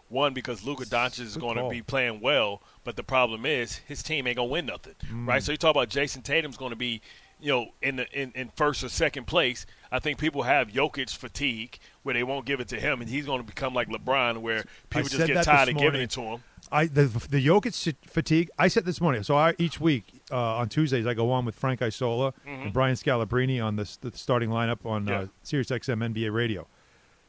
One 0.10 0.34
because 0.34 0.64
Luka 0.64 0.86
Doncic 0.86 1.22
is 1.22 1.36
going 1.38 1.58
to 1.58 1.68
be 1.68 1.82
playing 1.82 2.22
well, 2.22 2.62
but 2.84 2.96
the 2.96 3.02
problem 3.02 3.46
is 3.46 3.78
his 3.88 4.04
team 4.04 4.28
ain't 4.28 4.36
going 4.36 4.50
to 4.50 4.52
win 4.54 4.66
nothing, 4.68 4.94
Mm. 5.08 5.28
right? 5.28 5.42
So 5.42 5.52
you 5.52 5.58
talk 5.58 5.72
about 5.72 5.90
Jayson 5.90 6.22
Tatum's 6.22 6.58
going 6.58 6.70
to 6.70 6.76
be, 6.76 7.02
you 7.40 7.52
know, 7.52 7.68
in 7.82 7.98
the 7.98 8.08
in, 8.12 8.32
in 8.36 8.50
first 8.56 8.84
or 8.84 8.90
second 8.90 9.26
place. 9.28 9.66
I 9.92 10.00
think 10.00 10.18
people 10.18 10.44
have 10.44 10.70
Jokic 10.70 11.16
fatigue 11.16 11.78
where 12.04 12.14
they 12.14 12.24
won't 12.24 12.46
give 12.46 12.60
it 12.60 12.68
to 12.70 12.80
him, 12.80 13.00
and 13.02 13.10
he's 13.10 13.26
going 13.26 13.40
to 13.40 13.46
become 13.46 13.74
like 13.74 13.88
LeBron, 13.88 14.40
where 14.40 14.64
people 14.90 15.08
just 15.10 15.28
get 15.28 15.44
tired 15.46 15.70
of 15.70 15.78
giving 15.78 16.02
it 16.02 16.10
to 16.12 16.22
him. 16.22 16.44
I 16.72 16.88
the 16.88 17.06
the 17.30 17.46
Jokic 17.46 17.96
fatigue. 18.08 18.50
I 18.58 18.68
said 18.68 18.86
this 18.86 19.00
morning. 19.00 19.24
So 19.24 19.36
I 19.38 19.54
each 19.58 19.80
week 19.80 20.22
uh, 20.32 20.56
on 20.58 20.68
Tuesdays 20.70 21.06
I 21.06 21.14
go 21.14 21.32
on 21.32 21.46
with 21.46 21.56
Frank 21.56 21.82
Isola 21.82 22.34
Mhm. 22.48 22.64
and 22.64 22.74
Brian 22.74 22.96
Scalabrine 22.96 23.64
on 23.64 23.76
the, 23.76 23.98
the 24.02 24.12
starting 24.18 24.50
lineup 24.50 24.86
on 24.86 25.08
Yeah. 25.08 25.20
uh, 25.20 25.28
Sirius 25.44 25.70
XM 25.70 26.02
NBA 26.14 26.34
Radio. 26.34 26.68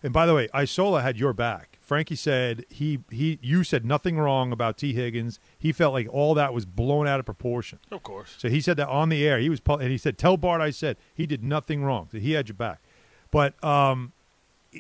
And 0.03 0.12
by 0.12 0.26
the 0.26 0.34
way, 0.34 0.49
Isola 0.55 1.03
had 1.03 1.18
your 1.18 1.32
back. 1.32 1.78
Frankie 1.80 2.16
said 2.16 2.64
he 2.68 3.01
he 3.11 3.38
you 3.42 3.62
said 3.62 3.84
nothing 3.84 4.18
wrong 4.18 4.53
about 4.53 4.76
Tee 4.76 4.92
Higgins. 4.92 5.38
He 5.59 5.72
felt 5.72 5.94
like 5.94 6.09
all 6.11 6.34
that 6.34 6.53
was 6.53 6.66
blown 6.66 7.07
out 7.07 7.20
of 7.20 7.26
proportion. 7.26 7.78
Of 7.90 8.03
course. 8.03 8.34
So 8.38 8.49
he 8.49 8.61
said 8.61 8.76
that 8.76 8.88
on 8.88 9.09
the 9.09 9.26
air. 9.26 9.38
He 9.38 9.49
was 9.49 9.61
and 9.66 9.90
he 9.90 9.99
said, 9.99 10.18
"Tell 10.18 10.36
Bart 10.36 10.61
I 10.61 10.70
said 10.70 10.97
he 11.14 11.26
did 11.26 11.44
nothing 11.44 11.84
wrong. 11.84 12.09
So 12.11 12.18
he 12.18 12.32
had 12.32 12.49
your 12.49 12.57
back." 12.57 12.80
But 13.30 13.62
um, 13.64 14.12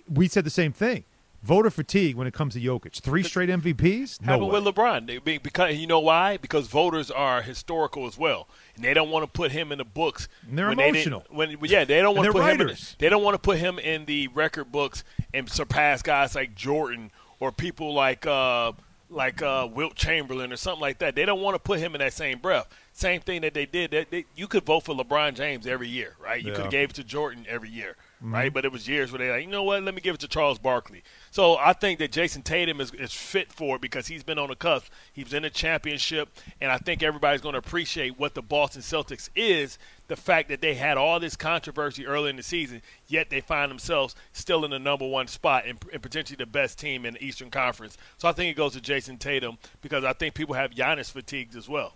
we 0.08 0.28
said 0.28 0.44
the 0.44 0.50
same 0.50 0.72
thing. 0.72 1.04
Voter 1.46 1.70
fatigue 1.70 2.16
when 2.16 2.26
it 2.26 2.34
comes 2.34 2.54
to 2.54 2.60
Jokic. 2.60 3.00
Three 3.00 3.22
straight 3.22 3.48
MVPs? 3.48 4.20
No 4.20 4.32
Happened 4.32 4.50
way. 4.52 4.60
with 4.60 4.74
LeBron. 4.74 5.42
Because 5.42 5.76
you 5.76 5.86
know 5.86 6.00
why? 6.00 6.36
Because 6.36 6.66
voters 6.66 7.10
are 7.10 7.40
historical 7.42 8.06
as 8.06 8.18
well, 8.18 8.48
and 8.74 8.84
they 8.84 8.92
don't 8.92 9.10
want 9.10 9.22
to 9.24 9.30
put 9.30 9.52
him 9.52 9.72
in 9.72 9.78
the 9.78 9.84
books. 9.84 10.28
And 10.48 10.58
they're 10.58 10.68
when 10.68 10.80
emotional. 10.80 11.20
didn't- 11.20 11.34
when 11.60 11.70
yeah, 11.70 11.84
they 11.84 12.00
don't 12.02 12.16
want 12.16 12.26
to 12.26 12.32
put 12.32 12.42
him. 12.42 12.60
In, 12.60 12.66
writers. 12.66 12.96
they 12.98 13.08
don't 13.08 13.22
want 13.22 13.34
to 13.34 13.38
put 13.38 13.58
him 13.58 13.78
in 13.78 14.04
the 14.06 14.28
record 14.28 14.70
books 14.72 15.04
and 15.32 15.48
surpass 15.48 16.02
guys 16.02 16.34
like 16.34 16.54
Jordan 16.54 17.10
or 17.40 17.52
people 17.52 17.94
like 17.94 18.26
uh, 18.26 18.72
like 19.08 19.40
uh, 19.40 19.68
Wilt 19.72 19.94
Chamberlain 19.94 20.52
or 20.52 20.56
something 20.56 20.80
like 20.80 20.98
that. 20.98 21.14
They 21.14 21.24
don't 21.24 21.40
want 21.40 21.54
to 21.54 21.60
put 21.60 21.78
him 21.78 21.94
in 21.94 22.00
that 22.00 22.12
same 22.12 22.38
breath. 22.40 22.66
Same 22.92 23.20
thing 23.20 23.42
that 23.42 23.52
they 23.54 23.66
did. 23.66 23.90
That 23.92 24.10
they, 24.10 24.24
you 24.34 24.48
could 24.48 24.64
vote 24.64 24.80
for 24.84 24.94
LeBron 24.94 25.34
James 25.34 25.66
every 25.66 25.86
year, 25.88 26.16
right? 26.20 26.42
You 26.42 26.48
Yeah. 26.50 26.54
could 26.56 26.62
have 26.64 26.72
gave 26.72 26.90
it 26.90 26.94
to 26.96 27.04
Jordan 27.04 27.44
every 27.48 27.68
year, 27.68 27.94
Mhm. 28.24 28.32
right? 28.32 28.52
But 28.52 28.64
it 28.64 28.72
was 28.72 28.88
years 28.88 29.12
where 29.12 29.18
they 29.18 29.30
like, 29.30 29.42
you 29.44 29.50
know 29.50 29.62
what? 29.62 29.82
Let 29.82 29.94
me 29.94 30.00
give 30.00 30.14
it 30.14 30.20
to 30.22 30.28
Charles 30.28 30.58
Barkley. 30.58 31.02
So 31.36 31.58
I 31.58 31.74
think 31.74 31.98
that 31.98 32.12
Jayson 32.12 32.42
Tatum 32.42 32.80
is, 32.80 32.94
is 32.94 33.12
fit 33.12 33.52
for 33.52 33.76
it 33.76 33.82
because 33.82 34.06
he's 34.06 34.22
been 34.22 34.38
on 34.38 34.48
the 34.48 34.56
cusp. 34.56 34.90
He's 35.12 35.34
in 35.34 35.44
a 35.44 35.50
championship, 35.50 36.30
and 36.62 36.72
I 36.72 36.78
think 36.78 37.02
everybody's 37.02 37.42
going 37.42 37.52
to 37.52 37.58
appreciate 37.58 38.18
what 38.18 38.32
the 38.32 38.40
Boston 38.40 38.80
Celtics 38.80 39.28
is. 39.36 39.76
The 40.08 40.16
fact 40.16 40.48
that 40.48 40.62
they 40.62 40.72
had 40.72 40.96
all 40.96 41.20
this 41.20 41.36
controversy 41.36 42.06
early 42.06 42.30
in 42.30 42.36
the 42.36 42.42
season, 42.42 42.80
yet 43.06 43.28
they 43.28 43.42
find 43.42 43.70
themselves 43.70 44.14
still 44.32 44.64
in 44.64 44.70
the 44.70 44.78
number 44.78 45.06
one 45.06 45.26
spot 45.26 45.64
and, 45.66 45.78
and 45.92 46.02
potentially 46.02 46.36
the 46.38 46.46
best 46.46 46.78
team 46.78 47.04
in 47.04 47.12
the 47.12 47.22
Eastern 47.22 47.50
Conference. 47.50 47.98
So 48.16 48.28
I 48.28 48.32
think 48.32 48.50
it 48.50 48.56
goes 48.56 48.72
to 48.72 48.80
Jayson 48.80 49.18
Tatum 49.18 49.58
because 49.82 50.04
I 50.04 50.14
think 50.14 50.34
people 50.34 50.54
have 50.54 50.70
Giannis 50.70 51.10
fatigued 51.10 51.54
as 51.54 51.68
well. 51.68 51.92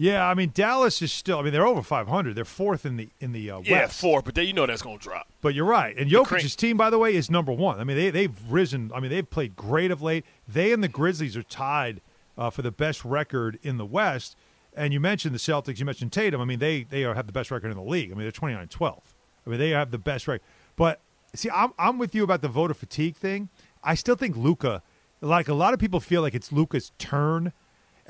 Yeah, 0.00 0.26
I 0.26 0.32
mean 0.32 0.50
Dallas 0.54 1.02
is 1.02 1.12
still. 1.12 1.38
I 1.38 1.42
mean 1.42 1.52
they're 1.52 1.66
over 1.66 1.82
500. 1.82 2.34
They're 2.34 2.46
fourth 2.46 2.86
in 2.86 2.96
the 2.96 3.10
in 3.20 3.32
the 3.32 3.50
uh, 3.50 3.60
Yeah, 3.62 3.82
West. 3.82 4.00
four, 4.00 4.22
but 4.22 4.34
then 4.34 4.46
you 4.46 4.54
know 4.54 4.64
that's 4.64 4.80
going 4.80 4.98
to 4.98 5.02
drop. 5.02 5.26
But 5.42 5.54
you're 5.54 5.66
right. 5.66 5.94
And 5.98 6.10
Jokic's 6.10 6.56
team, 6.56 6.78
by 6.78 6.88
the 6.88 6.98
way, 6.98 7.14
is 7.14 7.30
number 7.30 7.52
one. 7.52 7.78
I 7.78 7.84
mean, 7.84 7.98
they, 7.98 8.08
they've 8.08 8.34
risen. 8.50 8.90
I 8.94 9.00
mean, 9.00 9.10
they've 9.10 9.28
played 9.28 9.56
great 9.56 9.90
of 9.90 10.00
late. 10.00 10.24
They 10.48 10.72
and 10.72 10.82
the 10.82 10.88
Grizzlies 10.88 11.36
are 11.36 11.42
tied 11.42 12.00
uh, 12.38 12.48
for 12.48 12.62
the 12.62 12.70
best 12.70 13.04
record 13.04 13.58
in 13.62 13.76
the 13.76 13.84
West. 13.84 14.36
And 14.74 14.94
you 14.94 15.00
mentioned 15.00 15.34
the 15.34 15.38
Celtics. 15.38 15.78
You 15.80 15.84
mentioned 15.84 16.12
Tatum. 16.12 16.40
I 16.40 16.46
mean, 16.46 16.60
they 16.60 16.84
they 16.84 17.04
are, 17.04 17.14
have 17.14 17.26
the 17.26 17.32
best 17.32 17.50
record 17.50 17.70
in 17.70 17.76
the 17.76 17.82
league. 17.82 18.10
I 18.10 18.14
mean, 18.14 18.22
they're 18.22 18.32
29 18.32 18.68
12. 18.68 19.14
I 19.46 19.50
mean, 19.50 19.58
they 19.58 19.68
have 19.70 19.90
the 19.90 19.98
best 19.98 20.26
record. 20.26 20.46
But 20.76 21.00
see, 21.34 21.50
I'm, 21.50 21.72
I'm 21.78 21.98
with 21.98 22.14
you 22.14 22.24
about 22.24 22.40
the 22.40 22.48
voter 22.48 22.72
fatigue 22.72 23.16
thing. 23.16 23.50
I 23.84 23.96
still 23.96 24.16
think 24.16 24.34
Luka, 24.34 24.82
like 25.20 25.48
a 25.48 25.54
lot 25.54 25.74
of 25.74 25.78
people 25.78 26.00
feel 26.00 26.22
like 26.22 26.34
it's 26.34 26.52
Luka's 26.52 26.92
turn 26.98 27.52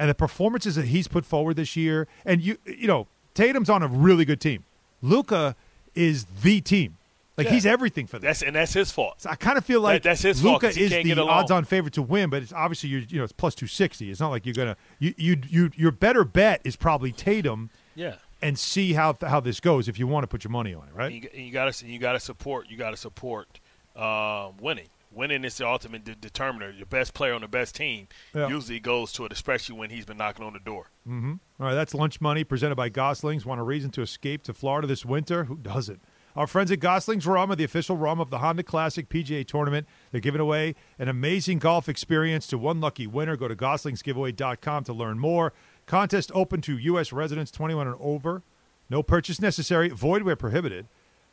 and 0.00 0.10
the 0.10 0.14
performances 0.14 0.74
that 0.74 0.86
he's 0.86 1.06
put 1.06 1.24
forward 1.24 1.54
this 1.54 1.76
year. 1.76 2.08
And 2.24 2.40
you 2.42 2.56
you 2.66 2.88
know, 2.88 3.06
Tatum's 3.34 3.70
on 3.70 3.82
a 3.84 3.86
really 3.86 4.24
good 4.24 4.40
team. 4.40 4.64
Luka 5.02 5.54
is 5.94 6.24
the 6.42 6.60
team. 6.60 6.96
Like 7.36 7.46
Yeah. 7.46 7.52
he's 7.54 7.66
everything 7.66 8.06
for 8.06 8.18
them. 8.18 8.26
That's 8.28 8.42
and 8.42 8.56
that's 8.56 8.72
his 8.72 8.90
fault. 8.90 9.20
So 9.22 9.30
I 9.30 9.34
kind 9.36 9.56
of 9.56 9.64
feel 9.64 9.80
like 9.80 10.02
That- 10.02 10.08
that's 10.10 10.22
his 10.22 10.42
Luka 10.44 10.68
is 10.68 10.90
the 10.90 11.22
odds-on 11.22 11.64
favorite 11.64 11.94
to 11.94 12.02
win, 12.02 12.28
but 12.30 12.42
it's 12.42 12.52
obviously 12.52 12.88
you're 12.90 13.00
you 13.02 13.18
know 13.18 13.24
it's 13.24 13.32
plus 13.32 13.54
two 13.54 13.66
sixty. 13.66 14.10
It's 14.10 14.20
not 14.20 14.30
like 14.30 14.44
you're 14.44 14.54
gonna 14.54 14.76
you 14.98 15.14
you 15.16 15.36
you 15.48 15.70
your 15.76 15.92
better 15.92 16.24
bet 16.24 16.60
is 16.64 16.76
probably 16.76 17.12
Tatum. 17.12 17.70
Yeah. 17.94 18.14
And 18.42 18.58
see 18.58 18.94
how 18.94 19.16
how 19.20 19.40
this 19.40 19.60
goes 19.60 19.86
if 19.88 19.98
you 19.98 20.06
want 20.06 20.24
to 20.24 20.26
put 20.28 20.44
your 20.44 20.50
money 20.50 20.72
on 20.74 20.88
it, 20.88 20.94
right? 20.94 21.12
And 21.12 21.22
you, 21.24 21.30
you 21.46 21.52
got 21.52 21.72
to 21.72 21.86
you 21.86 21.98
got 21.98 22.12
to 22.14 22.20
support 22.20 22.68
you 22.70 22.76
got 22.78 22.90
to 22.90 22.96
support 22.96 23.60
um, 23.96 24.56
winning. 24.60 24.88
Winning 25.12 25.44
is 25.44 25.56
the 25.58 25.66
ultimate 25.66 26.04
de- 26.04 26.14
determiner. 26.14 26.70
Your 26.70 26.86
best 26.86 27.14
player 27.14 27.34
on 27.34 27.40
the 27.40 27.48
best 27.48 27.74
team 27.74 28.06
Yeah. 28.34 28.48
usually 28.48 28.78
goes 28.78 29.12
to 29.14 29.24
it, 29.24 29.32
especially 29.32 29.76
when 29.76 29.90
he's 29.90 30.04
been 30.04 30.16
knocking 30.18 30.44
on 30.46 30.52
the 30.52 30.60
door. 30.60 30.90
Mm-hmm. 31.08 31.32
All 31.58 31.66
right, 31.66 31.74
that's 31.74 31.94
lunch 31.94 32.20
money 32.20 32.44
presented 32.44 32.76
by 32.76 32.88
Goslings. 32.90 33.44
Want 33.44 33.60
a 33.60 33.64
reason 33.64 33.90
to 33.92 34.02
escape 34.02 34.44
to 34.44 34.54
Florida 34.54 34.86
this 34.86 35.04
winter? 35.04 35.44
Who 35.44 35.56
doesn't? 35.56 36.00
Our 36.36 36.46
friends 36.46 36.70
at 36.70 36.78
Goslings 36.78 37.26
Rum 37.26 37.50
are 37.50 37.56
the 37.56 37.64
official 37.64 37.96
rum 37.96 38.20
of 38.20 38.30
the 38.30 38.38
Honda 38.38 38.62
Classic 38.62 39.08
PGA 39.08 39.44
Tournament. 39.44 39.88
They're 40.12 40.20
giving 40.20 40.40
away 40.40 40.76
an 40.96 41.08
amazing 41.08 41.58
golf 41.58 41.88
experience 41.88 42.46
to 42.46 42.56
one 42.56 42.80
lucky 42.80 43.08
winner. 43.08 43.36
Go 43.36 43.48
to 43.48 43.56
goslingsgiveaway.com 43.56 44.84
to 44.84 44.92
learn 44.92 45.18
more. 45.18 45.52
Contest 45.86 46.30
open 46.32 46.60
to 46.60 46.78
U.S. 46.78 47.12
residents 47.12 47.50
21 47.50 47.88
and 47.88 47.96
over. 47.98 48.44
No 48.88 49.02
purchase 49.02 49.40
necessary. 49.40 49.88
Void 49.88 50.22
where 50.22 50.36
prohibited. 50.36 50.86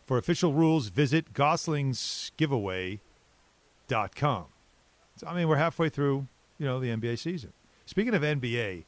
For 0.04 0.18
official 0.18 0.52
rules, 0.54 0.88
visit 0.90 1.32
goslingsgiveaway.com. 1.34 3.00
So, 3.90 5.28
I 5.28 5.34
mean, 5.36 5.48
we're 5.48 5.58
halfway 5.58 5.90
through, 5.90 6.28
you 6.60 6.66
know, 6.66 6.80
the 6.80 6.90
NBA 6.90 7.18
season. 7.20 7.54
Speaking 7.86 8.14
of 8.14 8.22
NBA, 8.22 8.84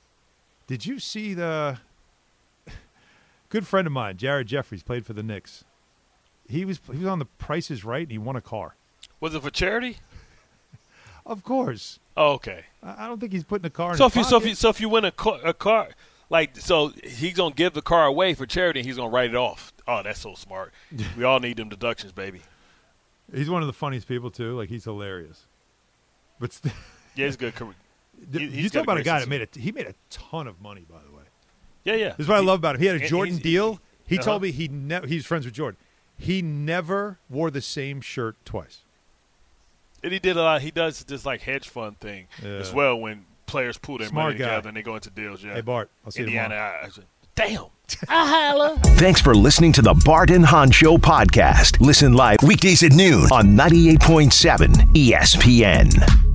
did 0.68 0.86
you 0.86 1.00
see 1.00 1.34
the 1.34 1.80
good 3.50 3.66
friend 3.66 3.88
of 3.88 3.94
mine, 3.94 4.18
Jared 4.18 4.48
Jeffries, 4.48 4.84
played 4.84 5.06
for 5.06 5.14
the 5.14 5.24
Knicks? 5.24 5.64
He 6.48 6.66
was 6.66 6.80
he 6.92 7.00
was 7.00 7.08
on 7.08 7.20
the 7.20 7.26
Prices 7.26 7.84
Right, 7.86 8.02
and 8.04 8.12
he 8.12 8.18
won 8.18 8.36
a 8.36 8.42
car. 8.42 8.76
Was 9.20 9.36
it 9.36 9.42
for 9.42 9.50
charity? 9.50 9.98
Of 11.26 11.44
course. 11.44 12.00
Oh, 12.18 12.32
okay. 12.34 12.66
I 12.82 13.06
I 13.06 13.08
don't 13.08 13.20
think 13.20 13.34
he's 13.34 13.44
putting 13.44 13.66
a 13.66 13.70
car 13.70 13.92
in 13.92 13.98
So 13.98 14.08
if 14.08 14.16
you 14.16 14.24
so 14.24 14.38
if 14.38 14.48
you 14.48 14.56
so 14.56 14.70
if 14.70 14.82
you 14.82 14.90
win 14.90 15.06
a 15.06 15.12
car, 15.12 15.40
a 15.44 15.54
car 15.54 15.90
like 16.32 16.58
so 16.58 16.92
he's 17.04 17.36
gonna 17.36 17.54
give 17.54 17.74
the 17.74 17.84
car 17.84 18.08
away 18.08 18.34
for 18.34 18.48
charity. 18.48 18.80
and 18.80 18.88
He's 18.88 18.96
gonna 18.98 19.10
write 19.12 19.30
it 19.30 19.36
off. 19.36 19.72
Oh, 19.88 20.02
that's 20.02 20.20
so 20.22 20.34
smart. 20.34 20.74
we 21.18 21.24
all 21.24 21.40
need 21.40 21.58
them 21.58 21.70
deductions, 21.70 22.12
baby. 22.14 22.42
He's 23.34 23.50
one 23.50 23.62
of 23.62 23.68
the 23.68 23.74
funniest 23.74 24.08
people 24.08 24.32
too. 24.32 24.58
Like 24.58 24.70
he's 24.70 24.84
hilarious. 24.86 25.46
But 26.40 26.54
st- 26.54 26.74
Yeah, 27.16 27.26
he's 27.26 27.36
good. 27.38 27.54
He- 28.32 28.46
you 28.46 28.70
talk 28.70 28.84
about 28.84 28.98
a 28.98 29.04
guy 29.04 29.20
that 29.20 29.28
made 29.30 29.42
a 29.42 29.60
he 29.60 29.72
made 29.72 29.88
a 29.88 29.96
ton 30.10 30.48
of 30.48 30.62
money, 30.62 30.86
by 30.90 31.00
the 31.10 31.16
way. 31.16 31.24
Yeah, 31.84 31.96
yeah. 31.96 32.10
This 32.10 32.20
is 32.26 32.28
what 32.28 32.38
I 32.38 32.42
love 32.42 32.60
about 32.60 32.76
him. 32.76 32.82
He 32.82 32.88
had 32.88 32.96
a 33.02 33.08
Jordan 33.08 33.38
deal. 33.38 33.80
He 34.06 34.18
Uh-huh. 34.18 34.26
told 34.26 34.42
me 34.42 34.52
he 34.52 34.68
ne- 34.68 35.08
he's 35.08 35.26
friends 35.26 35.46
with 35.46 35.54
Jordan. 35.54 35.78
He 36.18 36.42
never 36.42 37.20
wore 37.30 37.50
the 37.52 37.62
same 37.62 38.02
shirt 38.02 38.36
twice. 38.46 38.82
And 40.04 40.12
he 40.14 40.20
did 40.20 40.36
a 40.38 40.42
lot. 40.42 40.62
He 40.62 40.72
does 40.72 41.04
this 41.04 41.26
like 41.26 41.42
hedge 41.42 41.68
fund 41.70 42.00
thing 42.00 42.28
as 42.44 42.74
well 42.74 42.98
when 43.00 43.26
players 43.46 43.78
pool 43.78 43.98
their 43.98 44.08
Smart 44.08 44.28
money 44.28 44.38
guy. 44.40 44.46
together 44.46 44.68
and 44.70 44.78
they 44.78 44.82
go 44.82 44.96
into 44.96 45.10
deals. 45.10 45.44
Yeah. 45.44 45.54
Hey, 45.56 45.62
Bart, 45.62 45.90
I'll 46.06 46.12
see 46.12 46.22
you 46.22 46.28
Indiana. 46.28 46.50
tomorrow. 46.56 46.80
I- 46.82 46.86
I 46.86 47.70
Damn. 48.08 48.78
Thanks 48.98 49.22
for 49.22 49.36
listening 49.36 49.72
to 49.74 49.82
the 49.82 49.94
Bart 49.94 50.30
and 50.32 50.46
Hahn 50.46 50.72
Show 50.72 50.98
podcast. 50.98 51.80
Listen 51.80 52.14
live 52.14 52.38
weekdays 52.44 52.84
at 52.84 52.94
noon 52.94 53.24
on 53.32 53.56
98.7 53.58 54.70
ESPN. 54.94 56.29